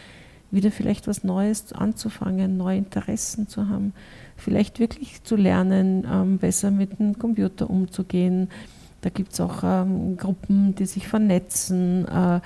wieder 0.52 0.72
vielleicht 0.72 1.08
was 1.08 1.24
Neues 1.24 1.74
anzufangen, 1.74 2.58
neue 2.58 2.78
Interessen 2.78 3.48
zu 3.48 3.68
haben, 3.68 3.94
vielleicht 4.38 4.80
wirklich 4.80 5.24
zu 5.24 5.36
lernen, 5.36 6.08
ähm, 6.10 6.38
besser 6.38 6.72
mit 6.72 7.00
dem 7.00 7.20
Computer 7.20 7.70
umzugehen. 7.70 8.50
Da 9.02 9.10
gibt 9.10 9.34
es 9.34 9.42
auch 9.42 9.64
ähm, 9.64 10.18
Gruppen, 10.18 10.74
die 10.76 10.86
sich 10.86 11.08
vernetzen, 11.08 12.08
äh, 12.08 12.40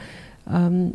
ähm, 0.52 0.94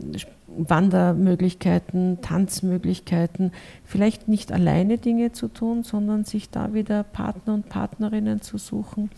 Wandermöglichkeiten, 0.48 2.20
Tanzmöglichkeiten, 2.22 3.52
vielleicht 3.84 4.26
nicht 4.26 4.52
alleine 4.52 4.98
Dinge 4.98 5.32
zu 5.32 5.48
tun, 5.48 5.82
sondern 5.82 6.24
sich 6.24 6.50
da 6.50 6.72
wieder 6.72 7.02
Partner 7.02 7.54
und 7.54 7.68
Partnerinnen 7.68 8.40
zu 8.40 8.58
suchen, 8.58 9.10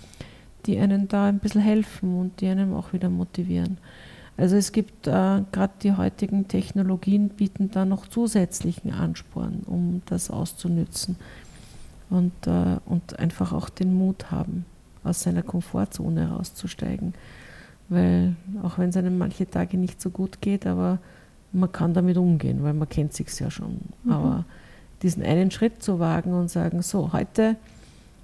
die 0.67 0.79
einen 0.79 1.09
da 1.09 1.27
ein 1.27 1.39
bisschen 1.39 1.61
helfen 1.61 2.19
und 2.19 2.41
die 2.41 2.49
einen 2.49 2.75
auch 2.75 2.93
wieder 2.93 3.09
motivieren. 3.09 3.79
Also 4.37 4.55
es 4.55 4.71
gibt 4.71 5.09
äh, 5.09 5.43
gerade 5.51 5.73
die 5.83 5.93
heutigen 5.93 6.47
Technologien 6.47 7.29
bieten 7.29 7.71
da 7.73 7.85
noch 7.85 8.07
zusätzlichen 8.07 8.93
Ansporn, 8.93 9.63
um 9.67 10.03
das 10.07 10.31
auszunützen 10.31 11.17
und, 12.09 12.33
äh, 12.47 12.77
und 12.87 13.19
einfach 13.19 13.53
auch 13.53 13.69
den 13.69 13.95
Mut 13.95 14.31
haben, 14.31 14.65
aus 15.03 15.23
seiner 15.23 15.43
Komfortzone 15.43 16.29
rauszusteigen. 16.29 17.15
Weil 17.89 18.37
auch 18.63 18.79
wenn 18.79 18.91
es 18.91 18.97
einem 18.97 19.19
manche 19.19 19.49
Tage 19.51 19.77
nicht 19.77 20.01
so 20.01 20.11
gut 20.11 20.41
geht, 20.41 20.67
aber 20.67 20.99
man 21.53 21.73
kann 21.73 21.95
damit 21.95 22.17
umgehen, 22.17 22.63
weil 22.63 22.75
man 22.75 22.89
kennt 22.89 23.15
sich 23.15 23.37
ja 23.41 23.51
schon. 23.51 23.79
Mhm. 24.05 24.13
Aber 24.13 24.45
diesen 25.03 25.23
einen 25.23 25.51
Schritt 25.51 25.83
zu 25.83 25.99
wagen 25.99 26.33
und 26.35 26.49
sagen, 26.49 26.83
so, 26.83 27.13
heute, 27.13 27.57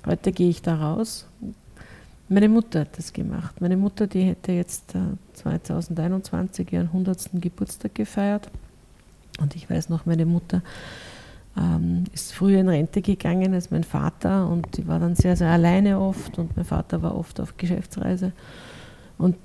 heute 0.07 0.32
gehe 0.32 0.51
ich 0.51 0.62
da 0.62 0.76
raus. 0.76 1.26
Meine 2.29 2.49
Mutter 2.49 2.81
hat 2.81 2.97
das 2.99 3.12
gemacht. 3.12 3.61
Meine 3.61 3.77
Mutter, 3.77 4.07
die 4.07 4.22
hätte 4.22 4.53
jetzt 4.53 4.95
2021 5.35 6.72
äh, 6.72 6.77
ihren 6.77 6.87
100. 6.87 7.31
Geburtstag 7.35 7.95
gefeiert. 7.95 8.51
Und 9.41 9.55
ich 9.57 9.68
weiß 9.68 9.89
noch, 9.89 10.07
meine 10.07 10.25
Mutter 10.25 10.62
ähm, 11.57 12.05
ist 12.12 12.33
früher 12.33 12.61
in 12.61 12.68
Rente 12.68 13.03
gegangen 13.03 13.53
als 13.53 13.70
mein 13.70 13.85
Vater 13.85 14.49
und 14.49 14.77
die 14.77 14.87
war 14.87 14.99
dann 14.99 15.16
sehr, 15.16 15.37
sehr 15.37 15.51
alleine 15.51 16.01
oft 16.01 16.39
und 16.39 16.57
mein 16.57 16.64
Vater 16.64 17.03
war 17.03 17.16
oft 17.16 17.41
auf 17.41 17.57
Geschäftsreise. 17.57 18.33
Und 19.18 19.37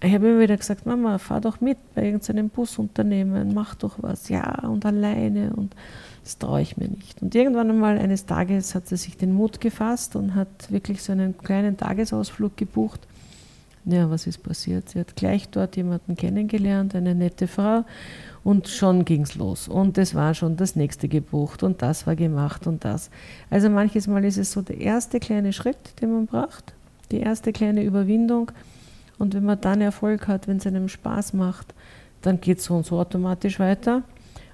ich 0.00 0.14
habe 0.14 0.28
immer 0.28 0.40
wieder 0.40 0.56
gesagt, 0.56 0.86
Mama, 0.86 1.18
fahr 1.18 1.40
doch 1.40 1.60
mit 1.60 1.78
bei 1.94 2.04
irgendeinem 2.04 2.48
Busunternehmen, 2.48 3.52
mach 3.54 3.74
doch 3.74 3.96
was. 4.00 4.28
Ja, 4.28 4.60
und 4.68 4.86
alleine 4.86 5.52
und 5.54 5.74
das 6.28 6.36
traue 6.36 6.60
ich 6.60 6.76
mir 6.76 6.88
nicht. 6.88 7.22
Und 7.22 7.34
irgendwann 7.34 7.70
einmal 7.70 7.96
eines 7.96 8.26
Tages 8.26 8.74
hat 8.74 8.86
sie 8.86 8.98
sich 8.98 9.16
den 9.16 9.32
Mut 9.32 9.62
gefasst 9.62 10.14
und 10.14 10.34
hat 10.34 10.70
wirklich 10.70 11.02
so 11.02 11.12
einen 11.12 11.38
kleinen 11.38 11.78
Tagesausflug 11.78 12.54
gebucht. 12.54 13.00
Ja, 13.86 14.10
was 14.10 14.26
ist 14.26 14.42
passiert? 14.42 14.90
Sie 14.90 15.00
hat 15.00 15.16
gleich 15.16 15.48
dort 15.48 15.78
jemanden 15.78 16.16
kennengelernt, 16.16 16.94
eine 16.94 17.14
nette 17.14 17.46
Frau 17.46 17.86
und 18.44 18.68
schon 18.68 19.06
ging 19.06 19.22
es 19.22 19.36
los. 19.36 19.68
Und 19.68 19.96
es 19.96 20.14
war 20.14 20.34
schon 20.34 20.58
das 20.58 20.76
nächste 20.76 21.08
gebucht 21.08 21.62
und 21.62 21.80
das 21.80 22.06
war 22.06 22.14
gemacht 22.14 22.66
und 22.66 22.84
das. 22.84 23.08
Also 23.48 23.70
manches 23.70 24.06
Mal 24.06 24.22
ist 24.26 24.36
es 24.36 24.52
so 24.52 24.60
der 24.60 24.76
erste 24.76 25.20
kleine 25.20 25.54
Schritt, 25.54 25.78
den 26.02 26.12
man 26.12 26.26
braucht, 26.26 26.74
die 27.10 27.20
erste 27.20 27.54
kleine 27.54 27.82
Überwindung 27.82 28.52
und 29.16 29.32
wenn 29.32 29.46
man 29.46 29.62
dann 29.62 29.80
Erfolg 29.80 30.28
hat, 30.28 30.46
wenn 30.46 30.58
es 30.58 30.66
einem 30.66 30.90
Spaß 30.90 31.32
macht, 31.32 31.72
dann 32.20 32.38
geht 32.38 32.58
es 32.58 32.66
so 32.66 32.74
und 32.74 32.84
so 32.84 32.98
automatisch 32.98 33.58
weiter. 33.58 34.02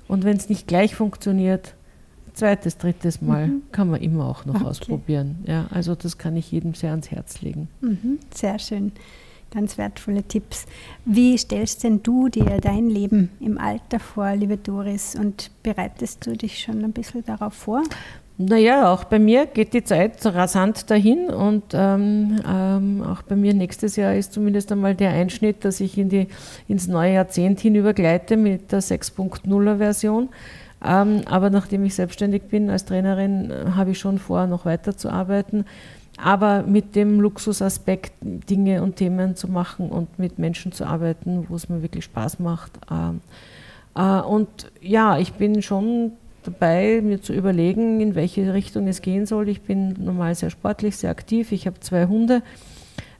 Und 0.08 0.24
wenn 0.24 0.36
es 0.36 0.48
nicht 0.48 0.66
gleich 0.66 0.94
funktioniert, 0.94 1.74
zweites, 2.34 2.78
drittes 2.78 3.22
Mal 3.22 3.48
mhm. 3.48 3.62
kann 3.72 3.88
man 3.88 4.00
immer 4.00 4.26
auch 4.26 4.44
noch 4.44 4.56
okay. 4.56 4.64
ausprobieren. 4.64 5.36
Ja, 5.46 5.66
also 5.70 5.94
das 5.94 6.18
kann 6.18 6.36
ich 6.36 6.50
jedem 6.52 6.74
sehr 6.74 6.90
ans 6.90 7.10
Herz 7.10 7.40
legen. 7.40 7.68
Mhm, 7.80 8.18
sehr 8.34 8.58
schön. 8.58 8.92
Ganz 9.50 9.78
wertvolle 9.78 10.24
Tipps. 10.24 10.66
Wie 11.04 11.38
stellst 11.38 11.84
denn 11.84 12.02
du 12.02 12.28
dir 12.28 12.58
dein 12.60 12.90
Leben 12.90 13.30
im 13.38 13.56
Alter 13.56 14.00
vor, 14.00 14.34
liebe 14.34 14.56
Doris, 14.56 15.14
und 15.14 15.52
bereitest 15.62 16.26
du 16.26 16.36
dich 16.36 16.60
schon 16.60 16.82
ein 16.84 16.92
bisschen 16.92 17.24
darauf 17.24 17.54
vor? 17.54 17.82
Naja, 18.36 18.92
auch 18.92 19.04
bei 19.04 19.20
mir 19.20 19.46
geht 19.46 19.74
die 19.74 19.84
Zeit 19.84 20.26
rasant 20.26 20.90
dahin 20.90 21.28
und 21.28 21.62
ähm, 21.72 22.40
ähm, 22.44 23.02
auch 23.04 23.22
bei 23.22 23.36
mir 23.36 23.54
nächstes 23.54 23.94
Jahr 23.94 24.12
ist 24.16 24.32
zumindest 24.32 24.72
einmal 24.72 24.96
der 24.96 25.10
Einschnitt, 25.10 25.64
dass 25.64 25.78
ich 25.78 25.96
in 25.96 26.08
die, 26.08 26.26
ins 26.66 26.88
neue 26.88 27.14
Jahrzehnt 27.14 27.60
hinübergleite 27.60 28.36
mit 28.36 28.72
der 28.72 28.82
6.0er 28.82 29.78
Version. 29.78 30.30
Ähm, 30.84 31.22
aber 31.26 31.48
nachdem 31.48 31.84
ich 31.84 31.94
selbstständig 31.94 32.42
bin 32.44 32.70
als 32.70 32.84
Trainerin, 32.84 33.52
äh, 33.52 33.70
habe 33.76 33.92
ich 33.92 34.00
schon 34.00 34.18
vor, 34.18 34.48
noch 34.48 34.64
weiterzuarbeiten. 34.64 35.64
Aber 36.16 36.64
mit 36.64 36.96
dem 36.96 37.20
Luxusaspekt, 37.20 38.12
Dinge 38.20 38.82
und 38.82 38.96
Themen 38.96 39.36
zu 39.36 39.48
machen 39.48 39.90
und 39.90 40.18
mit 40.18 40.40
Menschen 40.40 40.72
zu 40.72 40.86
arbeiten, 40.86 41.46
wo 41.48 41.54
es 41.54 41.68
mir 41.68 41.82
wirklich 41.82 42.04
Spaß 42.04 42.40
macht. 42.40 42.72
Ähm, 42.90 43.20
äh, 43.94 44.20
und 44.20 44.72
ja, 44.80 45.18
ich 45.18 45.34
bin 45.34 45.62
schon 45.62 46.12
dabei, 46.44 47.00
mir 47.02 47.20
zu 47.20 47.32
überlegen, 47.32 48.00
in 48.00 48.14
welche 48.14 48.54
Richtung 48.54 48.86
es 48.86 49.02
gehen 49.02 49.26
soll. 49.26 49.48
Ich 49.48 49.62
bin 49.62 49.94
normal 49.98 50.34
sehr 50.34 50.50
sportlich, 50.50 50.96
sehr 50.96 51.10
aktiv. 51.10 51.52
Ich 51.52 51.66
habe 51.66 51.80
zwei 51.80 52.06
Hunde, 52.06 52.42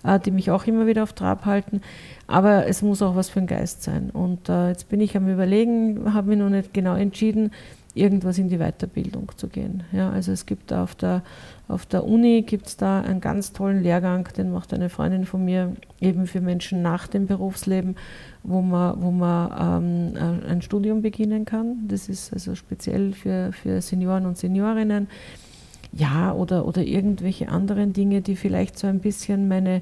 äh, 0.04 0.20
die 0.20 0.30
mich 0.30 0.50
auch 0.50 0.66
immer 0.66 0.86
wieder 0.86 1.02
auf 1.02 1.12
Trab 1.12 1.44
halten. 1.44 1.80
Aber 2.26 2.66
es 2.66 2.82
muss 2.82 3.02
auch 3.02 3.16
was 3.16 3.30
für 3.30 3.40
den 3.40 3.46
Geist 3.46 3.82
sein. 3.82 4.10
Und 4.10 4.48
äh, 4.48 4.68
jetzt 4.68 4.88
bin 4.88 5.00
ich 5.00 5.16
am 5.16 5.28
Überlegen, 5.28 6.14
habe 6.14 6.28
mich 6.28 6.38
noch 6.38 6.50
nicht 6.50 6.72
genau 6.72 6.94
entschieden, 6.94 7.50
irgendwas 7.94 8.38
in 8.38 8.48
die 8.48 8.58
Weiterbildung 8.58 9.30
zu 9.36 9.48
gehen. 9.48 9.84
Ja, 9.92 10.10
also 10.10 10.32
es 10.32 10.46
gibt 10.46 10.72
auf 10.72 10.94
der, 10.94 11.22
auf 11.68 11.86
der 11.86 12.04
Uni 12.04 12.42
gibt 12.42 12.82
da 12.82 13.00
einen 13.00 13.20
ganz 13.20 13.52
tollen 13.52 13.82
Lehrgang, 13.82 14.28
den 14.36 14.50
macht 14.50 14.74
eine 14.74 14.88
Freundin 14.88 15.24
von 15.24 15.44
mir 15.44 15.72
eben 16.00 16.26
für 16.26 16.40
Menschen 16.40 16.82
nach 16.82 17.06
dem 17.06 17.26
Berufsleben, 17.26 17.96
wo 18.42 18.60
man, 18.62 19.00
wo 19.00 19.10
man 19.10 19.84
ähm, 19.84 20.42
ein 20.48 20.62
Studium 20.62 21.02
beginnen 21.02 21.44
kann. 21.44 21.86
Das 21.88 22.08
ist 22.08 22.32
also 22.32 22.54
speziell 22.54 23.12
für, 23.12 23.52
für 23.52 23.80
Senioren 23.80 24.26
und 24.26 24.38
Seniorinnen. 24.38 25.08
Ja, 25.92 26.32
oder, 26.32 26.66
oder 26.66 26.82
irgendwelche 26.82 27.48
anderen 27.48 27.92
Dinge, 27.92 28.20
die 28.20 28.34
vielleicht 28.34 28.76
so 28.76 28.88
ein 28.88 28.98
bisschen 28.98 29.46
meine 29.46 29.80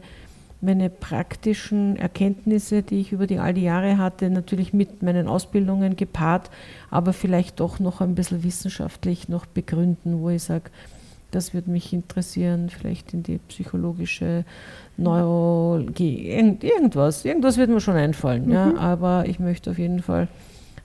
meine 0.62 0.88
praktischen 0.90 1.96
Erkenntnisse, 1.96 2.82
die 2.82 3.00
ich 3.00 3.12
über 3.12 3.26
die 3.26 3.38
all 3.38 3.52
die 3.52 3.64
Jahre 3.64 3.98
hatte, 3.98 4.30
natürlich 4.30 4.72
mit 4.72 5.02
meinen 5.02 5.26
Ausbildungen 5.26 5.96
gepaart, 5.96 6.50
aber 6.88 7.12
vielleicht 7.12 7.60
doch 7.60 7.80
noch 7.80 8.00
ein 8.00 8.14
bisschen 8.14 8.44
wissenschaftlich 8.44 9.28
noch 9.28 9.44
begründen, 9.44 10.20
wo 10.20 10.30
ich 10.30 10.44
sage, 10.44 10.70
das 11.32 11.52
würde 11.52 11.70
mich 11.70 11.92
interessieren, 11.92 12.70
vielleicht 12.70 13.12
in 13.12 13.22
die 13.24 13.38
psychologische 13.48 14.44
Neurologie, 14.96 16.28
irgendwas, 16.28 17.24
irgendwas 17.24 17.56
wird 17.56 17.70
mir 17.70 17.80
schon 17.80 17.96
einfallen, 17.96 18.46
mhm. 18.46 18.52
ja, 18.52 18.76
aber 18.76 19.24
ich 19.26 19.40
möchte 19.40 19.70
auf 19.70 19.78
jeden 19.78 20.02
Fall 20.02 20.28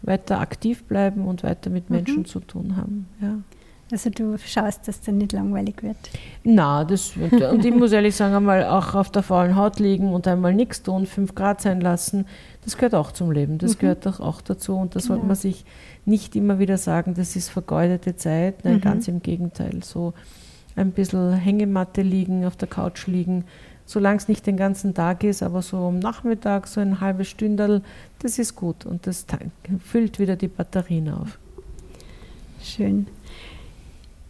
weiter 0.02 0.40
aktiv 0.40 0.86
bleiben 0.86 1.26
und 1.26 1.44
weiter 1.44 1.70
mit 1.70 1.90
Menschen 1.90 2.20
mhm. 2.20 2.26
zu 2.26 2.40
tun 2.40 2.78
haben. 2.78 3.08
Ja. 3.22 3.38
Also 3.90 4.10
du 4.10 4.38
schaust, 4.38 4.88
dass 4.88 5.00
dann 5.00 5.18
nicht 5.18 5.32
langweilig 5.32 5.82
wird. 5.82 5.96
Na, 6.44 6.84
das 6.84 7.16
wird, 7.16 7.34
und 7.54 7.64
ich 7.64 7.74
muss 7.74 7.94
ehrlich 7.94 8.16
sagen, 8.16 8.36
einmal 8.36 8.66
auch 8.66 8.96
auf 8.96 9.10
der 9.12 9.24
faulen 9.24 9.56
Haut 9.56 9.80
liegen 9.80 10.14
und 10.14 10.28
einmal 10.28 10.54
nichts 10.54 10.84
tun, 10.84 11.06
fünf 11.06 11.36
Grad 11.36 11.62
sein 11.62 11.80
lassen, 11.80 12.26
das 12.66 12.76
gehört 12.76 12.96
auch 12.96 13.14
zum 13.14 13.32
Leben, 13.32 13.60
das 13.60 13.76
mhm. 13.76 13.80
gehört 13.80 14.06
doch 14.06 14.20
auch 14.20 14.42
dazu 14.42 14.76
und 14.76 14.96
da 14.96 15.00
sollte 15.00 15.26
man 15.26 15.38
sich 15.38 15.64
nicht 16.04 16.36
immer 16.36 16.60
wieder 16.60 16.78
sagen, 16.78 17.14
das 17.14 17.38
ist 17.38 17.48
vergeudete 17.48 18.18
Zeit, 18.18 18.66
nein, 18.66 18.76
mhm. 18.76 18.82
ganz 18.82 19.08
im 19.08 19.22
Gegenteil, 19.22 19.82
so 19.84 20.14
ein 20.76 20.92
bisschen 20.92 21.34
Hängematte 21.34 22.02
liegen, 22.02 22.46
auf 22.46 22.58
der 22.58 22.68
Couch 22.68 23.08
liegen, 23.08 23.46
solange 23.86 24.18
es 24.18 24.28
nicht 24.28 24.46
den 24.46 24.58
ganzen 24.58 24.94
Tag 24.96 25.24
ist, 25.24 25.42
aber 25.42 25.62
so 25.62 25.78
am 25.78 26.00
Nachmittag, 26.00 26.68
so 26.68 26.82
ein 26.82 27.00
halbes 27.00 27.30
Stündel, 27.30 27.82
das 28.20 28.38
ist 28.38 28.56
gut 28.56 28.86
und 28.86 29.08
das 29.08 29.26
füllt 29.82 30.20
wieder 30.20 30.36
die 30.36 30.50
Batterien 30.50 31.10
auf. 31.10 31.40
Schön. 32.62 33.08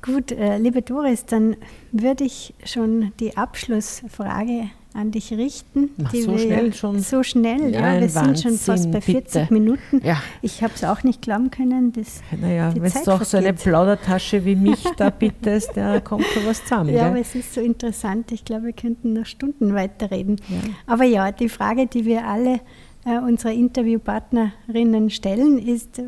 Gut, 0.08 0.32
äh, 0.32 0.58
liebe 0.58 0.82
Doris, 0.82 1.26
dann 1.26 1.58
würde 1.92 2.24
ich 2.24 2.54
schon 2.64 3.12
die 3.20 3.36
Abschlussfrage 3.36 4.70
an 4.94 5.12
dich 5.12 5.34
richten. 5.34 5.90
Ach, 6.02 6.14
so 6.14 6.38
schnell 6.38 6.74
schon. 6.74 7.00
So 7.02 7.24
schnell, 7.24 7.74
ja, 7.74 7.94
ja 7.94 8.02
wir 8.02 8.16
Wahnsinn, 8.16 8.36
sind 8.36 8.42
schon 8.42 8.58
fast 8.58 8.90
bei 8.90 9.02
40 9.02 9.42
bitte. 9.42 9.54
Minuten. 9.54 10.02
Ja. 10.04 10.24
Ich 10.42 10.64
habe 10.64 10.74
es 10.74 10.86
auch 10.86 11.04
nicht 11.04 11.22
glauben 11.22 11.52
können. 11.52 11.92
Dass 11.92 12.22
naja, 12.40 12.74
wenn 12.74 12.92
du 12.92 13.12
auch 13.12 13.24
so 13.24 13.36
eine 13.36 13.54
Plaudertasche 13.54 14.46
wie 14.46 14.56
mich 14.56 14.82
da 14.98 15.10
bittest, 15.10 15.76
da 15.76 16.00
kommt 16.00 16.26
da 16.34 16.48
was 16.48 16.64
zusammen. 16.64 16.94
Ja, 16.94 17.08
aber 17.08 17.20
es 17.20 17.36
ist 17.36 17.54
so 17.54 17.60
interessant. 17.60 18.32
Ich 18.32 18.46
glaube, 18.46 18.68
wir 18.68 18.74
könnten 18.74 19.12
noch 19.12 19.26
Stunden 19.26 19.76
weiterreden. 19.76 20.38
Ja. 20.48 20.58
Aber 20.88 21.04
ja, 21.04 21.34
die 21.34 21.50
Frage, 21.50 21.86
die 21.86 22.06
wir 22.06 22.26
alle 22.26 22.62
äh, 23.06 23.20
unsere 23.20 23.54
Interviewpartnerinnen 23.54 25.10
stellen, 25.10 25.60
ist, 25.60 26.02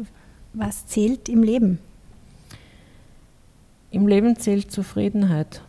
was 0.53 0.87
zählt 0.87 1.27
im 1.27 1.43
Leben? 1.43 1.79
Im 3.91 4.07
Leben 4.07 4.35
zählt 4.35 4.71
Zufriedenheit. 4.71 5.61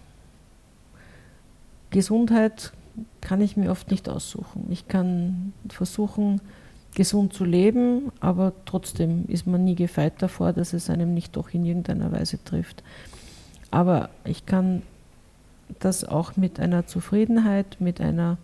Gesundheit 1.91 2.73
kann 3.21 3.41
ich 3.41 3.57
mir 3.57 3.71
oft 3.71 3.91
nicht 3.91 4.09
aussuchen. 4.09 4.67
Ich 4.71 4.89
kann 4.89 5.53
versuchen, 5.69 6.41
gesund 6.95 7.33
zu 7.33 7.45
leben, 7.45 8.13
aber 8.21 8.53
trotzdem 8.67 9.25
ist 9.29 9.47
man 9.47 9.65
nie 9.65 9.75
gefeit 9.75 10.15
davor, 10.19 10.53
dass 10.53 10.73
es 10.73 10.91
einem 10.91 11.15
nicht 11.15 11.37
doch 11.37 11.51
in 11.51 11.65
irgendeiner 11.65 12.13
Weise 12.13 12.43
trifft. 12.43 12.83
Aber 13.71 14.11
ich 14.25 14.47
kann 14.47 14.83
das 15.79 16.05
auch 16.05 16.37
mit 16.37 16.59
einer 16.59 16.87
Zufriedenheit, 16.87 17.77
mit 17.81 18.01
einer 18.01 18.39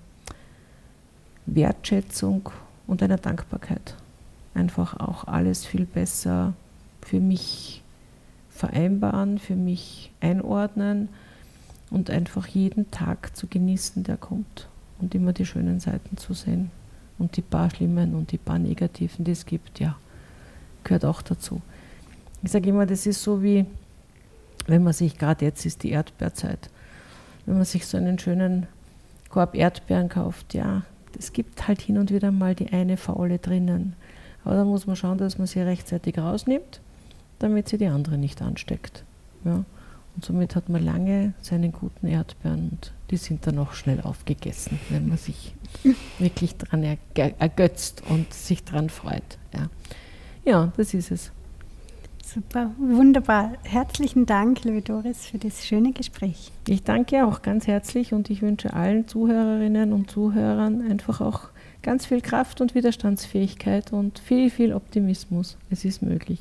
Wertschätzung 1.47 2.51
und 2.87 3.03
einer 3.03 3.19
Dankbarkeit 3.19 3.97
einfach 4.57 4.99
auch 4.99 5.25
alles 5.25 5.65
viel 5.65 5.85
besser 5.85 6.55
für 7.03 7.21
mich 7.21 7.83
vereinbaren, 8.57 9.39
für 9.39 9.55
mich 9.55 10.11
einordnen 10.21 11.09
und 11.91 12.11
einfach 12.11 12.47
jeden 12.47 12.91
Tag 12.91 13.37
zu 13.37 13.47
genießen, 13.47 14.03
der 14.03 14.17
kommt 14.17 14.69
und 14.99 15.15
immer 15.15 15.33
die 15.33 15.47
schönen 15.47 15.81
Seiten 15.81 16.17
zu 16.17 16.35
sehen 16.35 16.71
und 17.19 17.37
die 17.37 17.43
paar 17.43 17.71
schlimmen 17.71 18.15
und 18.15 18.33
die 18.33 18.39
paar 18.39 18.59
negativen, 18.59 19.25
die 19.25 19.33
es 19.33 19.47
gibt, 19.47 19.79
ja, 19.81 19.97
gehört 20.85 21.05
auch 21.05 21.23
dazu. 21.23 21.61
Ich 22.43 22.51
sage 22.51 22.69
immer, 22.71 22.87
das 22.87 23.07
ist 23.07 23.23
so 23.23 23.43
wie, 23.43 23.67
wenn 24.67 24.83
man 24.83 24.93
sich, 24.93 25.19
gerade 25.19 25.45
jetzt 25.45 25.65
ist 25.67 25.83
die 25.83 25.91
Erdbeerzeit, 25.91 26.71
wenn 27.45 27.57
man 27.57 27.65
sich 27.65 27.87
so 27.87 27.97
einen 27.97 28.19
schönen 28.19 28.67
Korb 29.31 29.55
Erdbeeren 29.55 30.09
kauft, 30.09 30.55
ja, 30.55 30.83
es 31.19 31.33
gibt 31.33 31.67
halt 31.67 31.81
hin 31.81 31.99
und 31.99 32.13
wieder 32.13 32.31
mal 32.31 32.55
die 32.55 32.73
eine 32.73 32.97
faule 32.97 33.39
drinnen. 33.39 33.95
Aber 34.45 34.55
da 34.55 34.65
muss 34.65 34.87
man 34.87 34.97
schauen, 34.97 35.19
dass 35.19 35.39
man 35.39 35.47
sie 35.47 35.61
rechtzeitig 35.61 36.19
rausnimmt, 36.19 36.81
damit 37.39 37.69
sie 37.69 37.79
die 37.79 37.87
andere 37.87 38.19
nicht 38.19 38.43
ansteckt. 38.43 39.05
Ja. 39.45 39.65
Und 40.17 40.25
somit 40.25 40.57
hat 40.57 40.71
man 40.71 40.83
lange 40.83 41.35
seinen 41.43 41.73
guten 41.73 42.07
Erdbeeren 42.07 42.71
und 42.71 42.93
die 43.11 43.19
sind 43.19 43.47
dann 43.47 43.59
auch 43.59 43.75
schnell 43.75 44.01
aufgegessen, 44.01 44.81
wenn 44.89 45.09
man 45.09 45.19
sich 45.19 45.55
wirklich 46.19 46.57
daran 46.57 46.97
ergötzt 47.15 48.03
und 48.09 48.33
sich 48.33 48.65
daran 48.65 48.89
freut. 48.89 49.39
Ja. 49.53 49.69
ja, 50.45 50.73
das 50.77 50.95
ist 50.95 51.11
es. 51.11 51.33
Super, 52.25 52.73
wunderbar. 52.79 53.53
Herzlichen 53.63 54.27
Dank, 54.27 54.65
liebe 54.65 54.83
Doris, 54.83 55.27
für 55.27 55.39
das 55.39 55.65
schöne 55.65 55.93
Gespräch. 55.93 56.51
Ich 56.67 56.83
danke 56.83 57.25
auch 57.25 57.41
ganz 57.41 57.69
herzlich 57.69 58.13
und 58.13 58.31
ich 58.31 58.43
wünsche 58.43 58.73
allen 58.73 59.07
Zuhörerinnen 59.07 59.93
und 59.93 60.11
Zuhörern 60.11 60.91
einfach 60.91 61.21
auch 61.21 61.51
ganz 61.83 62.07
viel 62.07 62.21
Kraft 62.21 62.61
und 62.61 62.75
Widerstandsfähigkeit 62.75 63.93
und 63.93 64.19
viel, 64.19 64.51
viel 64.51 64.73
Optimismus. 64.73 65.57
Es 65.71 65.85
ist 65.85 66.03
möglich. 66.03 66.41